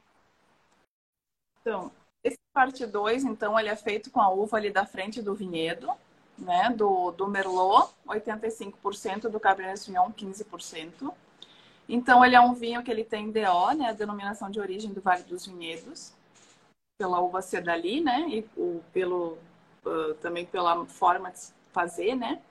Então, 1.61 1.93
esse 2.25 2.39
parte 2.53 2.85
2, 2.85 3.23
então, 3.23 3.59
ele 3.59 3.69
é 3.69 3.77
feito 3.77 4.11
com 4.11 4.21
a 4.21 4.29
uva 4.29 4.57
ali 4.57 4.69
da 4.69 4.85
frente 4.85 5.23
do 5.23 5.33
vinhedo, 5.33 5.89
né? 6.37 6.71
Do, 6.71 7.13
do 7.13 7.29
Merlot, 7.29 7.95
85%, 8.05 9.29
do 9.29 9.39
Cabernet 9.39 9.79
Sauvignon, 9.79 10.11
15%. 10.13 11.15
Então, 11.89 12.25
ele 12.25 12.35
é 12.35 12.41
um 12.41 12.55
vinho 12.55 12.83
que 12.83 12.91
ele 12.91 13.05
tem 13.05 13.31
DO, 13.31 13.73
né? 13.77 13.91
A 13.91 13.93
denominação 13.93 14.51
de 14.51 14.59
origem 14.59 14.93
do 14.93 15.01
Vale 15.01 15.23
dos 15.23 15.47
Vinhedos, 15.47 16.13
pela 16.99 17.21
uva 17.21 17.41
Cedali, 17.41 18.01
né? 18.01 18.27
E 18.29 18.45
o, 18.57 18.83
pelo, 18.93 19.39
uh, 19.87 20.15
também 20.21 20.45
pela 20.45 20.85
forma 20.87 21.31
de 21.31 21.41
fazer, 21.73 22.17
né? 22.17 22.43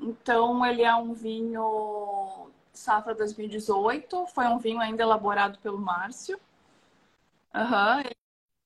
Então, 0.00 0.64
ele 0.64 0.82
é 0.82 0.94
um 0.94 1.12
vinho 1.12 2.50
safra 2.72 3.14
2018. 3.14 4.26
Foi 4.28 4.46
um 4.46 4.58
vinho 4.58 4.80
ainda 4.80 5.02
elaborado 5.02 5.58
pelo 5.58 5.78
Márcio. 5.78 6.38
Uhum. 7.54 8.10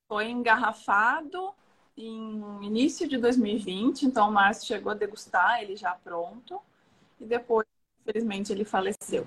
Foi 0.08 0.28
engarrafado 0.28 1.54
em 1.96 2.64
início 2.64 3.08
de 3.08 3.16
2020. 3.18 4.02
Então, 4.02 4.28
o 4.28 4.32
Márcio 4.32 4.66
chegou 4.66 4.92
a 4.92 4.94
degustar 4.94 5.62
ele 5.62 5.76
já 5.76 5.94
pronto. 5.94 6.60
E 7.20 7.24
depois, 7.24 7.66
infelizmente, 8.00 8.52
ele 8.52 8.64
faleceu. 8.64 9.26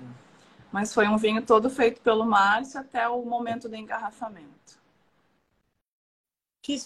Mas 0.72 0.92
foi 0.92 1.06
um 1.06 1.16
vinho 1.16 1.44
todo 1.44 1.70
feito 1.70 2.00
pelo 2.00 2.24
Márcio 2.24 2.80
até 2.80 3.08
o 3.08 3.24
momento 3.24 3.68
do 3.68 3.76
engarrafamento. 3.76 4.78
Que 6.62 6.80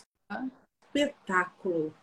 espetáculo. 0.95 1.95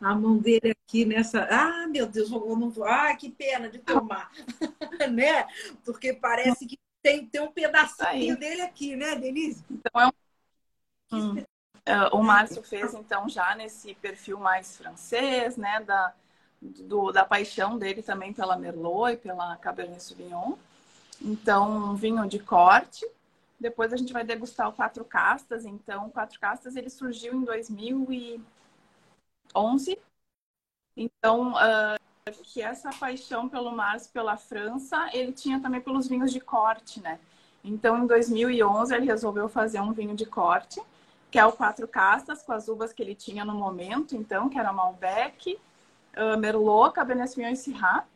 A 0.00 0.14
mão 0.14 0.38
dele 0.38 0.70
aqui 0.70 1.04
nessa. 1.04 1.46
Ah, 1.50 1.86
meu 1.88 2.06
Deus, 2.06 2.30
eu 2.30 2.56
não 2.56 2.70
vou. 2.70 2.84
Ah, 2.84 3.14
que 3.16 3.30
pena 3.30 3.68
de 3.68 3.78
tomar. 3.78 4.30
né? 5.12 5.46
Porque 5.84 6.12
parece 6.12 6.66
que 6.66 6.78
tem, 7.02 7.26
tem 7.26 7.40
um 7.40 7.50
pedacinho 7.50 8.06
Aí. 8.06 8.36
dele 8.36 8.62
aqui, 8.62 8.94
né, 8.94 9.16
Denise? 9.16 9.64
Então 9.70 10.00
é 10.00 10.06
um. 10.06 10.10
Hum. 11.10 11.44
Uh, 11.88 12.16
o 12.16 12.22
Márcio 12.22 12.62
fez, 12.62 12.92
então, 12.92 13.28
já 13.30 13.54
nesse 13.54 13.94
perfil 13.94 14.38
mais 14.38 14.76
francês, 14.76 15.56
né? 15.56 15.80
Da, 15.80 16.12
do, 16.60 17.10
da 17.10 17.24
paixão 17.24 17.78
dele 17.78 18.02
também 18.02 18.32
pela 18.32 18.56
Merlot 18.56 19.14
e 19.14 19.16
pela 19.16 19.56
Cabernet 19.56 20.02
Sauvignon. 20.02 20.54
Então, 21.20 21.92
um 21.92 21.94
vinho 21.94 22.26
de 22.28 22.38
corte. 22.38 23.06
Depois 23.58 23.92
a 23.92 23.96
gente 23.96 24.12
vai 24.12 24.22
degustar 24.22 24.68
o 24.68 24.72
Quatro 24.72 25.04
Castas. 25.04 25.64
Então, 25.64 26.06
o 26.06 26.10
Quatro 26.10 26.38
Castas 26.38 26.76
ele 26.76 26.90
surgiu 26.90 27.34
em 27.34 27.44
2011. 29.54 29.98
Então, 30.96 31.52
uh, 31.52 31.98
que 32.42 32.60
essa 32.60 32.90
paixão 32.90 33.48
pelo 33.48 33.72
Márcio, 33.72 34.12
pela 34.12 34.36
França, 34.36 35.08
ele 35.12 35.32
tinha 35.32 35.60
também 35.60 35.80
pelos 35.80 36.08
vinhos 36.08 36.32
de 36.32 36.40
corte, 36.40 37.00
né? 37.00 37.18
Então, 37.62 38.04
em 38.04 38.06
2011, 38.06 38.94
ele 38.94 39.06
resolveu 39.06 39.48
fazer 39.48 39.80
um 39.80 39.92
vinho 39.92 40.14
de 40.14 40.26
corte, 40.26 40.80
que 41.30 41.38
é 41.38 41.44
o 41.44 41.52
Quatro 41.52 41.86
Castas, 41.86 42.42
com 42.42 42.52
as 42.52 42.68
uvas 42.68 42.92
que 42.92 43.02
ele 43.02 43.14
tinha 43.14 43.44
no 43.44 43.54
momento, 43.54 44.16
então, 44.16 44.48
que 44.48 44.58
era 44.58 44.72
Malbec, 44.72 45.58
uh, 46.16 46.38
Merlot, 46.38 46.92
Cabernet 46.92 47.28
Sauvignon 47.28 47.52
e 47.52 47.56
Syrah. 47.56 48.06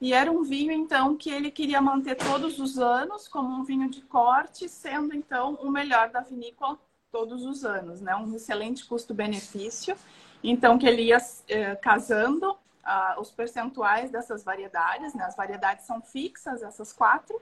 E 0.00 0.14
era 0.14 0.30
um 0.30 0.42
vinho, 0.42 0.72
então, 0.72 1.16
que 1.16 1.30
ele 1.30 1.50
queria 1.50 1.80
manter 1.80 2.16
todos 2.16 2.58
os 2.58 2.78
anos 2.78 3.28
como 3.28 3.48
um 3.54 3.64
vinho 3.64 3.88
de 3.90 4.00
corte, 4.02 4.68
sendo, 4.68 5.14
então, 5.14 5.54
o 5.56 5.70
melhor 5.70 6.08
da 6.08 6.20
vinícola 6.20 6.78
todos 7.12 7.44
os 7.44 7.64
anos, 7.64 8.00
né? 8.00 8.14
Um 8.16 8.34
excelente 8.34 8.86
custo-benefício. 8.86 9.96
Então, 10.42 10.78
que 10.78 10.86
ele 10.86 11.02
ia 11.02 11.18
eh, 11.48 11.74
casando 11.76 12.52
uh, 12.52 13.20
os 13.20 13.30
percentuais 13.30 14.10
dessas 14.10 14.42
variedades, 14.42 15.14
né? 15.14 15.24
As 15.24 15.36
variedades 15.36 15.86
são 15.86 16.00
fixas, 16.00 16.62
essas 16.62 16.92
quatro, 16.92 17.40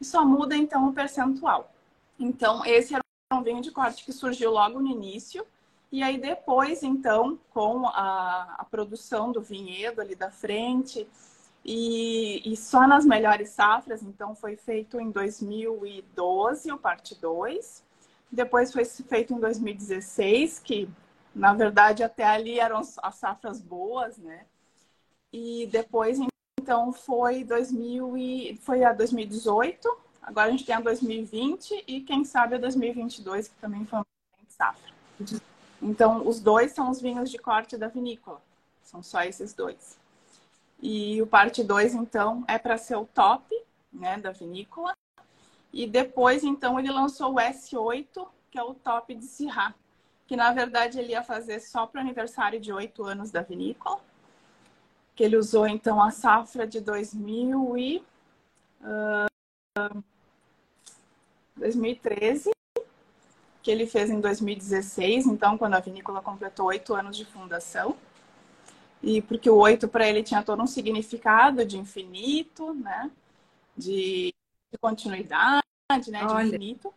e 0.00 0.04
só 0.04 0.24
muda 0.24 0.56
então 0.56 0.88
o 0.88 0.92
percentual. 0.92 1.70
Então, 2.18 2.64
esse 2.64 2.94
era 2.94 3.02
um 3.32 3.42
vinho 3.42 3.60
de 3.60 3.70
corte 3.70 4.04
que 4.04 4.12
surgiu 4.12 4.50
logo 4.50 4.80
no 4.80 4.88
início, 4.88 5.46
e 5.92 6.02
aí 6.02 6.18
depois, 6.18 6.82
então, 6.82 7.38
com 7.52 7.86
a, 7.86 8.56
a 8.58 8.64
produção 8.64 9.30
do 9.30 9.40
vinhedo 9.40 10.00
ali 10.00 10.14
da 10.14 10.30
frente, 10.30 11.06
e, 11.64 12.42
e, 12.44 12.56
só 12.58 12.86
nas 12.86 13.06
melhores 13.06 13.50
safras, 13.50 14.02
então 14.02 14.34
foi 14.34 14.54
feito 14.54 15.00
em 15.00 15.10
2012, 15.10 16.70
o 16.70 16.76
parte 16.76 17.14
2. 17.14 17.82
Depois 18.30 18.70
foi 18.70 18.84
feito 18.84 19.32
em 19.32 19.40
2016, 19.40 20.58
que 20.58 20.90
na 21.34 21.52
verdade 21.52 22.02
até 22.02 22.24
ali 22.24 22.60
eram 22.60 22.78
as 22.78 23.14
safras 23.16 23.60
boas, 23.60 24.16
né? 24.18 24.46
E 25.32 25.66
depois, 25.66 26.18
então, 26.60 26.92
foi 26.92 27.42
2000 27.42 28.16
e 28.16 28.56
foi 28.62 28.84
a 28.84 28.92
2018. 28.92 29.98
Agora 30.22 30.48
a 30.48 30.50
gente 30.50 30.64
tem 30.64 30.74
a 30.74 30.80
2020 30.80 31.84
e 31.86 32.00
quem 32.02 32.24
sabe 32.24 32.54
a 32.54 32.58
2022, 32.58 33.48
que 33.48 33.54
também 33.56 33.84
foi 33.84 33.98
uma 33.98 34.06
safra. 34.48 34.94
Então, 35.82 36.26
os 36.26 36.40
dois 36.40 36.72
são 36.72 36.88
os 36.88 37.00
vinhos 37.00 37.30
de 37.30 37.38
corte 37.38 37.76
da 37.76 37.88
vinícola. 37.88 38.40
São 38.82 39.02
só 39.02 39.22
esses 39.22 39.52
dois. 39.52 39.98
E 40.80 41.20
o 41.20 41.26
parte 41.26 41.64
2, 41.64 41.94
então, 41.94 42.44
é 42.46 42.58
para 42.58 42.78
ser 42.78 42.96
o 42.96 43.04
top, 43.04 43.44
né, 43.92 44.18
da 44.18 44.30
vinícola. 44.30 44.94
E 45.72 45.86
depois, 45.86 46.44
então, 46.44 46.78
ele 46.78 46.90
lançou 46.90 47.34
o 47.34 47.36
S8, 47.36 48.26
que 48.50 48.58
é 48.58 48.62
o 48.62 48.74
top 48.74 49.14
de 49.14 49.24
Syrah, 49.24 49.74
que 50.26 50.36
na 50.36 50.52
verdade 50.52 50.98
ele 50.98 51.12
ia 51.12 51.22
fazer 51.22 51.60
só 51.60 51.86
para 51.86 51.98
o 51.98 52.02
aniversário 52.02 52.60
de 52.60 52.72
oito 52.72 53.04
anos 53.04 53.30
da 53.30 53.42
vinícola 53.42 54.00
que 55.14 55.22
ele 55.22 55.36
usou 55.36 55.66
então 55.66 56.02
a 56.02 56.10
safra 56.10 56.66
de 56.66 56.80
2000 56.80 57.78
e, 57.78 58.04
uh, 58.80 60.04
2013, 61.56 62.50
que 63.62 63.70
ele 63.70 63.86
fez 63.86 64.10
em 64.10 64.20
2016, 64.20 65.26
então 65.26 65.56
quando 65.56 65.74
a 65.74 65.80
vinícola 65.80 66.20
completou 66.20 66.66
oito 66.66 66.94
anos 66.94 67.16
de 67.16 67.24
fundação. 67.24 67.96
E 69.02 69.22
porque 69.22 69.48
o 69.48 69.56
oito 69.56 69.86
para 69.86 70.08
ele 70.08 70.22
tinha 70.22 70.42
todo 70.42 70.62
um 70.62 70.66
significado 70.66 71.64
de 71.64 71.78
infinito, 71.78 72.74
né? 72.74 73.10
De, 73.76 74.34
de 74.72 74.78
continuidade, 74.80 75.62
né? 76.08 76.26
De 76.26 76.46
infinito. 76.46 76.92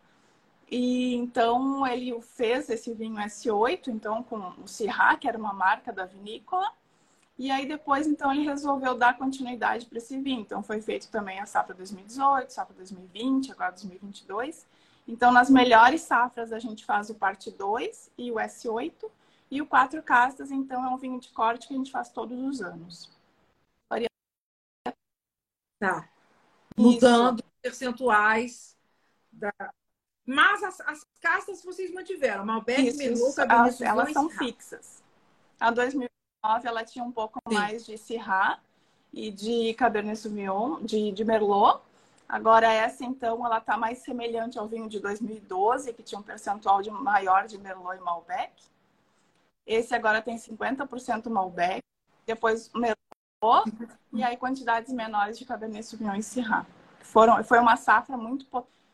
E 0.70 1.16
então 1.16 1.88
ele 1.88 2.20
fez 2.22 2.70
esse 2.70 2.94
vinho 2.94 3.16
S8, 3.16 3.88
então 3.88 4.22
com 4.24 4.38
o 4.62 4.68
Syrah, 4.68 5.18
que 5.18 5.28
era 5.28 5.38
uma 5.38 5.54
marca 5.54 5.94
da 5.94 6.06
vinícola, 6.06 6.70
e 7.38 7.52
aí 7.52 7.68
depois, 7.68 8.08
então, 8.08 8.32
ele 8.34 8.44
resolveu 8.44 8.96
dar 8.98 9.16
continuidade 9.16 9.86
para 9.86 10.00
esse 10.00 10.20
vinho. 10.20 10.42
Então, 10.42 10.64
foi 10.64 10.82
feito 10.82 11.08
também 11.10 11.40
a 11.40 11.46
safra 11.46 11.76
2018, 11.76 12.52
safra 12.52 12.74
2020, 12.76 13.52
agora 13.52 13.72
2022. 13.72 14.66
Então, 15.08 15.32
nas 15.32 15.50
melhores 15.50 16.02
safras, 16.02 16.52
a 16.52 16.58
gente 16.58 16.84
faz 16.84 17.10
o 17.12 17.16
parte 17.16 17.52
2 17.52 18.12
e 18.18 18.32
o 18.32 18.36
S8. 18.36 19.10
E 19.52 19.62
o 19.62 19.68
quatro 19.68 20.02
castas, 20.02 20.52
então, 20.52 20.84
é 20.84 20.90
um 20.90 20.98
vinho 20.98 21.20
de 21.20 21.30
corte 21.30 21.68
que 21.68 21.74
a 21.74 21.78
gente 21.78 21.92
faz 21.92 22.10
todos 22.10 22.38
os 22.40 22.62
anos. 22.62 23.10
Tá. 25.80 26.10
Mudando 26.76 27.40
Isso. 27.40 27.54
percentuais 27.62 28.76
da... 29.32 29.54
Mas 30.28 30.62
as, 30.62 30.82
as 30.82 31.08
castas 31.22 31.64
vocês 31.64 31.90
mantiveram. 31.94 32.46
Malbec, 32.46 32.98
Merlot, 32.98 33.34
Cabernet 33.34 33.82
Elas 33.82 34.12
são 34.12 34.30
fixas. 34.30 35.02
A 35.58 35.72
2000 35.72 36.10
ela 36.64 36.84
tinha 36.84 37.04
um 37.04 37.12
pouco 37.12 37.40
Sim. 37.48 37.56
mais 37.56 37.86
de 37.86 37.98
Syrah 37.98 38.60
e 39.12 39.32
de 39.32 39.74
Cabernet 39.74 40.18
Sauvignon, 40.18 40.82
de, 40.82 41.12
de 41.12 41.24
Merlot. 41.24 41.82
Agora 42.28 42.72
essa, 42.72 43.06
então, 43.06 43.46
ela 43.46 43.58
está 43.58 43.78
mais 43.78 44.00
semelhante 44.00 44.60
ao 44.60 44.68
vinho 44.68 44.90
de 44.90 45.00
2012, 45.00 45.94
que 45.94 46.04
tinha 46.04 46.20
um 46.20 46.24
percentual 46.24 46.82
de, 46.82 46.92
maior 46.92 47.48
de 47.48 47.58
Merlot 47.58 47.98
e 47.98 48.02
Malbec. 48.02 48.52
Esse 49.66 49.96
agora 49.96 50.22
tem 50.22 50.38
50% 50.38 51.30
Malbec, 51.30 51.82
depois 52.26 52.70
Merlot, 52.74 53.72
e 54.14 54.24
aí 54.24 54.36
quantidades 54.36 54.94
menores 54.94 55.38
de 55.38 55.46
Cabernet 55.46 55.86
Sauvignon 55.86 56.16
e 56.16 56.24
Syrah. 56.24 56.66
Foram, 57.00 57.42
foi 57.44 57.60
uma 57.60 57.78
safra 57.78 58.18
muito 58.18 58.46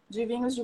de 0.07 0.25
vinhos 0.25 0.53
de 0.53 0.63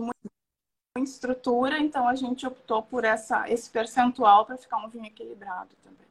muita 0.97 1.11
estrutura, 1.11 1.79
então 1.79 2.07
a 2.07 2.15
gente 2.15 2.45
optou 2.45 2.83
por 2.83 3.03
essa, 3.03 3.49
esse 3.49 3.69
percentual 3.69 4.45
para 4.45 4.57
ficar 4.57 4.77
um 4.77 4.89
vinho 4.89 5.05
equilibrado 5.05 5.75
também. 5.83 6.09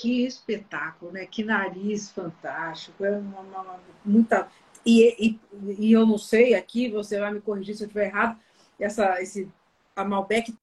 que 0.00 0.24
espetáculo, 0.24 1.12
né? 1.12 1.26
Que 1.26 1.44
nariz 1.44 2.10
fantástico. 2.10 3.04
É 3.04 3.18
uma, 3.18 3.40
uma, 3.40 3.80
muita. 4.02 4.50
E, 4.84 5.14
e, 5.18 5.40
e, 5.78 5.92
eu 5.92 6.06
não 6.06 6.16
sei, 6.16 6.54
aqui 6.54 6.88
você 6.88 7.20
vai 7.20 7.30
me 7.30 7.40
corrigir 7.42 7.76
se 7.76 7.82
eu 7.82 7.86
estiver 7.86 8.06
errado. 8.06 8.40
Essa, 8.78 9.20
esse, 9.20 9.52
a 9.94 10.02
Malbec 10.02 10.56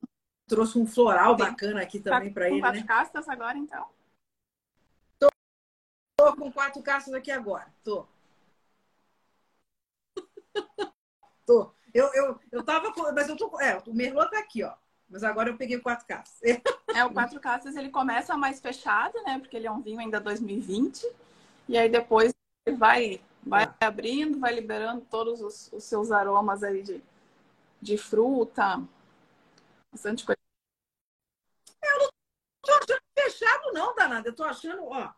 trouxe 0.47 0.79
um 0.79 0.87
floral 0.87 1.35
bacana 1.35 1.81
aqui 1.83 1.99
também 1.99 2.29
tá 2.29 2.33
para 2.33 2.49
ele. 2.49 2.61
quatro 2.61 2.79
né? 2.79 2.87
castas 2.87 3.29
agora, 3.29 3.57
então? 3.59 3.85
Tô, 5.19 5.27
tô 6.17 6.35
com 6.35 6.51
quatro 6.51 6.81
castas 6.81 7.13
aqui 7.13 7.29
agora. 7.29 7.67
Tô. 7.83 8.07
Tô. 11.45 11.71
Eu, 11.93 12.13
eu, 12.13 12.39
eu 12.51 12.63
tava. 12.63 12.93
Mas 13.13 13.29
eu 13.29 13.37
tô. 13.37 13.59
É, 13.59 13.81
o 13.85 13.93
Merlot 13.93 14.29
tá 14.29 14.39
aqui, 14.39 14.63
ó. 14.63 14.73
Mas 15.09 15.23
agora 15.23 15.49
eu 15.49 15.57
peguei 15.57 15.79
quatro 15.79 16.05
casas. 16.05 16.39
é, 16.93 17.05
o 17.05 17.13
quatro 17.13 17.39
casas 17.39 17.75
ele 17.75 17.89
começa 17.89 18.35
mais 18.37 18.59
fechado, 18.59 19.21
né? 19.23 19.39
Porque 19.39 19.55
ele 19.55 19.67
é 19.67 19.71
um 19.71 19.81
vinho 19.81 19.99
ainda 19.99 20.19
2020. 20.19 21.07
E 21.67 21.77
aí 21.77 21.89
depois 21.89 22.33
ele 22.65 22.75
vai, 22.75 23.21
vai 23.43 23.63
ah. 23.63 23.87
abrindo, 23.87 24.39
vai 24.39 24.53
liberando 24.53 25.01
todos 25.09 25.41
os, 25.41 25.71
os, 25.71 25.83
seus 25.83 26.11
aromas 26.11 26.63
aí 26.63 26.83
de, 26.83 27.01
de 27.81 27.97
fruta, 27.97 28.81
bastante 29.91 30.25
coisa. 30.25 30.39
Eu 31.81 31.99
não 31.99 32.09
tô 32.61 32.71
achando 32.73 33.01
fechado, 33.17 33.73
não, 33.73 33.95
danada. 33.95 34.27
Eu 34.27 34.35
tô 34.35 34.43
achando, 34.43 34.83
ó. 34.85 35.13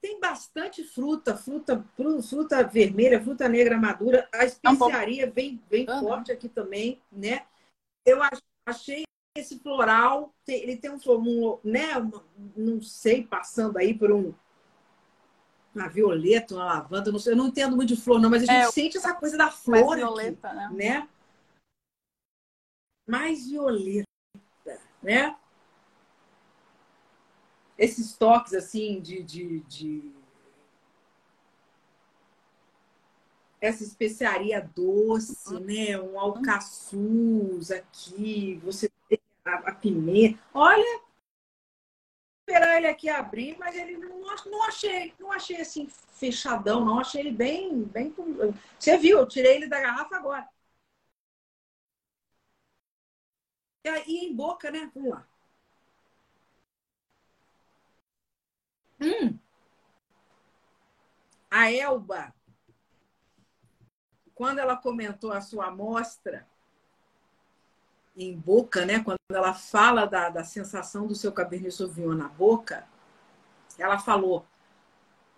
Tem 0.00 0.18
bastante 0.18 0.82
fruta, 0.82 1.36
fruta, 1.36 1.84
fruta 2.22 2.64
vermelha, 2.64 3.22
fruta 3.22 3.48
negra 3.48 3.76
madura. 3.76 4.28
A 4.32 4.44
especiaria 4.44 5.24
é 5.24 5.28
um 5.28 5.32
vem, 5.32 5.62
vem 5.68 5.88
uhum. 5.88 6.00
forte 6.00 6.32
aqui 6.32 6.48
também, 6.48 7.02
né? 7.12 7.44
Eu 8.06 8.18
achei 8.66 9.04
esse 9.36 9.58
floral, 9.60 10.34
ele 10.48 10.76
tem 10.76 10.90
um, 10.90 10.98
um 11.06 11.58
né, 11.62 11.88
não 12.56 12.80
sei, 12.82 13.24
passando 13.24 13.76
aí 13.76 13.96
por 13.96 14.10
um 14.10 14.34
uma 15.72 15.88
violeta, 15.88 16.54
uma 16.54 16.64
lavanda, 16.64 17.12
não 17.12 17.18
sei, 17.18 17.32
eu 17.32 17.36
não 17.36 17.46
entendo 17.46 17.76
muito 17.76 17.94
de 17.94 18.00
flor, 18.00 18.20
não, 18.20 18.28
mas 18.28 18.42
a 18.42 18.46
gente 18.46 18.66
é, 18.66 18.70
sente 18.72 18.96
essa 18.96 19.14
coisa 19.14 19.36
da 19.36 19.50
flor 19.52 19.86
mais 19.86 19.96
violeta, 19.96 20.48
aqui, 20.48 20.56
né? 20.56 20.70
né? 20.72 21.08
Mais 23.06 23.48
violeta, 23.48 24.08
né? 25.00 25.36
Esses 27.80 28.12
toques 28.12 28.52
assim 28.52 29.00
de, 29.00 29.22
de, 29.22 29.60
de 29.60 30.12
essa 33.58 33.82
especiaria 33.82 34.60
doce, 34.76 35.58
né? 35.60 35.98
Um 35.98 36.20
alcaçuz 36.20 37.70
aqui, 37.70 38.60
você 38.62 38.90
tem 39.08 39.18
a, 39.46 39.54
a 39.70 39.74
pimenta. 39.74 40.38
Olha, 40.52 41.00
esperar 42.46 42.76
ele 42.76 42.86
aqui 42.86 43.08
abrir, 43.08 43.56
mas 43.58 43.74
ele 43.74 43.96
não, 43.96 44.20
não 44.46 44.62
achei, 44.64 45.14
não 45.18 45.32
achei 45.32 45.58
assim 45.60 45.88
fechadão, 45.88 46.84
não 46.84 46.98
achei 47.00 47.22
ele 47.22 47.32
bem, 47.32 47.82
bem. 47.84 48.14
Você 48.78 48.98
viu? 48.98 49.18
Eu 49.20 49.26
tirei 49.26 49.56
ele 49.56 49.68
da 49.68 49.80
garrafa 49.80 50.16
agora. 50.16 50.46
E 53.84 53.88
aí 53.88 54.16
em 54.24 54.34
boca, 54.34 54.70
né? 54.70 54.90
Vamos 54.94 55.10
lá. 55.10 55.29
Hum. 59.00 59.38
A 61.50 61.72
Elba 61.72 62.34
quando 64.40 64.58
ela 64.58 64.74
comentou 64.74 65.32
a 65.32 65.42
sua 65.42 65.66
amostra 65.66 66.48
em 68.16 68.34
boca, 68.34 68.86
né? 68.86 69.04
Quando 69.04 69.18
ela 69.30 69.52
fala 69.52 70.06
da, 70.06 70.30
da 70.30 70.42
sensação 70.42 71.06
do 71.06 71.14
seu 71.14 71.30
Cabernet 71.30 71.70
Sauvignon 71.70 72.14
na 72.14 72.26
boca, 72.26 72.88
ela 73.76 73.98
falou: 73.98 74.46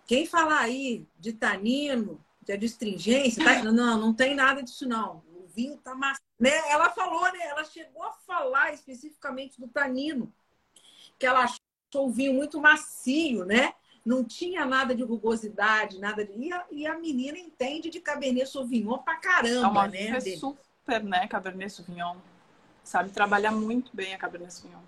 quem 0.05 0.25
falar 0.25 0.61
aí 0.61 1.05
de 1.19 1.33
tanino, 1.33 2.23
de 2.41 2.53
adstringência, 2.53 3.43
tá... 3.43 3.61
não, 3.69 3.99
não 3.99 4.13
tem 4.13 4.33
nada 4.33 4.63
disso 4.63 4.87
não. 4.87 5.21
O 5.35 5.47
vinho 5.53 5.75
tá 5.79 5.93
macio. 5.93 6.23
Né? 6.39 6.55
Ela 6.71 6.89
falou, 6.89 7.29
né? 7.33 7.45
Ela 7.47 7.65
chegou 7.65 8.03
a 8.03 8.13
falar 8.13 8.71
especificamente 8.71 9.59
do 9.59 9.67
tanino, 9.67 10.33
que 11.19 11.25
ela 11.25 11.45
achou 11.93 12.07
o 12.07 12.11
vinho 12.11 12.33
muito 12.33 12.59
macio, 12.59 13.45
né? 13.45 13.73
não 14.05 14.23
tinha 14.23 14.65
nada 14.65 14.93
de 14.93 15.01
rugosidade, 15.01 15.97
nada 15.97 16.25
de. 16.25 16.33
E 16.33 16.51
a, 16.51 16.65
e 16.71 16.85
a 16.85 16.97
menina 16.97 17.37
entende 17.37 17.89
de 17.89 18.01
Cabernet 18.01 18.49
Sauvignon 18.49 18.97
pra 18.97 19.15
caramba, 19.15 19.67
é 19.67 19.71
uma 19.71 19.87
né? 19.87 20.07
É 20.07 20.19
super, 20.19 21.03
né, 21.03 21.27
Cabernet 21.27 21.71
Sauvignon. 21.71 22.17
Sabe 22.83 23.11
trabalhar 23.11 23.51
muito 23.51 23.95
bem 23.95 24.13
a 24.13 24.17
Cabernet 24.17 24.53
Sauvignon. 24.53 24.81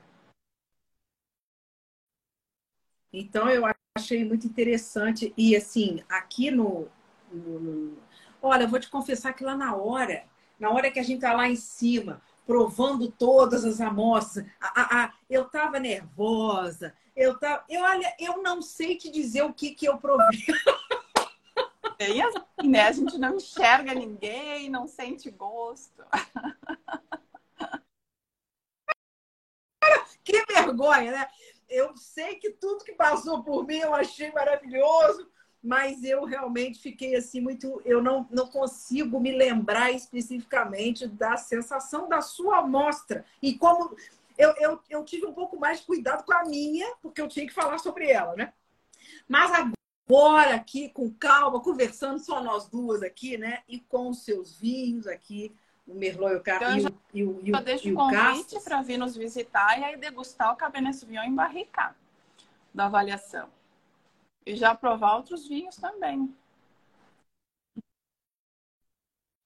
Então 3.14 3.50
eu 3.50 3.64
achei 3.98 4.26
muito 4.26 4.46
interessante. 4.46 5.34
E 5.38 5.56
assim, 5.56 6.04
aqui 6.10 6.52
no, 6.52 6.90
no, 7.32 7.60
no. 7.60 7.98
Olha, 8.42 8.64
eu 8.64 8.68
vou 8.68 8.82
te 8.82 8.90
confessar 8.90 9.32
que 9.32 9.46
lá 9.46 9.56
na 9.56 9.74
hora, 9.76 10.26
na 10.60 10.70
hora 10.72 10.92
que 10.92 11.00
a 11.00 11.04
gente 11.04 11.22
tá 11.22 11.32
lá 11.32 11.48
em 11.48 11.56
cima, 11.56 12.22
provando 12.46 13.12
todas 13.12 13.66
as 13.66 13.82
amostras, 13.82 14.46
a, 14.60 14.82
a, 14.82 15.06
a, 15.06 15.14
eu 15.30 15.46
tava 15.46 15.80
nervosa, 15.80 16.96
eu, 17.16 17.38
tá, 17.40 17.66
eu, 17.70 17.82
olha, 17.82 18.14
eu 18.20 18.42
não 18.44 18.62
sei 18.62 18.96
te 18.98 19.10
dizer 19.10 19.44
o 19.44 19.54
que, 19.54 19.72
que 19.72 19.88
eu 19.88 19.98
provei. 19.98 20.46
Bem 21.98 22.22
assim, 22.22 22.68
né? 22.68 22.82
A 22.82 22.92
gente 22.92 23.18
não 23.18 23.36
enxerga 23.36 23.94
ninguém, 23.94 24.70
não 24.70 24.88
sente 24.88 25.32
gosto. 25.32 26.04
Que 30.24 30.44
vergonha, 30.52 31.12
né? 31.12 31.28
Eu 31.70 31.96
sei 31.96 32.36
que 32.36 32.52
tudo 32.52 32.84
que 32.84 32.94
passou 32.94 33.44
por 33.44 33.66
mim 33.66 33.78
eu 33.78 33.94
achei 33.94 34.32
maravilhoso, 34.32 35.30
mas 35.66 36.04
eu 36.04 36.24
realmente 36.26 36.80
fiquei 36.80 37.16
assim 37.16 37.42
muito. 37.42 37.82
Eu 37.84 38.02
não, 38.02 38.28
não 38.30 38.48
consigo 38.48 39.20
me 39.20 39.36
lembrar 39.36 39.92
especificamente 39.92 41.08
da 41.08 41.38
sensação 41.38 42.08
da 42.08 42.22
sua 42.22 42.60
amostra. 42.60 43.26
E 43.42 43.58
como 43.58 43.98
eu, 44.38 44.54
eu, 44.58 44.80
eu 44.88 45.04
tive 45.04 45.26
um 45.26 45.34
pouco 45.34 45.60
mais 45.60 45.80
de 45.80 45.88
cuidado 45.88 46.24
com 46.24 46.34
a 46.34 46.46
minha, 46.46 46.94
porque 47.02 47.20
eu 47.20 47.28
tinha 47.28 47.48
que 47.48 47.54
falar 47.54 47.80
sobre 47.80 48.12
ela, 48.12 48.36
né? 48.36 48.54
Mas 49.28 49.52
agora, 50.08 50.54
aqui, 50.54 50.90
com 50.90 51.12
calma, 51.12 51.60
conversando 51.60 52.20
só 52.20 52.44
nós 52.44 52.70
duas 52.70 53.02
aqui, 53.02 53.36
né? 53.36 53.64
E 53.68 53.80
com 53.80 54.10
os 54.10 54.24
seus 54.24 54.60
vinhos 54.60 55.08
aqui, 55.08 55.52
o 55.88 55.96
Merlot 55.96 56.34
e 56.34 56.36
o 56.36 56.42
Carlos. 56.42 56.76
Então, 56.86 57.00
e 57.12 57.24
o, 57.24 57.40
e 57.44 57.52
o, 57.52 57.56
eu 57.56 57.64
deixo 57.64 57.92
o 57.92 57.96
convite 57.96 58.60
para 58.64 58.84
vir 58.84 59.00
nos 59.00 59.18
visitar 59.18 59.80
e 59.80 59.84
aí 59.84 59.98
degustar 59.98 60.54
o 60.54 60.56
Cabernet 60.56 60.96
Sauvignon 60.96 61.24
em 61.24 61.34
barrica 61.34 61.96
da 62.72 62.86
avaliação. 62.86 63.55
E 64.46 64.56
já 64.56 64.76
provar 64.76 65.16
outros 65.16 65.48
vinhos 65.48 65.76
também. 65.76 66.34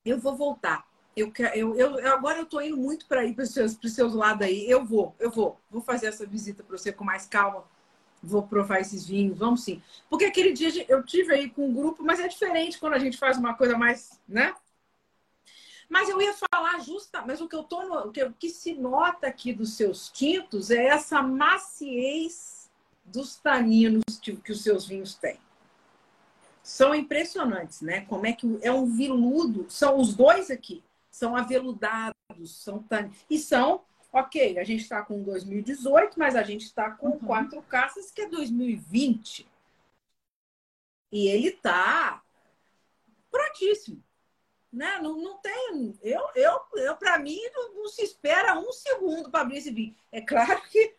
Eu 0.04 0.20
vou 0.20 0.36
voltar. 0.36 0.88
Eu, 1.16 1.32
eu, 1.54 1.76
eu, 1.76 2.14
agora 2.14 2.40
eu 2.40 2.46
tô 2.46 2.62
indo 2.62 2.78
muito 2.78 3.06
para 3.06 3.26
ir 3.26 3.34
para 3.34 3.44
os 3.44 3.52
seus, 3.52 3.78
seus 3.94 4.14
lados 4.14 4.46
aí. 4.46 4.70
Eu 4.70 4.86
vou, 4.86 5.16
eu 5.20 5.30
vou. 5.30 5.60
Vou 5.70 5.82
fazer 5.82 6.08
essa 6.08 6.26
visita 6.26 6.64
para 6.64 6.78
você 6.78 6.92
com 6.92 7.04
mais 7.04 7.26
calma. 7.28 7.64
Vou 8.22 8.44
provar 8.46 8.82
esses 8.82 9.06
vinhos, 9.08 9.38
vamos 9.38 9.64
sim. 9.64 9.82
Porque 10.10 10.26
aquele 10.26 10.52
dia 10.52 10.86
eu 10.90 11.04
tive 11.04 11.34
aí 11.34 11.50
com 11.50 11.68
um 11.68 11.74
grupo, 11.74 12.04
mas 12.04 12.20
é 12.20 12.28
diferente 12.28 12.78
quando 12.78 12.94
a 12.94 13.00
gente 13.00 13.18
faz 13.18 13.38
uma 13.38 13.54
coisa 13.54 13.78
mais, 13.78 14.20
né? 14.28 14.54
Mas 15.88 16.10
eu 16.10 16.22
ia 16.22 16.34
falar 16.34 16.80
justa, 16.80 17.22
mas 17.26 17.42
o 17.42 17.48
que 17.48 17.56
eu 17.56 17.64
tô 17.64 17.84
no, 17.84 18.08
o, 18.08 18.12
que, 18.12 18.24
o 18.24 18.34
que 18.34 18.50
se 18.50 18.74
nota 18.74 19.28
aqui 19.28 19.54
dos 19.54 19.76
seus 19.76 20.10
tintos 20.10 20.70
é 20.70 20.86
essa 20.88 21.22
maciez 21.22 22.59
dos 23.12 23.36
taninos 23.38 24.04
que, 24.22 24.36
que 24.36 24.52
os 24.52 24.62
seus 24.62 24.88
vinhos 24.88 25.16
têm 25.16 25.38
são 26.62 26.94
impressionantes, 26.94 27.82
né? 27.82 28.02
Como 28.02 28.28
é 28.28 28.34
que 28.34 28.60
é 28.62 28.72
um 28.72 28.86
viludo, 28.86 29.66
são 29.70 29.98
os 29.98 30.14
dois 30.14 30.52
aqui 30.52 30.84
são 31.20 31.36
aveludados, 31.36 32.64
são 32.64 32.82
tan... 32.84 33.12
e 33.30 33.38
são, 33.38 33.84
ok, 34.12 34.58
a 34.58 34.64
gente 34.64 34.84
está 34.84 35.04
com 35.04 35.22
2018, 35.22 36.18
mas 36.18 36.36
a 36.36 36.44
gente 36.44 36.64
está 36.64 36.92
com 36.92 37.10
uhum. 37.10 37.20
quatro 37.20 37.62
caças 37.64 38.10
que 38.10 38.22
é 38.22 38.30
2020. 38.30 39.46
E 41.12 41.28
ele 41.28 41.50
está 41.50 42.24
prontíssimo. 43.30 44.02
Né? 44.72 45.00
Não, 45.02 45.18
não 45.18 45.38
tem. 45.40 45.98
Eu, 46.02 46.22
eu, 46.36 46.62
eu 46.76 46.96
para 46.96 47.18
mim, 47.18 47.40
não, 47.54 47.74
não, 47.74 47.88
se 47.90 48.04
espera 48.04 48.58
um 48.58 48.72
segundo 48.72 49.30
para 49.30 49.42
abrir 49.42 49.58
esse 49.58 49.72
vinho. 49.72 49.96
É 50.12 50.22
claro 50.22 50.62
que 50.70 50.96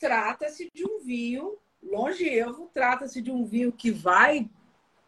trata-se 0.00 0.70
de 0.74 0.84
um 0.84 0.98
vinho 0.98 1.58
longevo, 1.82 2.70
trata-se 2.72 3.20
de 3.20 3.30
um 3.30 3.44
vinho 3.44 3.70
que 3.70 3.90
vai 3.90 4.50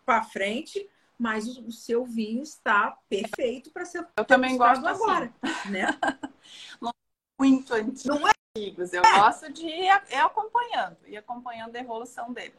para 0.05 0.23
frente, 0.23 0.89
mas 1.19 1.47
o, 1.59 1.73
seu 1.73 2.05
vinho 2.05 2.43
está 2.43 2.99
perfeito 3.09 3.71
para 3.71 3.85
ser 3.85 4.07
Eu 4.17 4.25
também 4.25 4.57
gosto 4.57 4.87
agora, 4.87 5.33
assim. 5.43 5.71
né? 5.71 5.87
Muito 7.41 7.73
antigos. 7.75 8.05
Não 8.05 8.29
é? 8.29 8.33
Eu 8.55 9.03
é. 9.03 9.19
gosto 9.19 9.51
de 9.51 9.67
ir, 9.67 9.89
acompanhando, 9.89 10.99
ir 11.07 11.17
acompanhando 11.17 11.75
a 11.75 11.81
evolução 11.81 12.33
dele. 12.33 12.55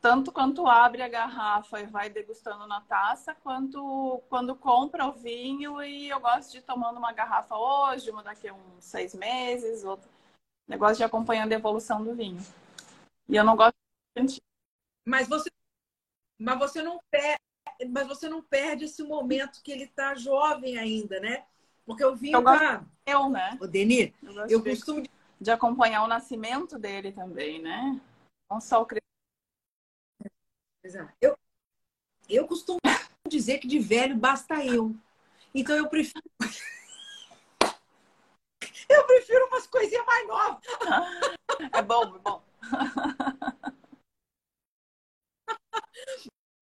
Tanto 0.00 0.32
quanto 0.32 0.66
abre 0.66 1.02
a 1.02 1.08
garrafa 1.08 1.80
e 1.80 1.86
vai 1.86 2.08
degustando 2.08 2.66
na 2.66 2.80
taça, 2.80 3.34
quanto 3.42 4.22
quando 4.30 4.54
compra 4.54 5.06
o 5.06 5.12
vinho 5.12 5.82
e 5.82 6.08
eu 6.08 6.20
gosto 6.20 6.52
de 6.52 6.58
ir 6.58 6.62
tomando 6.62 6.96
uma 6.96 7.12
garrafa 7.12 7.56
hoje, 7.56 8.10
uma 8.10 8.22
daqui 8.22 8.48
a 8.48 8.54
uns 8.54 8.84
seis 8.84 9.14
meses, 9.14 9.84
Negócio 10.66 10.96
de 10.96 11.04
acompanhando 11.04 11.52
a 11.52 11.56
evolução 11.56 12.02
do 12.02 12.14
vinho. 12.14 12.40
E 13.28 13.36
eu 13.36 13.44
não 13.44 13.56
gosto 13.56 13.74
de 14.16 14.40
mas 15.04 15.28
você, 15.28 15.48
mas 16.36 16.58
você 16.58 16.82
não 16.82 17.00
perde, 17.10 17.40
mas 17.88 18.08
você 18.08 18.28
não 18.28 18.42
perde 18.42 18.86
esse 18.86 19.02
momento 19.04 19.62
que 19.62 19.70
ele 19.70 19.84
está 19.84 20.16
jovem 20.16 20.76
ainda, 20.78 21.20
né? 21.20 21.46
Porque 21.84 22.04
o 22.04 22.16
vinho 22.16 22.42
tá... 22.42 22.84
Eu, 23.06 23.30
né? 23.30 23.56
O 23.60 23.68
Denis, 23.68 24.12
eu, 24.20 24.46
eu 24.48 24.64
costumo... 24.64 25.02
De... 25.02 25.10
de 25.40 25.50
acompanhar 25.52 26.02
o 26.02 26.08
nascimento 26.08 26.76
dele 26.76 27.12
também, 27.12 27.62
né? 27.62 28.00
Não 28.50 28.60
só 28.60 28.82
o 28.82 28.86
crescimento. 28.86 29.06
Eu, 31.20 31.38
eu 32.28 32.48
costumo 32.48 32.80
dizer 33.28 33.58
que 33.58 33.68
de 33.68 33.78
velho 33.78 34.16
basta 34.16 34.64
eu. 34.64 34.92
Então 35.54 35.76
eu 35.76 35.88
prefiro... 35.88 36.24
eu 38.88 39.04
prefiro 39.04 39.46
umas 39.46 39.66
coisinhas 39.66 40.06
mais 40.06 40.28
novas. 40.28 40.62
É 41.72 41.82
bom, 41.82 42.16
é 42.16 42.18
bom. 42.18 42.42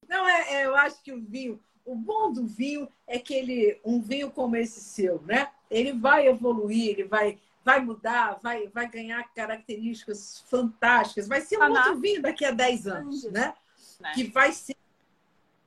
Não, 0.09 0.29
é, 0.29 0.55
é, 0.55 0.67
eu 0.67 0.77
acho 0.77 1.03
que 1.03 1.13
o 1.13 1.21
vinho, 1.21 1.61
o 1.85 1.95
bom 1.97 2.33
do 2.33 2.47
vinho 2.47 2.89
é 3.07 3.19
que 3.19 3.35
ele, 3.35 3.81
um 3.85 4.01
vinho 4.01 4.31
como 4.31 4.57
esse 4.57 4.81
seu, 4.81 5.21
né? 5.23 5.51
Ele 5.71 5.93
vai 5.93 6.27
evoluir, 6.29 6.91
ele 6.91 7.05
vai, 7.05 7.39
vai 7.65 7.81
mudar, 7.81 8.39
vai, 8.43 8.69
vai 8.69 8.89
ganhar 8.89 9.25
características 9.35 10.45
fantásticas. 10.49 11.27
Vai 11.27 11.41
ser 11.41 11.59
um 11.59 11.71
outro 11.71 12.01
vinho 12.01 12.23
daqui 12.23 12.45
a 12.45 12.51
10 12.51 12.87
anos, 12.87 13.25
né? 13.25 13.55
né? 14.01 14.13
Que 14.15 14.25
vai 14.25 14.53
ser. 14.53 14.77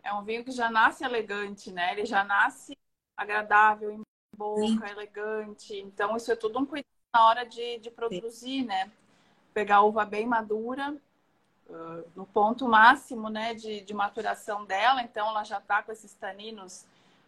É 0.04 0.14
um 0.14 0.24
vinho 0.24 0.46
que 0.46 0.52
já 0.52 0.70
nasce 0.70 1.04
elegante, 1.04 1.72
né? 1.72 1.92
Ele 1.92 2.06
já 2.06 2.24
nasce 2.24 2.78
agradável 3.18 4.07
boca, 4.38 4.88
Sim. 4.88 4.92
elegante. 4.92 5.78
Então, 5.80 6.16
isso 6.16 6.32
é 6.32 6.36
tudo 6.36 6.60
um 6.60 6.66
cuidado 6.66 6.88
na 7.14 7.26
hora 7.26 7.44
de, 7.44 7.80
de 7.80 7.90
produzir, 7.90 8.62
Sim. 8.62 8.66
né? 8.66 8.92
Pegar 9.54 9.78
a 9.78 9.82
uva 9.82 10.06
bem 10.06 10.26
madura 10.26 10.96
no 12.16 12.26
ponto 12.26 12.68
máximo 12.68 13.30
né, 13.30 13.54
de, 13.54 13.82
de 13.82 13.94
maturação 13.94 14.66
dela, 14.66 15.02
então 15.02 15.28
ela 15.28 15.44
já 15.44 15.58
está 15.58 15.84
com 15.84 15.92
esses 15.92 16.14
taninos 16.14 16.86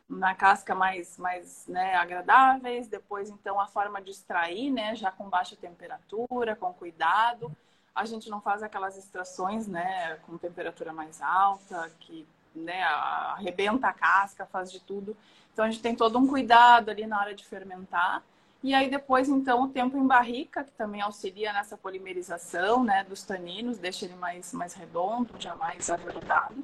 na 0.08 0.34
casca 0.34 0.74
mais, 0.74 1.18
mais 1.18 1.68
né, 1.68 1.96
agradáveis, 1.96 2.88
depois 2.88 3.30
então 3.30 3.60
a 3.60 3.68
forma 3.68 4.02
de 4.02 4.12
extrair, 4.12 4.72
né, 4.72 4.96
já 4.96 5.12
com 5.12 5.30
baixa 5.30 5.56
temperatura, 5.56 6.56
com 6.56 6.74
cuidado. 6.74 7.52
A 7.94 8.06
gente 8.06 8.30
não 8.30 8.42
faz 8.42 8.64
aquelas 8.64 8.98
extrações, 8.98 9.68
né, 9.68 10.16
com 10.26 10.38
temperatura 10.38 10.94
mais 10.94 11.22
alta, 11.22 11.92
que 12.00 12.28
né, 12.56 12.82
arrebenta 12.84 13.88
a 13.88 13.94
casca, 13.94 14.46
faz 14.46 14.72
de 14.72 14.80
tudo. 14.80 15.16
Então 15.54 15.66
a 15.66 15.70
gente 15.70 15.82
tem 15.82 15.96
todo 15.96 16.18
um 16.18 16.28
cuidado 16.28 16.90
ali 16.90 17.06
na 17.06 17.20
hora 17.20 17.36
de 17.36 17.46
fermentar. 17.46 18.24
E 18.62 18.74
aí 18.74 18.90
depois, 18.90 19.30
então, 19.30 19.64
o 19.64 19.70
tempo 19.70 19.98
em 19.98 20.06
barrica, 20.06 20.64
que 20.64 20.72
também 20.72 21.02
auxilia 21.02 21.54
nessa 21.54 21.78
polimerização, 21.78 22.84
né, 22.84 23.06
dos 23.06 23.24
taninos, 23.24 23.78
deixa 23.78 24.06
ele 24.06 24.16
mais, 24.16 24.52
mais 24.52 24.74
redondo, 24.74 25.34
já 25.40 25.56
mais 25.56 25.90
aveludado. 25.90 26.56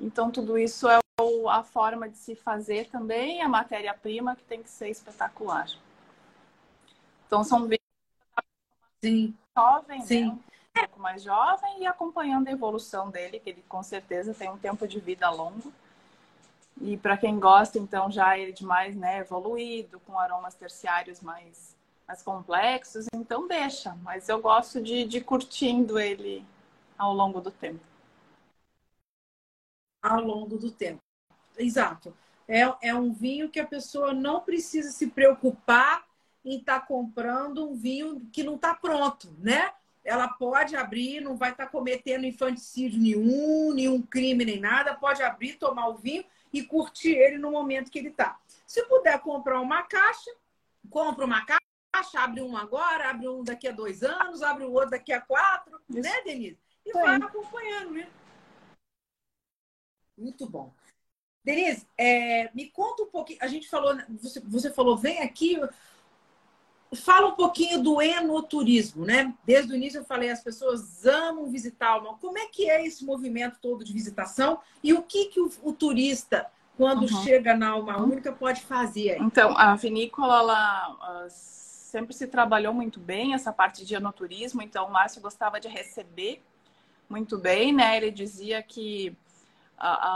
Então, 0.00 0.30
tudo 0.30 0.58
isso 0.58 0.88
é 0.88 0.98
a 1.48 1.62
forma 1.62 2.08
de 2.08 2.16
se 2.16 2.34
fazer 2.34 2.88
também, 2.90 3.40
a 3.42 3.48
matéria-prima 3.48 4.34
que 4.34 4.42
tem 4.42 4.60
que 4.60 4.68
ser 4.68 4.88
espetacular. 4.88 5.68
Então, 7.26 7.44
são 7.44 7.68
Sim. 9.00 9.34
jovem, 9.56 10.00
né, 10.00 10.06
Sim. 10.06 10.24
Né? 10.24 10.38
um 10.76 10.80
pouco 10.80 11.00
mais 11.00 11.22
jovem 11.22 11.82
e 11.82 11.86
acompanhando 11.86 12.48
a 12.48 12.50
evolução 12.52 13.08
dele, 13.08 13.38
que 13.38 13.50
ele 13.50 13.64
com 13.68 13.82
certeza 13.84 14.34
tem 14.34 14.50
um 14.50 14.58
tempo 14.58 14.88
de 14.88 14.98
vida 14.98 15.30
longo. 15.30 15.72
E 16.80 16.96
para 16.96 17.16
quem 17.16 17.38
gosta, 17.38 17.78
então, 17.78 18.10
já 18.10 18.36
ele 18.38 18.52
de 18.52 18.64
mais 18.64 18.96
né, 18.96 19.18
evoluído, 19.18 20.00
com 20.00 20.18
aromas 20.18 20.54
terciários 20.54 21.20
mais, 21.20 21.76
mais 22.06 22.22
complexos, 22.22 23.06
então 23.14 23.46
deixa. 23.46 23.94
Mas 24.02 24.28
eu 24.28 24.40
gosto 24.40 24.82
de, 24.82 25.04
de 25.04 25.20
curtindo 25.20 25.98
ele 25.98 26.44
ao 26.98 27.12
longo 27.12 27.40
do 27.40 27.50
tempo. 27.50 27.80
Ao 30.02 30.20
longo 30.20 30.58
do 30.58 30.70
tempo. 30.70 31.00
Exato. 31.56 32.14
É, 32.46 32.60
é 32.82 32.94
um 32.94 33.12
vinho 33.12 33.48
que 33.48 33.60
a 33.60 33.66
pessoa 33.66 34.12
não 34.12 34.40
precisa 34.40 34.90
se 34.90 35.06
preocupar 35.06 36.04
em 36.44 36.58
estar 36.58 36.80
tá 36.80 36.86
comprando 36.86 37.66
um 37.66 37.74
vinho 37.74 38.20
que 38.32 38.42
não 38.42 38.56
está 38.56 38.74
pronto, 38.74 39.34
né? 39.38 39.72
Ela 40.04 40.28
pode 40.28 40.76
abrir, 40.76 41.22
não 41.22 41.36
vai 41.36 41.52
estar 41.52 41.64
tá 41.64 41.70
cometendo 41.70 42.26
infanticídio 42.26 43.00
nenhum, 43.00 43.72
nenhum 43.72 44.02
crime 44.02 44.44
nem 44.44 44.60
nada, 44.60 44.94
pode 44.94 45.22
abrir, 45.22 45.54
tomar 45.54 45.88
o 45.88 45.94
vinho 45.94 46.22
e 46.54 46.62
curtir 46.62 47.14
ele 47.16 47.36
no 47.36 47.50
momento 47.50 47.90
que 47.90 47.98
ele 47.98 48.10
está. 48.10 48.40
Se 48.64 48.86
puder 48.86 49.18
comprar 49.18 49.60
uma 49.60 49.82
caixa, 49.82 50.30
compra 50.88 51.24
uma 51.24 51.44
caixa, 51.44 52.20
abre 52.20 52.42
um 52.42 52.56
agora, 52.56 53.10
abre 53.10 53.28
um 53.28 53.42
daqui 53.42 53.66
a 53.66 53.72
dois 53.72 54.04
anos, 54.04 54.40
abre 54.40 54.64
o 54.64 54.72
outro 54.72 54.90
daqui 54.90 55.12
a 55.12 55.20
quatro, 55.20 55.80
Isso. 55.90 56.00
né, 56.00 56.22
Denise? 56.22 56.58
E 56.86 56.92
Sim. 56.92 57.00
vai 57.00 57.16
acompanhando, 57.16 57.90
né? 57.90 58.08
Muito 60.16 60.48
bom. 60.48 60.72
Denise, 61.42 61.88
é, 61.98 62.54
me 62.54 62.70
conta 62.70 63.02
um 63.02 63.10
pouquinho. 63.10 63.40
A 63.42 63.48
gente 63.48 63.68
falou, 63.68 63.96
você, 64.20 64.40
você 64.40 64.70
falou, 64.70 64.96
vem 64.96 65.22
aqui, 65.22 65.58
fala 66.94 67.28
um 67.28 67.32
pouquinho 67.32 67.82
do 67.82 68.00
enoturismo, 68.00 69.04
né? 69.04 69.34
Desde 69.44 69.72
o 69.72 69.76
início 69.76 70.00
eu 70.00 70.04
falei, 70.04 70.30
as 70.30 70.42
pessoas 70.42 71.04
amam 71.06 71.50
visitar 71.50 71.96
uma. 71.98 72.16
Como 72.18 72.38
é 72.38 72.46
que 72.46 72.68
é 72.68 72.86
esse 72.86 73.04
movimento 73.04 73.58
todo 73.60 73.84
de 73.84 73.92
visitação 73.92 74.58
e 74.82 74.92
o 74.92 75.02
que, 75.02 75.26
que 75.26 75.40
o, 75.40 75.50
o 75.62 75.72
turista, 75.72 76.46
quando 76.76 77.02
uhum. 77.02 77.22
chega 77.22 77.56
na 77.56 77.70
Alma 77.70 78.00
Única, 78.00 78.32
pode 78.32 78.62
fazer? 78.62 79.12
Aí? 79.12 79.20
Então, 79.20 79.56
a 79.56 79.74
vinícola, 79.76 80.38
ela 80.38 81.26
sempre 81.28 82.14
se 82.14 82.26
trabalhou 82.26 82.74
muito 82.74 82.98
bem 82.98 83.34
essa 83.34 83.52
parte 83.52 83.84
de 83.84 83.94
enoturismo, 83.94 84.60
então 84.62 84.86
o 84.86 84.92
Márcio 84.92 85.22
gostava 85.22 85.60
de 85.60 85.68
receber 85.68 86.42
muito 87.08 87.38
bem, 87.38 87.72
né? 87.72 87.96
Ele 87.96 88.10
dizia 88.10 88.62
que 88.62 89.16
a, 89.78 90.08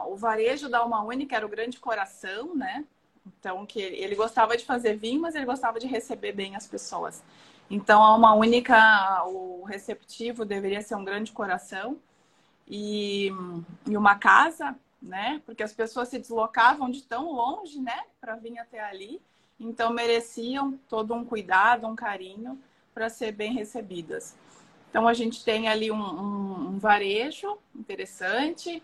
a, 0.00 0.06
o 0.06 0.16
varejo 0.16 0.68
da 0.68 0.78
Alma 0.78 1.02
Única 1.02 1.36
era 1.36 1.46
o 1.46 1.48
grande 1.48 1.78
coração, 1.78 2.54
né? 2.54 2.84
Então, 3.26 3.66
que 3.66 3.80
ele, 3.80 3.96
ele 3.96 4.14
gostava 4.14 4.56
de 4.56 4.64
fazer 4.64 4.96
vinho, 4.96 5.20
mas 5.20 5.34
ele 5.34 5.44
gostava 5.44 5.80
de 5.80 5.86
receber 5.86 6.32
bem 6.32 6.54
as 6.54 6.66
pessoas. 6.66 7.22
Então, 7.68 8.02
a 8.02 8.14
uma 8.14 8.32
única, 8.34 9.24
o 9.26 9.64
receptivo 9.64 10.44
deveria 10.44 10.80
ser 10.80 10.94
um 10.94 11.04
grande 11.04 11.32
coração 11.32 11.98
e, 12.68 13.32
e 13.86 13.96
uma 13.96 14.14
casa, 14.14 14.76
né? 15.02 15.42
Porque 15.44 15.62
as 15.62 15.72
pessoas 15.72 16.08
se 16.08 16.18
deslocavam 16.18 16.88
de 16.88 17.02
tão 17.02 17.32
longe, 17.32 17.80
né? 17.80 18.04
Para 18.20 18.36
vir 18.36 18.58
até 18.58 18.80
ali. 18.80 19.20
Então, 19.58 19.92
mereciam 19.92 20.78
todo 20.88 21.12
um 21.14 21.24
cuidado, 21.24 21.86
um 21.86 21.96
carinho 21.96 22.60
para 22.94 23.08
ser 23.08 23.32
bem 23.32 23.52
recebidas. 23.52 24.36
Então, 24.88 25.08
a 25.08 25.12
gente 25.12 25.44
tem 25.44 25.68
ali 25.68 25.90
um, 25.90 25.96
um, 25.96 26.68
um 26.68 26.78
varejo 26.78 27.58
interessante, 27.74 28.82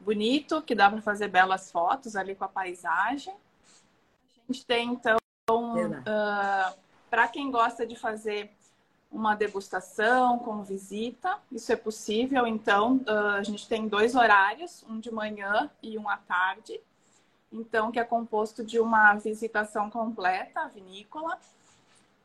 bonito, 0.00 0.62
que 0.62 0.74
dá 0.74 0.90
para 0.90 1.02
fazer 1.02 1.28
belas 1.28 1.70
fotos 1.70 2.16
ali 2.16 2.34
com 2.34 2.44
a 2.44 2.48
paisagem 2.48 3.34
gente 4.52 4.66
tem, 4.66 4.90
então, 4.90 5.16
uh, 5.48 6.02
ah, 6.06 6.74
para 7.10 7.26
quem 7.26 7.50
gosta 7.50 7.86
de 7.86 7.96
fazer 7.96 8.50
uma 9.10 9.34
degustação 9.34 10.38
com 10.38 10.62
visita, 10.62 11.38
isso 11.50 11.72
é 11.72 11.76
possível. 11.76 12.46
Então, 12.46 12.96
uh, 13.08 13.36
a 13.38 13.42
gente 13.42 13.66
tem 13.66 13.88
dois 13.88 14.14
horários, 14.14 14.84
um 14.88 15.00
de 15.00 15.10
manhã 15.10 15.70
e 15.82 15.98
um 15.98 16.08
à 16.08 16.16
tarde. 16.16 16.80
Então, 17.50 17.90
que 17.90 17.98
é 17.98 18.04
composto 18.04 18.64
de 18.64 18.78
uma 18.78 19.14
visitação 19.14 19.90
completa 19.90 20.60
à 20.60 20.68
vinícola, 20.68 21.38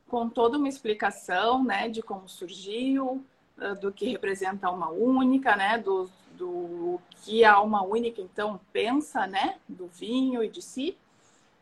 com 0.06 0.28
toda 0.28 0.56
uma 0.56 0.68
explicação, 0.68 1.62
né, 1.62 1.88
de 1.88 2.02
como 2.02 2.28
surgiu, 2.28 3.22
uh, 3.58 3.74
do 3.80 3.92
que 3.92 4.10
representa 4.10 4.70
uma 4.70 4.88
única, 4.88 5.54
né, 5.56 5.76
do, 5.76 6.10
do 6.32 6.98
que 7.22 7.44
a 7.44 7.54
alma 7.54 7.82
única, 7.82 8.22
então, 8.22 8.58
pensa, 8.72 9.26
né, 9.26 9.56
do 9.68 9.86
vinho 9.86 10.42
e 10.42 10.48
de 10.48 10.62
si 10.62 10.96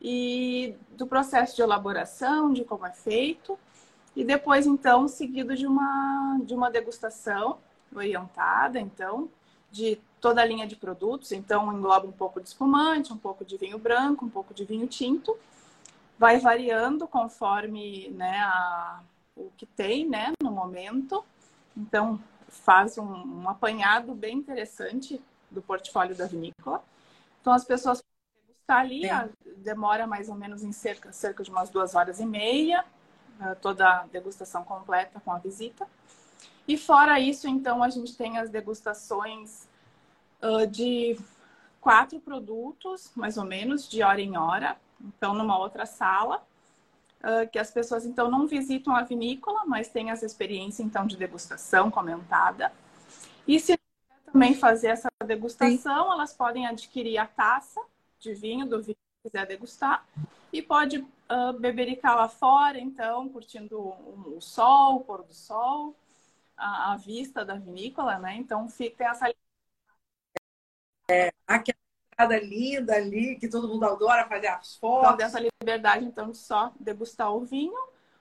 e 0.00 0.74
do 0.90 1.06
processo 1.06 1.56
de 1.56 1.62
elaboração, 1.62 2.52
de 2.52 2.64
como 2.64 2.86
é 2.86 2.92
feito, 2.92 3.58
e 4.14 4.24
depois 4.24 4.66
então 4.66 5.08
seguido 5.08 5.54
de 5.54 5.66
uma 5.66 6.38
de 6.44 6.54
uma 6.54 6.70
degustação 6.70 7.58
orientada, 7.94 8.78
então, 8.78 9.28
de 9.70 9.98
toda 10.20 10.40
a 10.40 10.44
linha 10.44 10.66
de 10.66 10.76
produtos, 10.76 11.32
então 11.32 11.72
engloba 11.72 12.06
um 12.06 12.12
pouco 12.12 12.40
de 12.40 12.48
espumante, 12.48 13.12
um 13.12 13.18
pouco 13.18 13.44
de 13.44 13.56
vinho 13.56 13.78
branco, 13.78 14.24
um 14.24 14.30
pouco 14.30 14.54
de 14.54 14.64
vinho 14.64 14.86
tinto, 14.86 15.36
vai 16.18 16.38
variando 16.38 17.06
conforme 17.06 18.08
né, 18.10 18.38
a, 18.40 19.00
o 19.36 19.50
que 19.56 19.66
tem 19.66 20.08
né, 20.08 20.32
no 20.42 20.50
momento. 20.50 21.24
Então, 21.76 22.18
faz 22.48 22.96
um, 22.96 23.04
um 23.04 23.48
apanhado 23.48 24.14
bem 24.14 24.38
interessante 24.38 25.20
do 25.50 25.60
portfólio 25.60 26.16
da 26.16 26.26
vinícola. 26.26 26.82
Então, 27.40 27.52
as 27.52 27.64
pessoas 27.64 28.02
Está 28.66 28.80
ali, 28.80 29.08
a, 29.08 29.28
demora 29.58 30.08
mais 30.08 30.28
ou 30.28 30.34
menos 30.34 30.64
em 30.64 30.72
cerca, 30.72 31.12
cerca 31.12 31.44
de 31.44 31.52
umas 31.52 31.70
duas 31.70 31.94
horas 31.94 32.18
e 32.18 32.26
meia, 32.26 32.84
né, 33.38 33.54
toda 33.62 33.88
a 33.88 34.06
degustação 34.08 34.64
completa 34.64 35.20
com 35.24 35.30
a 35.30 35.38
visita. 35.38 35.86
E 36.66 36.76
fora 36.76 37.20
isso, 37.20 37.46
então, 37.46 37.80
a 37.80 37.88
gente 37.88 38.16
tem 38.16 38.38
as 38.38 38.50
degustações 38.50 39.68
uh, 40.42 40.66
de 40.66 41.16
quatro 41.80 42.18
produtos, 42.18 43.12
mais 43.14 43.38
ou 43.38 43.44
menos, 43.44 43.88
de 43.88 44.02
hora 44.02 44.20
em 44.20 44.36
hora. 44.36 44.76
Então, 45.00 45.32
numa 45.32 45.56
outra 45.56 45.86
sala, 45.86 46.44
uh, 47.20 47.48
que 47.48 47.60
as 47.60 47.70
pessoas, 47.70 48.04
então, 48.04 48.28
não 48.28 48.48
visitam 48.48 48.96
a 48.96 49.02
vinícola, 49.04 49.62
mas 49.64 49.90
têm 49.90 50.10
essa 50.10 50.26
experiência, 50.26 50.82
então, 50.82 51.06
de 51.06 51.16
degustação 51.16 51.88
comentada. 51.88 52.72
E 53.46 53.60
se 53.60 53.78
também 54.24 54.56
fazer 54.56 54.88
essa 54.88 55.08
degustação, 55.24 56.06
Sim. 56.06 56.12
elas 56.12 56.32
podem 56.32 56.66
adquirir 56.66 57.18
a 57.18 57.28
taça 57.28 57.80
de 58.18 58.34
vinho, 58.34 58.66
do 58.66 58.82
vinho 58.82 58.96
que 58.96 59.30
quiser 59.30 59.46
degustar. 59.46 60.06
E 60.52 60.62
pode 60.62 60.98
uh, 60.98 61.52
bebericar 61.58 62.16
lá 62.16 62.28
fora, 62.28 62.78
então, 62.78 63.28
curtindo 63.28 63.78
o, 63.78 64.36
o 64.36 64.40
sol, 64.40 64.96
o 64.96 65.00
pôr 65.00 65.22
do 65.22 65.34
sol, 65.34 65.94
a, 66.56 66.92
a, 66.92 66.96
vista 66.96 67.44
da 67.44 67.54
vinícola, 67.54 68.18
né? 68.18 68.36
Então, 68.36 68.68
fica, 68.68 69.04
essa... 69.04 69.32
É, 71.10 71.30
aquela 71.46 72.38
linda 72.42 72.94
ali, 72.94 73.36
que 73.38 73.48
todo 73.48 73.68
mundo 73.68 73.84
adora 73.84 74.26
fazer 74.26 74.48
as 74.48 74.76
fotos. 74.76 75.04
Então, 75.04 75.16
dessa 75.16 75.40
liberdade, 75.40 76.04
então, 76.04 76.30
de 76.30 76.38
só 76.38 76.72
degustar 76.80 77.32
o 77.32 77.44
vinho 77.44 77.78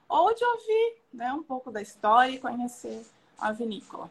ou 0.08 0.34
de 0.36 0.44
ouvir 0.44 1.02
né, 1.14 1.34
um 1.34 1.44
pouco 1.44 1.72
da 1.72 1.82
história 1.82 2.32
e 2.32 2.40
conhecer 2.40 3.06
a 3.38 3.52
vinícola. 3.52 4.10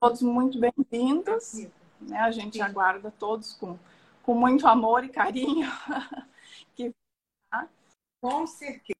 Todos 0.00 0.22
muito 0.22 0.58
bem-vindos. 0.58 1.66
Né? 2.00 2.18
A 2.18 2.30
gente 2.30 2.60
aguarda 2.60 3.12
todos 3.18 3.52
com 3.54 3.78
com 4.24 4.34
muito 4.34 4.66
amor 4.66 5.04
e 5.04 5.08
carinho. 5.08 5.68
que... 6.74 6.92
Com 8.20 8.46
certeza. 8.46 8.94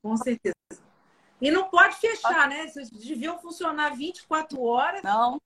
Com 0.00 0.16
certeza. 0.16 0.54
E 1.40 1.50
não 1.50 1.68
pode 1.68 1.96
fechar, 1.96 2.48
né? 2.48 2.68
Vocês 2.68 2.90
deviam 2.90 3.38
funcionar 3.38 3.96
24 3.96 4.62
horas. 4.62 5.02
Não. 5.02 5.40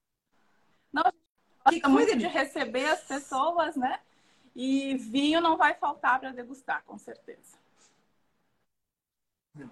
Não, 0.93 1.03
a 1.65 1.73
gente 1.73 1.83
gosta 1.83 1.89
muito 1.89 2.17
de 2.17 2.27
receber 2.27 2.87
as 2.87 3.03
pessoas, 3.05 3.77
né? 3.77 4.01
E 4.55 4.97
vinho 4.97 5.41
não 5.41 5.57
vai 5.57 5.75
faltar 5.75 6.21
para 6.21 6.31
degustar, 6.33 6.83
com 6.85 6.99
certeza. 6.99 7.57
Não. 9.55 9.71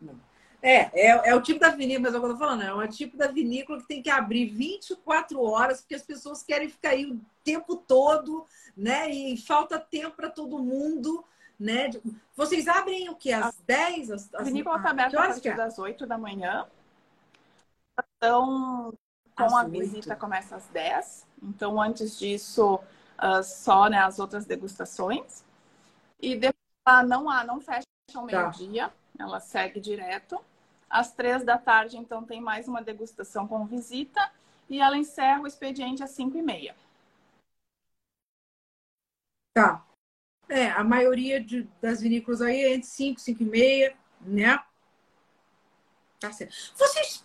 Não. 0.00 0.20
É, 0.66 0.88
é, 0.94 1.28
é, 1.28 1.34
o 1.34 1.42
tipo 1.42 1.60
da 1.60 1.68
vinícola, 1.68 2.04
mas 2.04 2.14
é 2.14 2.16
o 2.16 2.20
que 2.22 2.26
eu 2.26 2.32
tô 2.32 2.38
falando, 2.38 2.62
é 2.62 2.72
o 2.72 2.88
tipo 2.88 3.18
da 3.18 3.26
vinícola 3.26 3.78
que 3.82 3.86
tem 3.86 4.02
que 4.02 4.08
abrir 4.08 4.46
24 4.46 5.38
horas, 5.42 5.82
porque 5.82 5.94
as 5.94 6.02
pessoas 6.02 6.42
querem 6.42 6.70
ficar 6.70 6.88
aí 6.88 7.04
o 7.04 7.20
tempo 7.44 7.76
todo, 7.76 8.46
né? 8.74 9.10
E 9.10 9.36
falta 9.36 9.78
tempo 9.78 10.16
para 10.16 10.30
todo 10.30 10.58
mundo, 10.58 11.22
né? 11.60 11.90
Vocês 12.34 12.66
abrem 12.66 13.10
o 13.10 13.14
que? 13.14 13.30
Às 13.30 13.54
10? 13.66 14.10
Às, 14.10 14.34
a 14.34 14.42
vinícola 14.42 14.78
está 14.78 14.88
aberta 14.88 15.22
a 15.22 15.26
partir 15.26 15.48
é? 15.48 15.54
das 15.54 15.78
8 15.78 16.06
da 16.06 16.16
manhã. 16.16 16.66
Então, 18.16 18.94
com 19.36 19.44
às 19.44 19.52
a 19.52 19.64
8. 19.64 19.70
visita 19.70 20.16
começa 20.16 20.56
às 20.56 20.66
10. 20.68 21.26
Então, 21.42 21.78
antes 21.78 22.18
disso, 22.18 22.76
uh, 22.76 23.42
só 23.42 23.90
né, 23.90 23.98
as 23.98 24.18
outras 24.18 24.46
degustações. 24.46 25.44
E 26.18 26.34
depois 26.34 27.06
não 27.06 27.28
há, 27.28 27.44
não 27.44 27.60
fecha 27.60 27.84
ao 28.14 28.26
tá. 28.26 28.50
meio-dia, 28.50 28.88
tá. 28.88 29.24
ela 29.24 29.40
segue 29.40 29.78
direto. 29.78 30.40
Às 30.94 31.12
três 31.12 31.42
da 31.42 31.58
tarde, 31.58 31.96
então, 31.96 32.24
tem 32.24 32.40
mais 32.40 32.68
uma 32.68 32.80
degustação 32.80 33.48
com 33.48 33.66
visita 33.66 34.30
e 34.70 34.80
ela 34.80 34.96
encerra 34.96 35.40
o 35.40 35.46
expediente 35.46 36.04
às 36.04 36.10
cinco 36.12 36.38
e 36.38 36.42
meia. 36.42 36.72
Tá. 39.52 39.84
É, 40.48 40.70
a 40.70 40.84
maioria 40.84 41.42
de, 41.42 41.64
das 41.82 42.00
vinícolas 42.00 42.40
aí 42.40 42.62
é 42.62 42.74
entre 42.74 42.86
5, 42.86 43.20
5 43.20 43.42
e 43.42 43.44
meia, 43.44 43.96
né? 44.20 44.64
Tá 46.20 46.30
certo. 46.30 46.54
Vocês, 46.76 47.24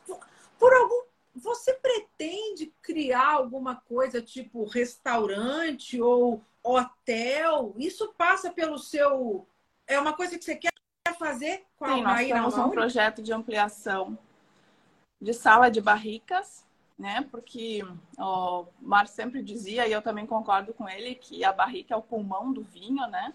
por 0.57 0.73
algum 0.73 1.03
você 1.35 1.71
pretende 1.75 2.73
criar 2.81 3.33
alguma 3.33 3.75
coisa 3.75 4.19
tipo 4.19 4.65
restaurante 4.65 6.01
ou 6.01 6.43
hotel? 6.63 7.75
Isso 7.77 8.15
passa 8.17 8.51
pelo 8.51 8.79
seu. 8.79 9.47
É 9.85 9.99
uma 9.99 10.13
coisa 10.13 10.39
que 10.39 10.43
você 10.43 10.55
quer 10.55 10.71
fazer 11.19 11.65
com 11.77 11.85
a 11.85 11.93
Sim, 11.93 12.01
nós 12.01 12.27
temos 12.27 12.57
um 12.57 12.69
projeto 12.69 13.21
de 13.21 13.33
ampliação 13.33 14.17
de 15.21 15.33
sala 15.33 15.69
de 15.69 15.81
barricas, 15.81 16.65
né? 16.97 17.27
Porque 17.29 17.85
o 18.17 18.65
Mar 18.81 19.07
sempre 19.07 19.43
dizia, 19.43 19.85
e 19.85 19.91
eu 19.91 20.01
também 20.01 20.25
concordo 20.25 20.73
com 20.73 20.87
ele, 20.87 21.13
que 21.13 21.43
a 21.43 21.51
barrica 21.51 21.93
é 21.93 21.97
o 21.97 22.01
pulmão 22.01 22.51
do 22.53 22.63
vinho, 22.63 23.05
né? 23.07 23.33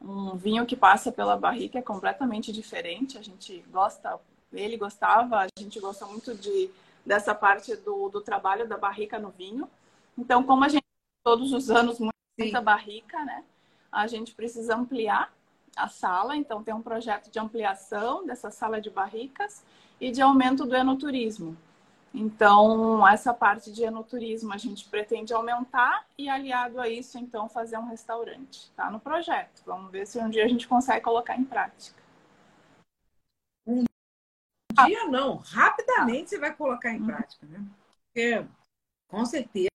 Um 0.00 0.36
vinho 0.36 0.66
que 0.66 0.76
passa 0.76 1.10
pela 1.10 1.36
barrica 1.36 1.78
é 1.78 1.82
completamente 1.82 2.52
diferente. 2.52 3.16
A 3.16 3.22
gente 3.22 3.64
gosta, 3.70 4.20
ele 4.52 4.76
gostava, 4.76 5.40
a 5.40 5.46
gente 5.58 5.80
gosta 5.80 6.04
muito 6.06 6.34
de 6.34 6.70
dessa 7.04 7.34
parte 7.34 7.74
do, 7.76 8.08
do 8.08 8.20
trabalho 8.20 8.68
da 8.68 8.76
barrica 8.76 9.18
no 9.18 9.30
vinho. 9.30 9.68
Então, 10.16 10.44
como 10.44 10.64
a 10.64 10.68
gente 10.68 10.84
todos 11.24 11.52
os 11.52 11.70
anos 11.70 11.98
muita 11.98 12.58
Sim. 12.58 12.64
barrica, 12.64 13.24
né? 13.24 13.44
A 13.90 14.06
gente 14.06 14.34
precisa 14.34 14.76
ampliar 14.76 15.32
a 15.76 15.88
sala, 15.88 16.36
então 16.36 16.62
tem 16.62 16.74
um 16.74 16.82
projeto 16.82 17.30
de 17.30 17.38
ampliação 17.38 18.26
dessa 18.26 18.50
sala 18.50 18.80
de 18.80 18.90
barricas 18.90 19.64
e 20.00 20.10
de 20.10 20.20
aumento 20.20 20.66
do 20.66 20.76
enoturismo. 20.76 21.56
Então, 22.14 23.06
essa 23.08 23.32
parte 23.32 23.72
de 23.72 23.84
enoturismo 23.84 24.52
a 24.52 24.58
gente 24.58 24.86
pretende 24.86 25.32
aumentar 25.32 26.04
e, 26.18 26.28
aliado 26.28 26.78
a 26.78 26.86
isso, 26.86 27.18
então, 27.18 27.48
fazer 27.48 27.78
um 27.78 27.86
restaurante. 27.86 28.70
Tá 28.72 28.90
no 28.90 29.00
projeto. 29.00 29.62
Vamos 29.64 29.90
ver 29.90 30.06
se 30.06 30.18
um 30.18 30.28
dia 30.28 30.44
a 30.44 30.48
gente 30.48 30.68
consegue 30.68 31.02
colocar 31.02 31.36
em 31.36 31.44
prática. 31.44 32.02
Um 33.66 33.84
dia 34.86 35.06
não, 35.08 35.36
rapidamente 35.36 36.30
você 36.30 36.38
vai 36.38 36.54
colocar 36.54 36.92
em 36.92 37.04
prática, 37.04 37.46
né? 37.46 37.64
Porque, 38.06 38.44
com 39.08 39.24
certeza, 39.24 39.71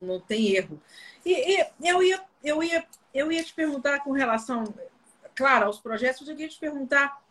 não 0.00 0.20
tem 0.20 0.54
erro. 0.54 0.80
E, 1.24 1.60
e, 1.60 1.66
eu, 1.82 2.02
ia, 2.02 2.24
eu, 2.42 2.62
ia, 2.62 2.86
eu 3.12 3.32
ia 3.32 3.42
te 3.42 3.54
perguntar 3.54 4.00
com 4.00 4.12
relação, 4.12 4.64
claro, 5.34 5.66
aos 5.66 5.80
projetos, 5.80 6.28
eu 6.28 6.38
ia 6.38 6.48
te 6.48 6.58
perguntar 6.58 7.22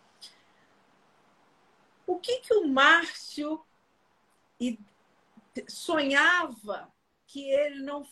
o 2.08 2.20
que, 2.20 2.40
que 2.40 2.54
o 2.54 2.68
Márcio 2.68 3.64
sonhava 5.68 6.92
que 7.28 7.50
ele 7.50 7.82
não 7.82 8.06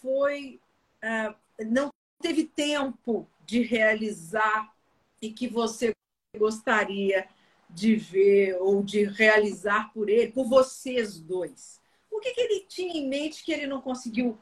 foi, 0.00 0.60
uh, 1.02 1.34
não 1.66 1.90
teve 2.20 2.44
tempo 2.44 3.28
de 3.44 3.62
realizar 3.62 4.72
e 5.20 5.32
que 5.32 5.48
você 5.48 5.92
gostaria 6.36 7.28
de 7.68 7.96
ver 7.96 8.56
ou 8.60 8.82
de 8.82 9.04
realizar 9.04 9.92
por 9.92 10.08
ele, 10.08 10.32
por 10.32 10.48
vocês 10.48 11.20
dois? 11.20 11.79
O 12.20 12.22
que, 12.22 12.34
que 12.34 12.40
ele 12.42 12.66
tinha 12.68 12.92
em 13.00 13.08
mente 13.08 13.42
que 13.42 13.50
ele 13.50 13.66
não 13.66 13.80
conseguiu 13.80 14.38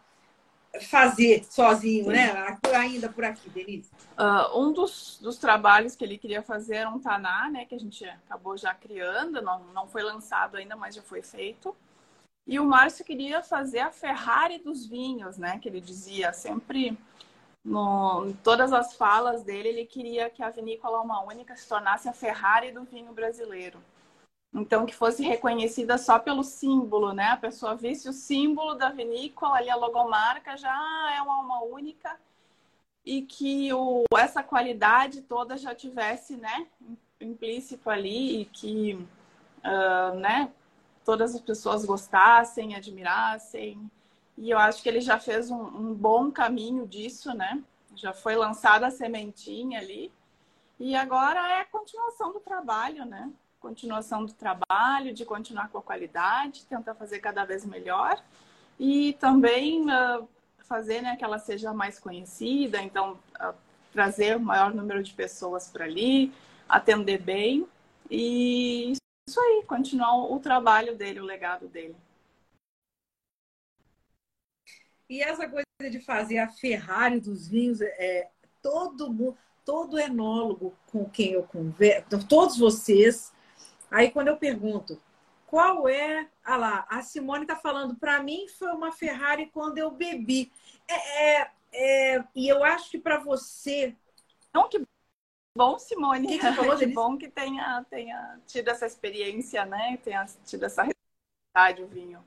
fazer 0.81 1.45
sozinho, 1.45 2.07
Sim. 2.07 2.11
né? 2.11 2.59
Ainda 2.75 3.09
por 3.09 3.25
aqui, 3.25 3.49
Denise. 3.49 3.89
Uh, 4.19 4.59
um 4.59 4.73
dos, 4.73 5.17
dos 5.23 5.39
trabalhos 5.39 5.95
que 5.95 6.03
ele 6.03 6.19
queria 6.19 6.43
fazer 6.43 6.75
era 6.75 6.91
um 6.91 6.99
Taná, 6.99 7.49
né? 7.49 7.67
Que 7.67 7.77
a 7.77 7.79
gente 7.79 8.05
acabou 8.05 8.57
já 8.57 8.75
criando, 8.75 9.41
não, 9.41 9.63
não 9.67 9.87
foi 9.87 10.03
lançado 10.03 10.57
ainda, 10.57 10.75
mas 10.75 10.97
já 10.97 11.03
foi 11.03 11.23
feito. 11.23 11.73
E 12.49 12.59
o 12.59 12.65
Márcio 12.65 13.05
queria 13.05 13.45
fazer 13.45 13.79
a 13.79 13.93
Ferrari 13.93 14.59
dos 14.59 14.85
vinhos, 14.85 15.39
né? 15.39 15.61
Que 15.63 15.69
ele 15.69 15.81
dizia 15.81 16.33
sempre 16.33 16.99
no, 17.65 18.27
em 18.27 18.33
todas 18.33 18.73
as 18.73 18.95
falas 18.95 19.45
dele, 19.45 19.69
ele 19.69 19.87
queria 19.87 20.29
que 20.29 20.43
a 20.43 20.51
vinícola 20.51 21.01
Uma 21.01 21.23
Única 21.23 21.55
se 21.55 21.69
tornasse 21.69 22.09
a 22.09 22.13
Ferrari 22.13 22.73
do 22.73 22.83
vinho 22.83 23.13
brasileiro. 23.13 23.79
Então, 24.53 24.87
que 24.87 24.95
fosse 24.95 25.23
reconhecida 25.23 25.99
só 25.99 26.19
pelo 26.19 26.43
símbolo, 26.43 27.13
né? 27.13 27.27
A 27.29 27.37
pessoa 27.37 27.77
visse 27.77 28.09
o 28.09 28.13
símbolo 28.13 28.75
da 28.75 28.91
vinícola, 28.91 29.57
ali 29.57 29.69
a 29.69 29.77
logomarca, 29.77 30.57
já 30.57 30.71
é 31.17 31.21
uma 31.21 31.37
alma 31.37 31.63
única. 31.63 32.19
E 33.05 33.23
que 33.23 33.73
o, 33.73 34.05
essa 34.17 34.43
qualidade 34.43 35.23
toda 35.23 35.57
já 35.57 35.75
tivesse, 35.75 36.37
né? 36.37 36.67
Implícito 37.21 37.91
ali 37.91 38.43
e 38.43 38.45
que, 38.47 38.95
uh, 39.65 40.17
né? 40.19 40.51
Todas 41.05 41.35
as 41.35 41.41
pessoas 41.41 41.85
gostassem, 41.85 42.75
admirassem. 42.75 43.91
E 44.37 44.51
eu 44.51 44.59
acho 44.59 44.83
que 44.83 44.89
ele 44.89 45.01
já 45.01 45.19
fez 45.19 45.51
um, 45.51 45.63
um 45.63 45.95
bom 45.95 46.31
caminho 46.31 46.87
disso, 46.87 47.35
né? 47.35 47.63
Já 47.95 48.13
foi 48.15 48.35
lançada 48.37 48.87
a 48.87 48.91
sementinha 48.91 49.81
ali. 49.81 50.13
E 50.79 50.95
agora 50.95 51.41
é 51.51 51.61
a 51.61 51.65
continuação 51.65 52.33
do 52.33 52.41
trabalho, 52.41 53.05
né? 53.05 53.31
Continuação 53.61 54.25
do 54.25 54.33
trabalho, 54.33 55.13
de 55.13 55.25
continuar 55.25 55.69
com 55.69 55.79
a 55.79 55.83
qualidade, 55.83 56.65
tentar 56.67 56.95
fazer 56.95 57.19
cada 57.19 57.45
vez 57.45 57.65
melhor. 57.65 58.23
E 58.79 59.15
também 59.15 59.85
uh, 59.85 60.29
fazer 60.61 61.03
né, 61.03 61.17
que 61.17 61.25
ela 61.25 61.39
seja 61.39 61.73
mais 61.73 61.99
conhecida, 61.99 62.81
então 62.81 63.19
uh, 63.41 63.55
trazer 63.93 64.37
o 64.37 64.41
maior 64.41 64.73
número 64.73 65.03
de 65.03 65.13
pessoas 65.13 65.69
para 65.69 65.85
ali, 65.85 66.33
atender 66.69 67.19
bem. 67.19 67.67
E 68.11 68.93
isso 69.29 69.41
aí, 69.41 69.65
continuar 69.67 70.15
o 70.17 70.39
trabalho 70.39 70.97
dele, 70.97 71.21
o 71.21 71.25
legado 71.25 71.69
dele. 71.69 71.97
E 75.09 75.23
essa 75.23 75.49
coisa 75.49 75.65
de 75.91 76.01
fazer 76.01 76.39
a 76.39 76.49
Ferrari 76.49 77.19
dos 77.19 77.49
vinhos, 77.49 77.81
é, 77.81 78.29
todo 78.63 79.13
mundo, 79.13 79.37
todo 79.65 79.99
enólogo 79.99 80.75
com 80.87 81.09
quem 81.09 81.33
eu 81.33 81.43
converso, 81.43 82.27
todos 82.27 82.59
vocês, 82.59 83.33
aí 83.91 84.11
quando 84.11 84.29
eu 84.29 84.37
pergunto 84.37 85.01
qual 85.47 85.89
é, 85.89 86.29
ah 86.45 86.57
lá, 86.57 86.87
a 86.91 87.03
Simone 87.03 87.43
está 87.43 87.57
falando, 87.57 87.97
para 87.97 88.23
mim 88.23 88.47
foi 88.49 88.69
uma 88.69 88.93
Ferrari 88.93 89.47
quando 89.47 89.79
eu 89.79 89.91
bebi. 89.91 90.53
É, 90.87 91.41
é, 91.41 91.51
é 91.73 92.25
e 92.35 92.49
eu 92.49 92.63
acho 92.63 92.91
que 92.91 92.99
para 92.99 93.19
você. 93.19 93.97
Não, 94.53 94.69
que 94.69 94.83
bom, 95.57 95.79
Simone. 95.79 96.27
Que, 96.39 96.39
que, 96.39 96.77
que 96.77 96.87
bom 96.93 97.17
que 97.17 97.29
tenha, 97.29 97.85
tenha 97.89 98.39
tido 98.47 98.69
essa 98.69 98.87
experiência, 98.87 99.65
né? 99.65 99.99
Tenha 100.05 100.27
tido 100.45 100.65
essa 100.65 100.83
responsabilidade 100.83 101.83
o 101.83 101.87
vinho 101.87 102.23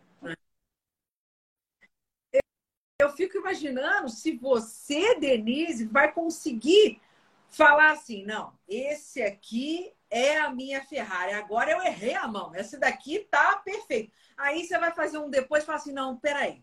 eu 3.02 3.10
fico 3.10 3.38
imaginando 3.38 4.10
se 4.10 4.38
você, 4.38 5.16
Denise, 5.16 5.86
vai 5.86 6.12
conseguir 6.12 7.02
falar 7.50 7.92
assim: 7.92 8.24
não, 8.26 8.54
esse 8.68 9.22
aqui 9.22 9.92
é 10.12 10.38
a 10.38 10.52
minha 10.52 10.84
Ferrari. 10.84 11.34
Agora 11.34 11.72
eu 11.72 11.82
errei 11.82 12.14
a 12.14 12.28
mão. 12.28 12.52
Essa 12.54 12.78
daqui 12.78 13.20
tá 13.32 13.60
perfeito. 13.64 14.12
Aí 14.38 14.64
você 14.66 14.78
vai 14.78 14.92
fazer 14.92 15.18
um 15.18 15.30
depois 15.30 15.64
e 15.64 15.66
fala 15.66 15.78
assim: 15.78 15.94
não, 15.94 16.18
peraí. 16.18 16.62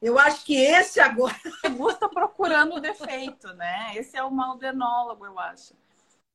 Eu 0.00 0.18
acho 0.18 0.44
que 0.46 0.56
esse 0.56 1.00
agora. 1.00 1.34
Gusta 1.76 2.08
procurando 2.08 2.76
o 2.76 2.80
defeito, 2.80 3.52
né? 3.54 3.92
Esse 3.96 4.16
é 4.16 4.22
o 4.22 4.30
mal 4.30 4.56
do 4.56 4.64
enólogo, 4.64 5.26
eu 5.26 5.38
acho. 5.38 5.74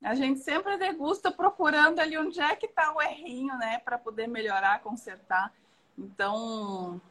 A 0.03 0.13
gente 0.13 0.41
sempre 0.41 0.77
degusta 0.77 1.31
procurando 1.31 1.99
ali 1.99 2.15
onde 2.15 2.39
é 2.39 2.55
que 2.55 2.67
tá 2.67 2.93
o 2.93 3.01
errinho, 3.01 3.57
né? 3.57 3.79
Para 3.79 3.97
poder 3.97 4.27
melhorar, 4.27 4.83
consertar. 4.83 5.51
Então, 5.97 7.01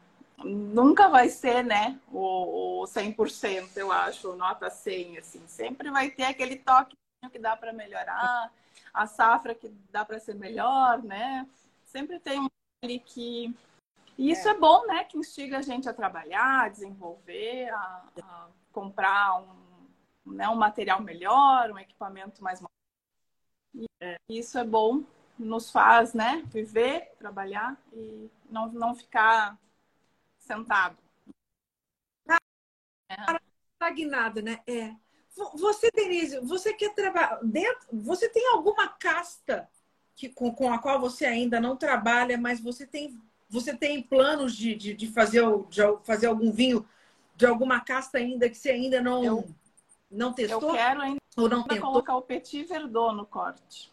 nunca 0.43 1.07
vai 1.09 1.29
ser, 1.29 1.63
né, 1.63 1.99
o, 2.11 2.83
o 2.83 2.85
100%, 2.85 3.77
eu 3.77 3.91
acho, 3.91 4.35
nota 4.35 4.69
100, 4.69 5.17
assim. 5.17 5.43
Sempre 5.47 5.89
vai 5.89 6.09
ter 6.09 6.23
aquele 6.23 6.57
toque 6.57 6.95
que 7.31 7.39
dá 7.39 7.55
para 7.55 7.73
melhorar, 7.73 8.51
a 8.95 9.07
safra 9.07 9.53
que 9.53 9.69
dá 9.91 10.05
para 10.05 10.19
ser 10.19 10.35
melhor, 10.35 11.03
né? 11.03 11.47
Sempre 11.83 12.19
tem 12.19 12.39
um 12.39 12.47
ali 12.83 12.99
que... 12.99 13.55
E 14.17 14.31
isso 14.31 14.47
é. 14.47 14.51
é. 14.51 14.57
bom, 14.57 14.85
né? 14.87 15.03
Que 15.03 15.17
instiga 15.17 15.59
a 15.59 15.61
gente 15.61 15.89
a 15.89 15.93
trabalhar, 15.93 16.65
a 16.65 16.69
desenvolver, 16.69 17.69
a, 17.69 18.03
a 18.21 18.47
comprar 18.71 19.41
um, 19.41 20.33
né, 20.33 20.47
um 20.49 20.55
material 20.55 21.01
melhor, 21.01 21.71
um 21.71 21.79
equipamento 21.79 22.43
mais 22.43 22.61
e 23.73 23.85
é. 24.01 24.15
isso 24.29 24.57
é 24.57 24.63
bom, 24.63 25.03
nos 25.37 25.69
faz, 25.69 26.13
né, 26.13 26.41
viver, 26.47 27.11
trabalhar 27.19 27.77
e 27.91 28.29
não, 28.49 28.71
não 28.71 28.95
ficar 28.95 29.57
sentado. 30.39 30.97
É. 33.09 33.15
Estagnado, 33.73 34.41
né? 34.41 34.61
É. 34.65 34.95
Você, 35.35 35.89
Denise, 35.93 36.39
você 36.39 36.73
quer 36.73 36.93
trabalhar 36.93 37.39
dentro? 37.43 37.87
Você 37.91 38.29
tem 38.29 38.47
alguma 38.49 38.87
casta 38.87 39.69
que, 40.15 40.29
com, 40.29 40.53
com 40.53 40.71
a 40.71 40.79
qual 40.79 40.99
você 40.99 41.25
ainda 41.25 41.59
não 41.59 41.75
trabalha, 41.75 42.37
mas 42.37 42.59
você 42.61 42.87
tem 42.87 43.19
Você 43.49 43.75
tem 43.75 44.01
planos 44.01 44.55
de, 44.55 44.75
de, 44.75 44.93
de 44.93 45.07
fazer, 45.07 45.43
de 45.69 45.81
fazer 46.03 46.27
algum 46.27 46.51
vinho 46.51 46.87
de 47.35 47.45
alguma 47.45 47.81
casta 47.81 48.17
ainda 48.17 48.49
que 48.49 48.55
você 48.55 48.69
ainda 48.69 49.01
não, 49.01 49.23
eu, 49.23 49.45
não 50.09 50.31
testou? 50.31 50.69
Eu 50.69 50.75
quero 50.75 51.01
ainda 51.01 51.19
ou 51.35 51.49
não 51.49 51.63
tentou? 51.63 51.91
colocar 51.91 52.15
o 52.15 52.21
Petit 52.21 52.63
Verdot 52.63 53.13
no 53.13 53.25
corte. 53.25 53.91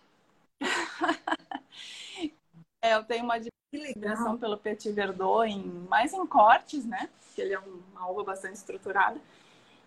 é, 2.80 2.94
eu 2.94 3.02
tenho 3.02 3.24
uma 3.24 3.34
admiração 3.34 4.38
pelo 4.38 4.56
Petit 4.56 4.92
Verdot, 4.92 5.48
em, 5.48 5.64
mais 5.88 6.12
em 6.12 6.24
cortes, 6.26 6.84
né? 6.84 7.10
Que 7.34 7.40
ele 7.40 7.54
é 7.54 7.58
uma 7.58 8.08
uva 8.08 8.22
bastante 8.22 8.54
estruturada. 8.56 9.20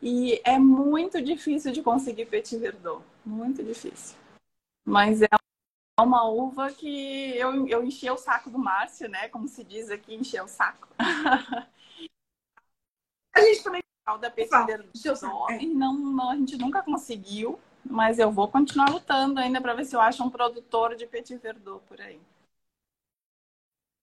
E 0.01 0.41
é 0.43 0.59
muito 0.59 1.21
difícil 1.21 1.71
de 1.71 1.81
conseguir 1.81 2.25
Petit 2.25 2.57
Verdot. 2.57 3.03
Muito 3.25 3.63
difícil. 3.63 4.17
Mas 4.83 5.21
é 5.21 5.27
uma 5.99 6.27
uva 6.27 6.71
que 6.71 7.35
eu, 7.37 7.67
eu 7.67 7.83
enchi 7.83 8.09
o 8.09 8.17
saco 8.17 8.49
do 8.49 8.59
Márcio, 8.59 9.09
né? 9.09 9.29
Como 9.29 9.47
se 9.47 9.63
diz 9.63 9.89
aqui, 9.89 10.13
encher 10.15 10.43
o 10.43 10.47
saco. 10.47 10.87
A 13.33 13.41
gente 13.41 13.63
também 13.63 13.81
da 14.21 14.29
Petit 14.29 14.65
Verdot 14.65 14.89
é. 15.49 15.63
e 15.63 15.65
não, 15.65 15.93
não, 15.97 16.29
a 16.29 16.35
gente 16.35 16.57
nunca 16.57 16.83
conseguiu. 16.83 17.59
Mas 17.83 18.17
eu 18.17 18.31
vou 18.31 18.47
continuar 18.47 18.89
lutando 18.89 19.39
ainda 19.39 19.61
para 19.61 19.73
ver 19.73 19.85
se 19.85 19.95
eu 19.95 20.01
acho 20.01 20.23
um 20.23 20.29
produtor 20.29 20.95
de 20.95 21.05
Petit 21.05 21.37
Verdot 21.37 21.83
por 21.87 22.01
aí. 22.01 22.19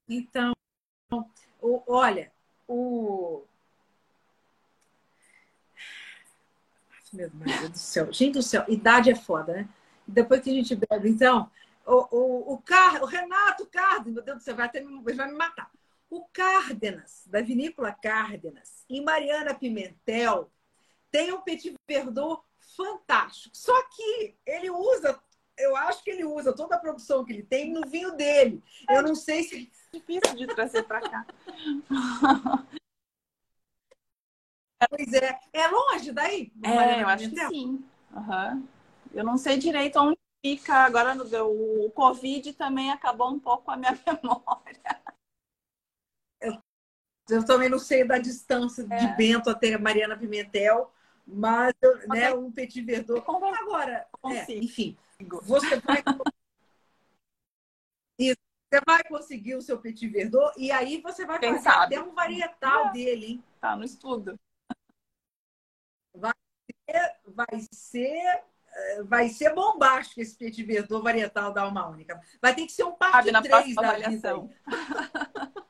Então, 0.08 0.52
olha, 1.86 2.32
o. 2.68 3.44
Meu 7.12 7.28
Deus 7.28 7.70
do 7.70 7.78
céu. 7.78 8.12
Gente 8.12 8.34
do 8.34 8.42
céu, 8.42 8.64
idade 8.68 9.10
é 9.10 9.14
foda, 9.14 9.52
né? 9.52 9.68
Depois 10.06 10.40
que 10.40 10.50
a 10.50 10.54
gente 10.54 10.74
bebe, 10.74 11.08
então, 11.08 11.50
o, 11.86 12.16
o, 12.16 12.52
o, 12.54 12.58
Car... 12.58 13.02
o 13.02 13.06
Renato 13.06 13.66
Cárdenas, 13.66 14.14
meu 14.14 14.22
Deus 14.22 14.38
do 14.38 14.42
céu, 14.42 14.56
vai, 14.56 14.66
até 14.66 14.80
me... 14.80 15.02
vai 15.02 15.28
me 15.28 15.36
matar. 15.36 15.70
O 16.08 16.26
Cárdenas, 16.32 17.22
da 17.26 17.40
vinícola 17.40 17.92
Cárdenas, 17.92 18.84
em 18.88 19.02
Mariana 19.02 19.54
Pimentel, 19.54 20.50
tem 21.10 21.32
um 21.32 21.40
Petit 21.40 21.74
Verdot 21.88 22.42
fantástico. 22.76 23.54
Só 23.56 23.74
que 23.88 24.36
ele 24.46 24.70
usa, 24.70 25.18
eu 25.58 25.76
acho 25.76 26.02
que 26.02 26.10
ele 26.10 26.24
usa 26.24 26.54
toda 26.54 26.76
a 26.76 26.78
produção 26.78 27.24
que 27.24 27.32
ele 27.32 27.42
tem 27.42 27.72
no 27.72 27.88
vinho 27.88 28.12
dele. 28.12 28.62
Eu 28.88 29.02
não 29.02 29.14
sei 29.14 29.42
se. 29.42 29.70
É 29.92 29.98
difícil 29.98 30.36
de 30.36 30.46
trazer 30.48 30.82
para 30.84 31.00
cá. 31.00 31.26
Pois 34.88 35.12
é. 35.12 35.38
É 35.52 35.66
longe 35.68 36.12
daí? 36.12 36.52
É, 36.62 37.02
eu 37.02 37.08
acho 37.08 37.30
que 37.30 37.46
sim. 37.48 37.84
Uhum. 38.12 38.66
Eu 39.12 39.24
não 39.24 39.36
sei 39.36 39.58
direito 39.58 39.98
onde 39.98 40.18
fica. 40.44 40.74
Agora 40.74 41.16
o 41.44 41.90
Covid 41.90 42.52
também 42.54 42.90
acabou 42.90 43.30
um 43.30 43.38
pouco 43.38 43.70
a 43.70 43.76
minha 43.76 43.92
memória. 44.06 45.02
Eu, 46.40 46.58
eu 47.30 47.44
também 47.44 47.68
não 47.68 47.78
sei 47.78 48.04
da 48.04 48.18
distância 48.18 48.86
é. 48.90 48.96
de 48.96 49.16
Bento 49.16 49.50
até 49.50 49.76
Mariana 49.78 50.16
Pimentel. 50.16 50.92
Mas, 51.24 51.72
né, 52.08 52.34
um 52.34 52.50
petit 52.50 52.82
verdot. 52.82 53.22
Agora, 53.60 54.06
é, 54.26 54.52
enfim, 54.54 54.96
você 55.44 55.80
vai... 55.80 56.02
Isso, 58.18 58.36
você 58.68 58.80
vai 58.86 59.04
conseguir 59.04 59.54
o 59.54 59.62
seu 59.62 59.78
petit 59.78 60.08
verdot 60.08 60.52
e 60.56 60.70
aí 60.70 61.00
você 61.00 61.24
vai 61.24 61.38
Quem 61.38 61.54
fazer 61.54 61.62
sabe? 61.62 61.94
até 61.94 62.04
um 62.04 62.12
varietal 62.12 62.86
é. 62.86 62.92
dele, 62.92 63.26
hein? 63.26 63.44
Tá 63.60 63.76
no 63.76 63.84
estudo. 63.84 64.38
Vai 66.92 67.00
ser, 67.00 67.16
vai 67.26 67.66
ser, 67.72 68.44
eh, 68.74 69.02
vai 69.04 69.28
ser 69.28 69.54
bombástico 69.54 70.20
esse 70.20 70.36
petit 70.36 70.62
verdot 70.62 71.02
varietal 71.02 71.52
da 71.52 71.62
alma 71.62 71.88
única. 71.88 72.20
Vai 72.40 72.54
ter 72.54 72.66
que 72.66 72.72
ser 72.72 72.84
um 72.84 72.92
parte 72.92 73.30
3 73.30 73.74
da 73.74 73.88
avaliação. 73.88 74.50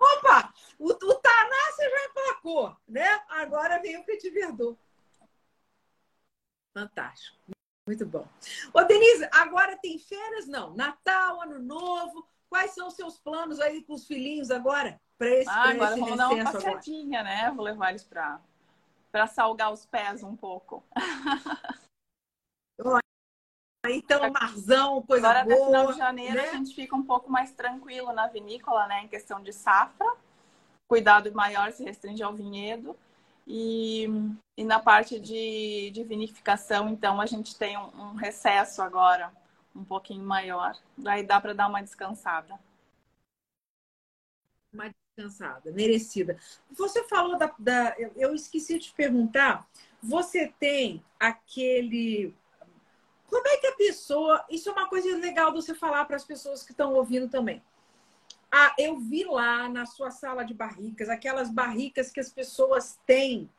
Opa! 0.00 0.52
O, 0.78 0.90
o 0.90 1.14
Taná 1.14 1.72
você 1.72 1.90
já 1.90 2.04
emplacou, 2.06 2.76
né? 2.86 3.08
Agora 3.28 3.80
vem 3.80 3.96
o 3.96 4.04
Petit. 4.04 4.32
Fantástico. 6.76 7.38
Muito 7.86 8.06
bom. 8.06 8.26
Ô, 8.72 8.82
Denise, 8.82 9.28
agora 9.30 9.76
tem 9.76 9.98
férias? 9.98 10.46
Não. 10.46 10.74
Natal, 10.74 11.42
Ano 11.42 11.58
Novo. 11.58 12.26
Quais 12.48 12.72
são 12.72 12.88
os 12.88 12.94
seus 12.94 13.18
planos 13.18 13.60
aí 13.60 13.82
com 13.82 13.94
os 13.94 14.06
filhinhos 14.06 14.50
agora? 14.50 15.00
Para 15.18 15.30
esse, 15.30 15.50
ah, 15.50 15.70
agora 15.70 15.90
esse 15.90 16.00
vamos 16.00 16.16
dar 16.16 16.28
uma 16.30 16.52
passeadinha, 16.52 17.20
agora. 17.20 17.34
né? 17.36 17.52
Vou 17.54 17.64
levar 17.64 17.90
eles 17.90 18.04
para 18.04 18.40
para 19.14 19.28
salgar 19.28 19.72
os 19.72 19.86
pés 19.86 20.24
um 20.24 20.34
pouco. 20.34 20.82
Então, 23.86 24.32
marzão, 24.32 25.02
coisa 25.02 25.28
Agora, 25.28 25.44
boa. 25.44 25.56
Agora, 25.56 25.66
final 25.66 25.92
de 25.92 25.98
janeiro, 25.98 26.34
né? 26.36 26.48
a 26.48 26.54
gente 26.54 26.74
fica 26.74 26.96
um 26.96 27.04
pouco 27.04 27.30
mais 27.30 27.52
tranquilo 27.52 28.14
na 28.14 28.26
vinícola, 28.26 28.86
né? 28.86 29.02
Em 29.02 29.08
questão 29.08 29.42
de 29.42 29.52
safra. 29.52 30.10
Cuidado 30.88 31.30
maior 31.34 31.70
se 31.70 31.84
restringe 31.84 32.22
ao 32.22 32.32
vinhedo. 32.32 32.96
E, 33.46 34.06
e 34.56 34.64
na 34.64 34.80
parte 34.80 35.20
de, 35.20 35.90
de 35.90 36.02
vinificação, 36.02 36.88
então, 36.88 37.20
a 37.20 37.26
gente 37.26 37.58
tem 37.58 37.76
um, 37.76 37.88
um 37.94 38.14
recesso 38.14 38.80
agora 38.80 39.30
um 39.76 39.84
pouquinho 39.84 40.24
maior. 40.24 40.74
Daí 40.96 41.22
dá 41.22 41.38
para 41.38 41.52
dar 41.52 41.68
uma 41.68 41.82
descansada. 41.82 42.58
Uma 44.72 44.88
descansada, 45.16 45.70
merecida. 45.70 46.36
Você 46.70 47.04
falou 47.04 47.38
da, 47.38 47.52
da. 47.58 47.96
Eu 48.16 48.34
esqueci 48.34 48.78
de 48.78 48.86
te 48.86 48.94
perguntar. 48.94 49.66
Você 50.02 50.52
tem 50.58 51.02
aquele 51.18 52.34
como 53.28 53.48
é 53.48 53.56
que 53.56 53.66
a 53.66 53.76
pessoa. 53.76 54.44
Isso 54.50 54.68
é 54.68 54.72
uma 54.72 54.88
coisa 54.88 55.16
legal 55.16 55.50
de 55.50 55.56
você 55.56 55.74
falar 55.74 56.04
para 56.04 56.16
as 56.16 56.24
pessoas 56.24 56.62
que 56.62 56.72
estão 56.72 56.94
ouvindo 56.94 57.28
também. 57.28 57.62
Ah, 58.50 58.74
eu 58.78 58.98
vi 58.98 59.24
lá 59.24 59.68
na 59.68 59.86
sua 59.86 60.10
sala 60.10 60.44
de 60.44 60.54
barricas, 60.54 61.08
aquelas 61.08 61.50
barricas 61.50 62.10
que 62.10 62.20
as 62.20 62.30
pessoas 62.30 62.98
têm. 63.06 63.50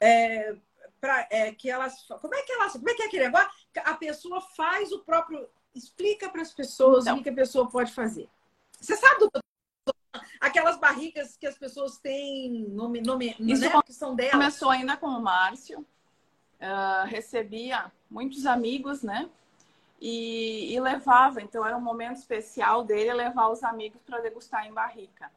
É, 0.00 0.56
pra, 1.00 1.28
é, 1.30 1.52
que 1.52 1.70
elas. 1.70 2.02
Como 2.20 2.34
é 2.34 2.42
que 2.42 2.52
elas. 2.52 2.72
Como 2.72 2.90
é 2.90 2.94
que 2.94 3.02
é 3.02 3.06
aquele 3.06 3.24
negócio? 3.26 3.50
A 3.84 3.94
pessoa 3.94 4.40
faz 4.40 4.90
o 4.92 5.00
próprio. 5.00 5.48
Explica 5.74 6.28
para 6.28 6.42
as 6.42 6.52
pessoas 6.52 7.04
então, 7.04 7.18
o 7.18 7.22
que 7.22 7.30
a 7.30 7.34
pessoa 7.34 7.68
pode 7.68 7.92
fazer. 7.92 8.28
Você 8.78 8.94
sabe 8.96 9.20
do 9.20 9.30
aquelas 10.42 10.76
barricas 10.76 11.36
que 11.36 11.46
as 11.46 11.56
pessoas 11.56 11.98
têm 11.98 12.66
nome, 12.68 13.00
nome 13.00 13.36
Isso 13.38 13.62
né? 13.62 13.80
que 13.86 13.92
são 13.92 14.16
delas. 14.16 14.32
Começou 14.32 14.70
ainda 14.70 14.96
com 14.96 15.06
o 15.06 15.22
Márcio. 15.22 15.86
Uh, 16.60 17.06
recebia 17.06 17.90
muitos 18.10 18.44
amigos, 18.44 19.02
né? 19.02 19.30
E, 20.00 20.74
e, 20.74 20.80
levava, 20.80 21.40
então 21.40 21.64
era 21.64 21.76
um 21.76 21.80
momento 21.80 22.16
especial 22.16 22.82
dele 22.82 23.12
levar 23.12 23.48
os 23.48 23.62
amigos 23.62 24.00
para 24.04 24.18
degustar 24.20 24.66
em 24.66 24.72
barrica. 24.72 25.30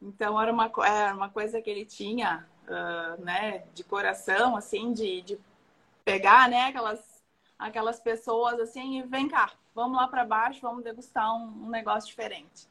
Então 0.00 0.40
era 0.40 0.50
uma, 0.50 0.72
era 0.86 1.14
uma 1.14 1.28
coisa 1.28 1.60
que 1.60 1.68
ele 1.68 1.84
tinha, 1.84 2.46
uh, 2.64 3.22
né, 3.22 3.64
de 3.74 3.84
coração, 3.84 4.56
assim, 4.56 4.94
de, 4.94 5.20
de 5.20 5.38
pegar, 6.02 6.48
né, 6.48 6.68
aquelas, 6.68 7.22
aquelas 7.58 8.00
pessoas 8.00 8.58
assim 8.58 9.00
e 9.00 9.02
vem 9.02 9.28
cá, 9.28 9.50
vamos 9.74 9.98
lá 9.98 10.08
para 10.08 10.24
baixo, 10.24 10.62
vamos 10.62 10.82
degustar 10.82 11.30
um, 11.36 11.66
um 11.66 11.68
negócio 11.68 12.08
diferente. 12.08 12.70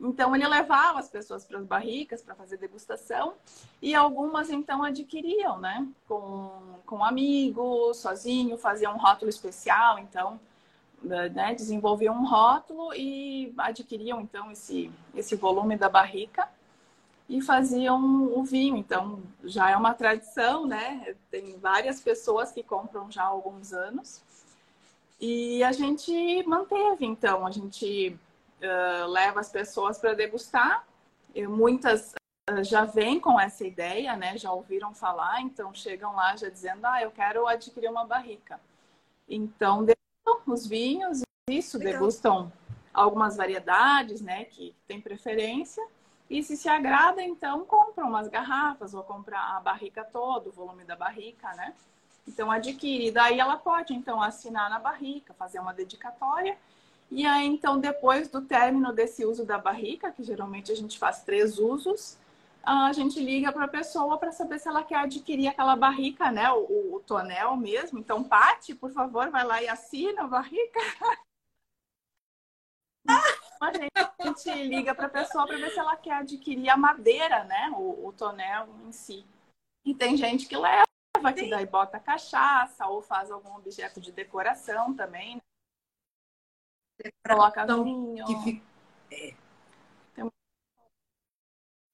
Então 0.00 0.34
ele 0.34 0.46
levava 0.46 1.00
as 1.00 1.08
pessoas 1.08 1.44
para 1.44 1.58
as 1.58 1.64
barricas 1.64 2.22
para 2.22 2.34
fazer 2.34 2.56
degustação 2.56 3.34
e 3.82 3.94
algumas 3.94 4.48
então 4.48 4.84
adquiriam, 4.84 5.58
né? 5.58 5.86
Com, 6.06 6.78
com 6.86 7.04
amigos, 7.04 7.96
sozinho, 7.96 8.56
faziam 8.56 8.94
um 8.94 8.98
rótulo 8.98 9.28
especial, 9.28 9.98
então 9.98 10.38
né, 11.02 11.54
desenvolviam 11.54 12.14
um 12.14 12.26
rótulo 12.26 12.94
e 12.94 13.52
adquiriam 13.58 14.20
então 14.20 14.50
esse, 14.50 14.90
esse 15.14 15.34
volume 15.34 15.76
da 15.76 15.88
barrica 15.88 16.48
e 17.28 17.42
faziam 17.42 18.32
o 18.32 18.44
vinho. 18.44 18.76
Então 18.76 19.20
já 19.42 19.70
é 19.70 19.76
uma 19.76 19.94
tradição, 19.94 20.64
né? 20.64 21.16
Tem 21.30 21.58
várias 21.58 22.00
pessoas 22.00 22.52
que 22.52 22.62
compram 22.62 23.10
já 23.10 23.24
há 23.24 23.26
alguns 23.26 23.72
anos. 23.72 24.22
E 25.20 25.62
a 25.64 25.72
gente 25.72 26.44
manteve, 26.46 27.04
então, 27.04 27.44
a 27.44 27.50
gente 27.50 28.16
uh, 28.62 29.06
leva 29.06 29.40
as 29.40 29.50
pessoas 29.50 29.98
para 29.98 30.14
degustar. 30.14 30.86
E 31.34 31.46
muitas 31.46 32.14
uh, 32.50 32.62
já 32.62 32.84
vêm 32.84 33.20
com 33.20 33.38
essa 33.38 33.66
ideia, 33.66 34.16
né? 34.16 34.36
Já 34.36 34.52
ouviram 34.52 34.94
falar, 34.94 35.40
então 35.40 35.74
chegam 35.74 36.14
lá 36.14 36.36
já 36.36 36.48
dizendo, 36.48 36.84
ah, 36.86 37.02
eu 37.02 37.10
quero 37.10 37.46
adquirir 37.46 37.90
uma 37.90 38.06
barrica. 38.06 38.60
Então, 39.28 39.84
degustam 39.84 40.54
os 40.54 40.66
vinhos, 40.66 41.22
isso, 41.50 41.78
Legal. 41.78 41.94
degustam 41.94 42.52
algumas 42.92 43.36
variedades, 43.36 44.20
né? 44.20 44.44
Que 44.44 44.74
tem 44.86 45.00
preferência. 45.00 45.86
E 46.30 46.42
se 46.42 46.56
se 46.58 46.68
agrada, 46.68 47.22
então 47.22 47.64
compram 47.64 48.08
umas 48.08 48.28
garrafas 48.28 48.92
ou 48.92 49.02
comprar 49.02 49.56
a 49.56 49.60
barrica 49.60 50.04
toda, 50.04 50.50
o 50.50 50.52
volume 50.52 50.84
da 50.84 50.94
barrica, 50.94 51.54
né? 51.54 51.74
Então 52.26 52.50
adquire. 52.50 53.10
Daí 53.10 53.40
ela 53.40 53.56
pode, 53.56 53.94
então, 53.94 54.20
assinar 54.20 54.68
na 54.68 54.78
barrica, 54.78 55.32
fazer 55.32 55.58
uma 55.58 55.72
dedicatória 55.72 56.58
e 57.10 57.26
aí, 57.26 57.46
então, 57.46 57.78
depois 57.78 58.28
do 58.28 58.42
término 58.42 58.92
desse 58.92 59.24
uso 59.24 59.44
da 59.44 59.58
barrica, 59.58 60.12
que 60.12 60.22
geralmente 60.22 60.70
a 60.70 60.74
gente 60.74 60.98
faz 60.98 61.22
três 61.22 61.58
usos, 61.58 62.18
a 62.62 62.92
gente 62.92 63.18
liga 63.18 63.50
para 63.50 63.64
a 63.64 63.68
pessoa 63.68 64.18
para 64.18 64.30
saber 64.30 64.58
se 64.58 64.68
ela 64.68 64.84
quer 64.84 64.98
adquirir 64.98 65.48
aquela 65.48 65.74
barrica, 65.74 66.30
né? 66.30 66.52
O, 66.52 66.96
o 66.96 67.00
tonel 67.00 67.56
mesmo. 67.56 67.98
Então, 67.98 68.22
Pati, 68.22 68.74
por 68.74 68.90
favor, 68.90 69.30
vai 69.30 69.44
lá 69.44 69.62
e 69.62 69.68
assina 69.68 70.24
a 70.24 70.28
barrica. 70.28 70.80
a 73.60 74.26
gente 74.26 74.52
liga 74.64 74.94
para 74.94 75.06
a 75.06 75.10
pessoa 75.10 75.46
para 75.46 75.56
ver 75.56 75.70
se 75.70 75.78
ela 75.78 75.96
quer 75.96 76.12
adquirir 76.14 76.68
a 76.68 76.76
madeira, 76.76 77.44
né? 77.44 77.72
O, 77.74 78.08
o, 78.08 78.12
tonel 78.12 78.68
em 78.86 78.92
si. 78.92 79.24
E 79.84 79.94
tem 79.94 80.14
gente 80.14 80.46
que 80.46 80.56
leva, 80.56 80.84
que 81.34 81.48
daí 81.48 81.64
bota 81.64 81.98
cachaça 81.98 82.86
ou 82.86 83.00
faz 83.00 83.30
algum 83.30 83.56
objeto 83.56 83.98
de 83.98 84.12
decoração 84.12 84.94
também. 84.94 85.36
Né? 85.36 85.40
Coloca 87.26 87.66
vinho. 87.82 88.24
Que 88.24 88.42
fica... 88.42 88.66
É. 89.10 89.34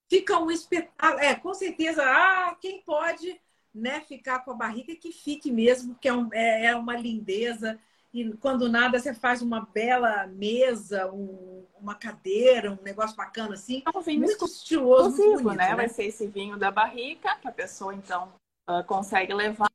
Fica 0.09 0.39
um 0.39 0.51
espetáculo. 0.51 1.20
É, 1.20 1.35
com 1.35 1.55
certeza. 1.55 2.02
Ah, 2.05 2.56
quem 2.60 2.82
pode 2.82 3.40
né, 3.74 4.01
ficar 4.02 4.40
com 4.40 4.52
a 4.52 4.55
barriga 4.55 4.94
que 4.94 5.10
fique 5.10 5.51
mesmo, 5.51 5.94
porque 5.94 6.09
é, 6.09 6.12
um, 6.12 6.28
é, 6.32 6.66
é 6.66 6.76
uma 6.76 6.97
lindeza 6.97 7.78
e 8.14 8.32
quando 8.36 8.68
nada 8.68 8.97
você 8.97 9.12
faz 9.12 9.43
uma 9.43 9.62
bela 9.74 10.24
mesa, 10.28 11.10
um, 11.10 11.66
uma 11.81 11.97
cadeira, 11.97 12.70
um 12.70 12.81
negócio 12.81 13.16
bacana 13.16 13.55
assim. 13.55 13.82
É 13.85 13.98
um 13.98 14.01
vinho 14.01 14.20
muito 14.20 14.44
estiloso, 14.44 15.16
muito 15.16 15.43
bonito, 15.43 15.59
né? 15.59 15.70
né? 15.70 15.74
Vai 15.74 15.89
ser 15.89 16.05
esse 16.05 16.28
vinho 16.28 16.56
da 16.56 16.70
barrica 16.70 17.35
que 17.35 17.48
a 17.48 17.52
pessoa 17.52 17.93
então 17.93 18.32
uh, 18.70 18.85
consegue 18.85 19.35
levar 19.35 19.68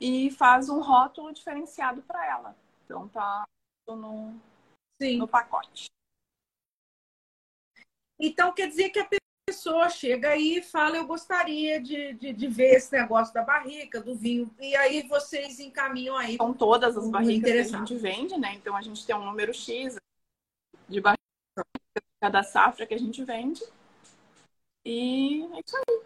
e 0.00 0.28
faz 0.32 0.68
um 0.68 0.80
rótulo 0.80 1.32
diferenciado 1.32 2.02
para 2.02 2.26
ela. 2.26 2.56
Então 2.84 3.06
tá 3.06 3.46
no, 3.94 4.34
Sim. 5.00 5.18
no 5.18 5.28
pacote. 5.28 5.86
Então 8.18 8.52
quer 8.52 8.68
dizer 8.68 8.90
que 8.90 8.98
a 8.98 9.08
pessoa 9.46 9.88
chega 9.88 10.30
aí 10.30 10.58
e 10.58 10.62
fala: 10.62 10.96
Eu 10.96 11.06
gostaria 11.06 11.80
de, 11.80 12.14
de, 12.14 12.32
de, 12.32 12.48
ver 12.48 12.76
esse 12.76 12.90
negócio 12.92 13.32
da 13.32 13.42
barrica, 13.42 14.00
do 14.00 14.14
vinho. 14.16 14.50
E 14.58 14.74
aí 14.74 15.06
vocês 15.06 15.60
encaminham 15.60 16.16
aí. 16.16 16.36
São 16.36 16.54
todas 16.54 16.96
as 16.96 17.08
barricas 17.08 17.52
que 17.52 17.58
a 17.58 17.78
gente 17.78 17.96
vende, 17.96 18.36
né? 18.38 18.54
Então 18.54 18.74
a 18.74 18.82
gente 18.82 19.06
tem 19.06 19.14
um 19.14 19.24
número 19.24 19.52
X 19.52 19.96
de 20.88 21.00
barrica 21.00 21.16
cada 22.20 22.42
safra 22.42 22.86
que 22.86 22.94
a 22.94 22.98
gente 22.98 23.22
vende. 23.22 23.62
E 24.84 25.42
é 25.42 25.60
isso 25.64 25.76
aí. 25.76 26.02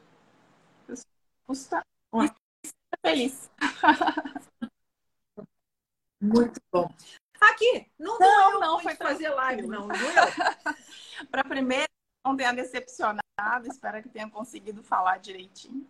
Custa 1.47 1.83
feliz. 3.03 3.51
Muito 6.21 6.61
bom. 6.71 6.89
Aqui, 7.41 7.91
não, 7.99 8.19
não, 8.19 8.61
não 8.61 8.81
foi 8.81 8.95
fazer 8.95 9.31
live, 9.31 9.67
não, 9.67 9.89
não 9.89 9.97
Para 11.31 11.43
primeira, 11.45 11.89
não 12.25 12.37
tenha 12.37 12.53
decepcionado 12.53 13.21
espero 13.65 14.03
que 14.03 14.09
tenha 14.09 14.29
conseguido 14.29 14.83
falar 14.83 15.19
direitinho. 15.19 15.89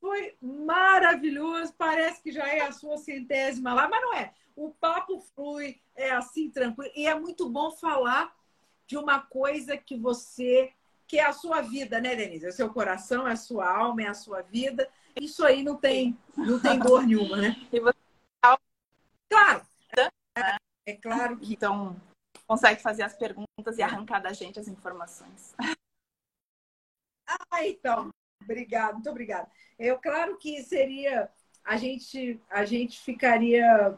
Foi 0.00 0.36
maravilhoso, 0.40 1.72
parece 1.78 2.20
que 2.20 2.32
já 2.32 2.48
é 2.48 2.60
a 2.60 2.72
sua 2.72 2.98
centésima 2.98 3.72
lá, 3.72 3.88
mas 3.88 4.02
não 4.02 4.14
é. 4.14 4.34
O 4.56 4.70
papo 4.70 5.20
flui, 5.20 5.80
é 5.94 6.10
assim, 6.10 6.50
tranquilo. 6.50 6.92
E 6.96 7.06
é 7.06 7.14
muito 7.14 7.48
bom 7.48 7.70
falar 7.70 8.34
de 8.86 8.96
uma 8.96 9.20
coisa 9.20 9.76
que 9.76 9.96
você, 9.96 10.72
que 11.06 11.18
é 11.18 11.24
a 11.24 11.32
sua 11.32 11.60
vida, 11.60 12.00
né, 12.00 12.16
Denise? 12.16 12.46
É 12.46 12.48
o 12.48 12.52
seu 12.52 12.68
coração, 12.70 13.28
é 13.28 13.32
a 13.32 13.36
sua 13.36 13.70
alma, 13.70 14.02
é 14.02 14.08
a 14.08 14.14
sua 14.14 14.42
vida. 14.42 14.90
Isso 15.20 15.44
aí 15.44 15.62
não 15.62 15.76
tem, 15.76 16.18
não 16.36 16.58
tem 16.60 16.78
dor 16.78 17.02
nenhuma, 17.04 17.36
né? 17.36 17.56
Você... 17.70 17.98
Claro. 19.28 19.66
É, 20.36 20.56
é 20.86 20.96
claro 20.96 21.38
que. 21.38 21.54
Então, 21.54 21.96
consegue 22.46 22.82
fazer 22.82 23.02
as 23.02 23.14
perguntas 23.14 23.78
e 23.78 23.82
arrancar 23.82 24.20
da 24.20 24.32
gente 24.32 24.58
as 24.58 24.68
informações. 24.68 25.54
Ah, 27.50 27.66
então, 27.66 28.10
obrigado, 28.42 28.94
muito 28.94 29.10
obrigada. 29.10 29.48
Eu 29.78 29.98
claro 29.98 30.36
que 30.36 30.62
seria 30.62 31.30
a 31.64 31.76
gente 31.76 32.40
a 32.50 32.64
gente 32.64 33.00
ficaria 33.00 33.96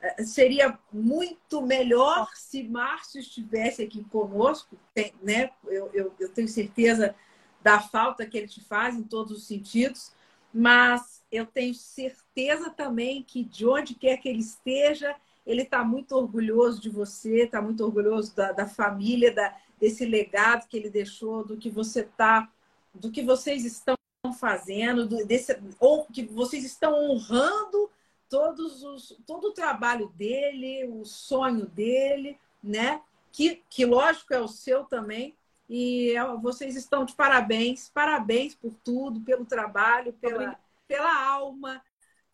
eh, 0.00 0.24
seria 0.24 0.78
muito 0.92 1.60
melhor 1.60 2.30
se 2.34 2.62
Márcio 2.62 3.20
estivesse 3.20 3.82
aqui 3.82 4.04
conosco, 4.04 4.78
né? 5.22 5.50
Eu, 5.66 5.90
eu, 5.92 6.14
eu 6.18 6.32
tenho 6.32 6.48
certeza 6.48 7.14
da 7.62 7.80
falta 7.80 8.26
que 8.26 8.36
ele 8.36 8.48
te 8.48 8.62
faz 8.62 8.96
em 8.96 9.02
todos 9.02 9.36
os 9.36 9.46
sentidos, 9.46 10.12
mas 10.52 11.22
eu 11.30 11.44
tenho 11.46 11.74
certeza 11.74 12.70
também 12.70 13.22
que 13.22 13.44
de 13.44 13.66
onde 13.66 13.94
quer 13.94 14.16
que 14.18 14.28
ele 14.28 14.40
esteja, 14.40 15.14
ele 15.46 15.62
está 15.62 15.84
muito 15.84 16.12
orgulhoso 16.12 16.80
de 16.80 16.88
você, 16.88 17.44
está 17.44 17.60
muito 17.60 17.84
orgulhoso 17.84 18.34
da, 18.34 18.52
da 18.52 18.66
família, 18.66 19.34
da, 19.34 19.56
desse 19.78 20.04
legado 20.04 20.66
que 20.68 20.76
ele 20.76 20.90
deixou, 20.90 21.44
do 21.44 21.56
que 21.56 21.70
você 21.70 22.00
está, 22.00 22.50
do 22.94 23.10
que 23.10 23.22
vocês 23.22 23.64
estão 23.64 23.96
fazendo, 24.38 25.06
do, 25.06 25.24
desse, 25.26 25.58
ou 25.78 26.04
que 26.06 26.24
vocês 26.24 26.64
estão 26.64 26.94
honrando 27.10 27.90
todos 28.28 28.82
os, 28.82 29.16
todo 29.26 29.48
o 29.48 29.52
trabalho 29.52 30.08
dele, 30.08 30.86
o 30.86 31.04
sonho 31.04 31.66
dele, 31.66 32.38
né? 32.62 33.00
Que, 33.32 33.62
que 33.70 33.84
lógico 33.84 34.34
é 34.34 34.40
o 34.40 34.48
seu 34.48 34.84
também. 34.84 35.34
E 35.68 36.16
é, 36.16 36.24
vocês 36.36 36.76
estão 36.76 37.04
de 37.04 37.14
parabéns, 37.14 37.90
parabéns 37.90 38.54
por 38.54 38.72
tudo, 38.82 39.20
pelo 39.20 39.44
trabalho, 39.44 40.12
pela, 40.14 40.58
pela 40.86 41.26
alma, 41.26 41.82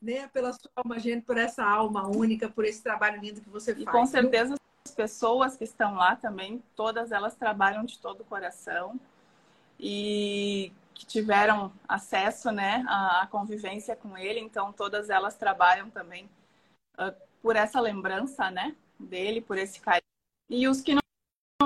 né, 0.01 0.28
pela 0.28 0.52
sua 0.52 0.70
alma 0.77 0.98
gente, 0.98 1.24
por 1.24 1.36
essa 1.36 1.65
alma 1.65 2.06
única, 2.06 2.48
por 2.48 2.65
esse 2.65 2.82
trabalho 2.82 3.20
lindo 3.20 3.40
que 3.40 3.48
você 3.48 3.73
e 3.73 3.85
faz. 3.85 3.97
com 3.97 4.06
certeza 4.06 4.55
as 4.86 4.94
pessoas 4.94 5.56
que 5.56 5.65
estão 5.65 5.94
lá 5.94 6.15
também, 6.15 6.62
todas 6.77 7.11
elas 7.11 7.35
trabalham 7.35 7.85
de 7.85 7.98
todo 7.98 8.20
o 8.20 8.24
coração 8.24 9.01
e 9.81 10.73
que 10.94 11.05
tiveram 11.05 11.73
acesso, 11.89 12.52
né, 12.52 12.85
à 12.86 13.27
convivência 13.31 13.97
com 13.97 14.16
ele, 14.16 14.39
então 14.39 14.73
todas 14.73 15.11
elas 15.11 15.36
trabalham 15.36 15.90
também 15.90 16.31
uh, 16.98 17.12
por 17.43 17.56
essa 17.56 17.81
lembrança, 17.81 18.51
né, 18.51 18.77
dele, 18.98 19.40
por 19.40 19.59
esse 19.59 19.81
carinho. 19.81 20.05
E 20.48 20.69
os 20.69 20.81
que 20.81 20.94
não 20.94 21.03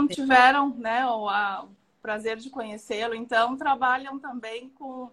tiveram, 0.07 0.71
né, 0.75 1.07
o, 1.07 1.29
a, 1.29 1.65
o 1.65 1.69
prazer 2.01 2.37
de 2.37 2.51
conhecê-lo, 2.51 3.15
então 3.15 3.57
trabalham 3.57 4.19
também 4.19 4.69
com 4.71 5.11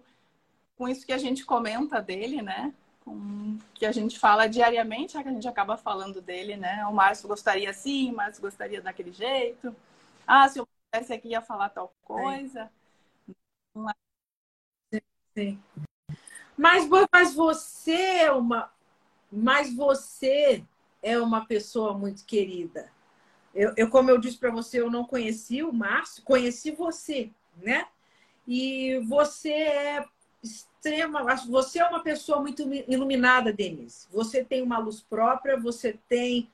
com 0.76 0.86
isso 0.86 1.06
que 1.06 1.12
a 1.12 1.18
gente 1.18 1.42
comenta 1.42 2.02
dele, 2.02 2.42
né? 2.42 2.74
com, 3.06 3.56
que 3.72 3.86
a 3.86 3.92
gente 3.92 4.18
fala 4.18 4.48
diariamente, 4.48 5.12
já 5.12 5.22
que 5.22 5.28
a 5.28 5.32
gente 5.32 5.46
acaba 5.46 5.76
falando 5.76 6.20
dele, 6.20 6.56
né? 6.56 6.84
O 6.86 6.92
Márcio 6.92 7.28
gostaria 7.28 7.70
assim, 7.70 8.10
o 8.10 8.16
Márcio 8.16 8.42
gostaria 8.42 8.82
daquele 8.82 9.12
jeito. 9.12 9.74
Ah, 10.26 10.48
se 10.48 10.58
eu 10.58 10.66
pudesse 10.90 11.12
aqui 11.12 11.28
ia 11.28 11.40
falar 11.40 11.68
tal 11.68 11.94
coisa. 12.02 12.68
Sim. 14.92 15.00
Sim. 15.34 15.62
Mas, 16.56 16.88
mas 17.12 17.32
você 17.32 17.94
é 17.94 18.32
uma. 18.32 18.72
Mas 19.30 19.72
você 19.72 20.64
é 21.00 21.18
uma 21.18 21.46
pessoa 21.46 21.96
muito 21.96 22.24
querida. 22.24 22.90
Eu, 23.56 23.72
eu 23.74 23.88
como 23.88 24.10
eu 24.10 24.18
disse 24.18 24.36
para 24.36 24.50
você, 24.50 24.80
eu 24.80 24.90
não 24.90 25.04
conheci 25.04 25.62
o 25.62 25.72
Márcio, 25.72 26.22
conheci 26.22 26.72
você, 26.72 27.30
né? 27.56 27.86
E 28.46 28.98
você 29.08 29.50
é 29.50 30.04
extrema. 30.42 31.24
Você 31.48 31.78
é 31.78 31.88
uma 31.88 32.02
pessoa 32.02 32.40
muito 32.40 32.62
iluminada, 32.86 33.52
Denise. 33.52 34.06
Você 34.12 34.44
tem 34.44 34.62
uma 34.62 34.78
luz 34.78 35.00
própria, 35.00 35.58
você 35.58 35.98
tem 36.06 36.50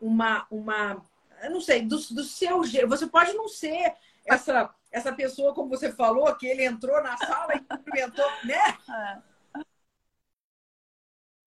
uma. 0.00 0.46
uma 0.50 1.02
eu 1.42 1.50
não 1.50 1.60
sei, 1.60 1.82
do, 1.82 1.96
do 1.96 2.24
seu 2.24 2.64
jeito. 2.64 2.88
Você 2.88 3.06
pode 3.06 3.34
não 3.34 3.46
ser 3.46 3.94
essa, 4.26 4.74
essa 4.90 5.12
pessoa, 5.12 5.54
como 5.54 5.68
você 5.68 5.92
falou, 5.92 6.34
que 6.34 6.46
ele 6.46 6.64
entrou 6.64 7.00
na 7.02 7.16
sala 7.18 7.54
e 7.54 7.60
cumprimentou, 7.60 8.26
né? 8.44 8.78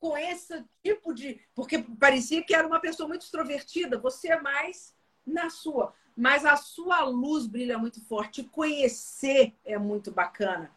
Com 0.02 0.18
esse 0.18 0.66
tipo 0.84 1.14
de. 1.14 1.40
Porque 1.54 1.78
parecia 1.78 2.44
que 2.44 2.56
era 2.56 2.68
uma 2.68 2.80
pessoa 2.80 3.08
muito 3.08 3.22
extrovertida. 3.22 4.00
Você 4.00 4.32
é 4.32 4.42
mais 4.42 4.96
na 5.26 5.50
sua. 5.52 5.94
Mas 6.18 6.44
a 6.44 6.58
sua 6.58 7.04
luz 7.04 7.46
brilha 7.46 7.78
muito 7.78 8.04
forte. 8.06 8.44
Conhecer 8.44 9.54
é 9.64 9.78
muito 9.78 10.12
bacana. 10.12 10.72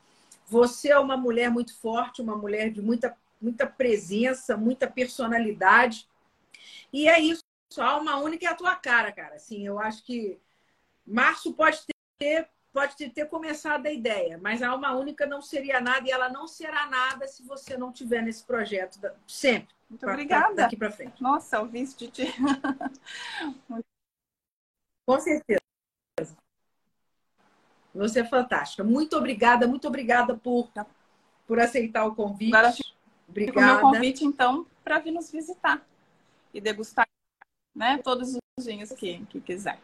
Você 0.46 0.90
é 0.90 0.98
uma 0.98 1.16
mulher 1.16 1.50
muito 1.50 1.74
forte, 1.80 2.20
uma 2.20 2.36
mulher 2.36 2.70
de 2.70 2.82
muita, 2.82 3.16
muita 3.40 3.66
presença, 3.66 4.58
muita 4.58 4.86
personalidade. 4.86 6.06
E 6.92 7.08
é 7.08 7.18
isso. 7.18 7.42
A 7.78 7.86
alma 7.86 8.16
única 8.18 8.46
é 8.46 8.50
a 8.50 8.54
tua 8.54 8.76
cara, 8.76 9.10
cara. 9.10 9.36
Assim, 9.36 9.66
eu 9.66 9.78
acho 9.78 10.04
que 10.04 10.38
Márcio 11.06 11.54
pode 11.54 11.80
ter, 12.18 12.48
pode 12.74 12.96
ter 13.10 13.26
começado 13.26 13.86
a 13.86 13.92
ideia, 13.92 14.36
mas 14.42 14.60
a 14.60 14.70
alma 14.70 14.90
única 14.96 15.24
não 15.24 15.40
seria 15.40 15.80
nada 15.80 16.08
e 16.08 16.10
ela 16.10 16.28
não 16.28 16.48
será 16.48 16.86
nada 16.86 17.28
se 17.28 17.44
você 17.44 17.76
não 17.76 17.92
tiver 17.92 18.20
nesse 18.20 18.42
projeto 18.42 18.98
sempre. 19.28 19.72
Muito 19.88 20.00
pra, 20.00 20.12
obrigada. 20.12 20.54
Daqui 20.56 20.76
para 20.76 20.90
frente. 20.90 21.22
Nossa, 21.22 21.58
eu 21.58 21.66
vi 21.66 21.86
de 21.86 22.08
ti. 22.08 22.34
Com 25.06 25.20
certeza. 25.20 25.60
Você 27.94 28.20
é 28.20 28.24
fantástica. 28.24 28.82
Muito 28.82 29.16
obrigada, 29.16 29.68
muito 29.68 29.86
obrigada 29.86 30.36
por, 30.36 30.68
por 31.46 31.60
aceitar 31.60 32.04
o 32.06 32.14
convite. 32.16 32.56
Agora, 32.56 32.74
obrigada. 33.28 33.60
o 33.60 33.64
meu 33.66 33.80
convite, 33.80 34.24
então, 34.24 34.66
para 34.82 34.98
vir 34.98 35.12
nos 35.12 35.30
visitar 35.30 35.86
e 36.52 36.60
degustar 36.60 37.06
né, 37.72 37.98
todos 37.98 38.36
os 38.58 38.66
vinhos 38.66 38.90
que, 38.90 39.24
que 39.26 39.40
quiser. 39.40 39.78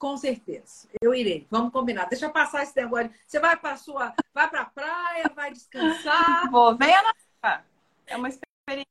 Com 0.00 0.16
certeza. 0.16 0.88
Eu 0.98 1.14
irei. 1.14 1.46
Vamos 1.50 1.70
combinar. 1.70 2.06
Deixa 2.06 2.24
eu 2.24 2.32
passar 2.32 2.62
esse 2.62 2.74
negócio. 2.74 3.12
Você 3.26 3.38
vai 3.38 3.54
para 3.54 3.76
sua, 3.76 4.14
vai 4.32 4.48
para 4.48 4.62
a 4.62 4.64
praia, 4.64 5.30
vai 5.34 5.52
descansar. 5.52 6.50
Vou, 6.50 6.74
venha 6.74 7.02
na 7.42 7.62
É 8.06 8.16
uma 8.16 8.30
experiência 8.30 8.88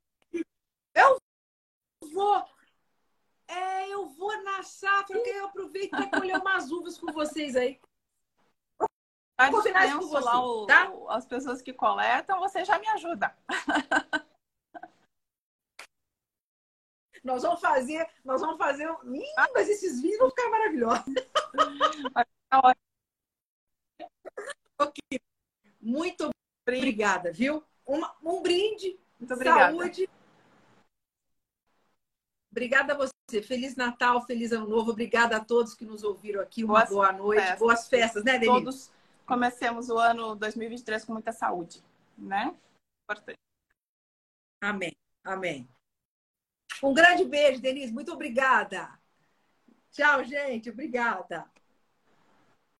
vou. 2.12 2.44
É, 3.48 3.88
eu 3.88 4.08
vou 4.10 4.40
na 4.44 4.62
safra, 4.62 5.20
que 5.20 5.30
eu 5.30 5.46
aproveito 5.46 5.90
para 5.90 6.20
colher 6.20 6.38
umas 6.38 6.70
uvas 6.70 6.96
com 6.96 7.12
vocês 7.12 7.56
aí. 7.56 7.80
Faz 9.36 9.50
dispenso 9.50 10.12
lá 10.20 10.40
o, 10.40 10.66
tá? 10.66 10.92
as 11.08 11.26
pessoas 11.26 11.60
que 11.60 11.72
coletam, 11.72 12.38
você 12.38 12.64
já 12.64 12.78
me 12.78 12.86
ajuda. 12.86 13.36
Nós 17.22 17.42
vamos 17.42 17.60
fazer, 17.60 18.08
nós 18.24 18.40
vamos 18.40 18.56
fazer. 18.56 18.88
Ih, 19.04 19.34
mas 19.54 19.68
esses 19.68 20.00
vinhos 20.00 20.18
vão 20.18 20.30
ficar 20.30 20.48
maravilhosos. 20.48 21.04
ok. 24.80 25.20
Muito 25.80 26.30
obrigada, 26.66 27.32
viu? 27.32 27.62
Uma, 27.86 28.14
um 28.22 28.42
brinde. 28.42 28.98
Muito 29.18 29.34
obrigada. 29.34 29.76
Saúde. 29.76 30.08
Obrigada 32.50 32.94
a 32.94 32.96
você. 32.96 33.42
Feliz 33.42 33.76
Natal, 33.76 34.26
feliz 34.26 34.50
Ano 34.52 34.66
Novo. 34.66 34.90
Obrigada 34.90 35.36
a 35.36 35.44
todos 35.44 35.74
que 35.74 35.84
nos 35.84 36.02
ouviram 36.02 36.40
aqui. 36.40 36.64
Uma 36.64 36.80
boas 36.80 36.88
boa 36.88 37.12
noite. 37.12 37.40
Festas. 37.40 37.58
Boas 37.58 37.88
festas, 37.88 38.24
né, 38.24 38.38
Denise? 38.38 38.64
Todos 38.64 38.90
comecemos 39.26 39.88
o 39.88 39.98
ano 39.98 40.34
2023 40.34 41.04
com 41.04 41.12
muita 41.12 41.32
saúde, 41.32 41.82
né? 42.18 42.54
Importante. 43.04 43.38
Amém. 44.60 44.96
Amém. 45.24 45.68
Um 46.82 46.94
grande 46.94 47.24
beijo, 47.24 47.60
Denise. 47.60 47.92
Muito 47.92 48.12
obrigada. 48.12 48.88
Tchau, 49.90 50.24
gente. 50.24 50.70
Obrigada. 50.70 51.46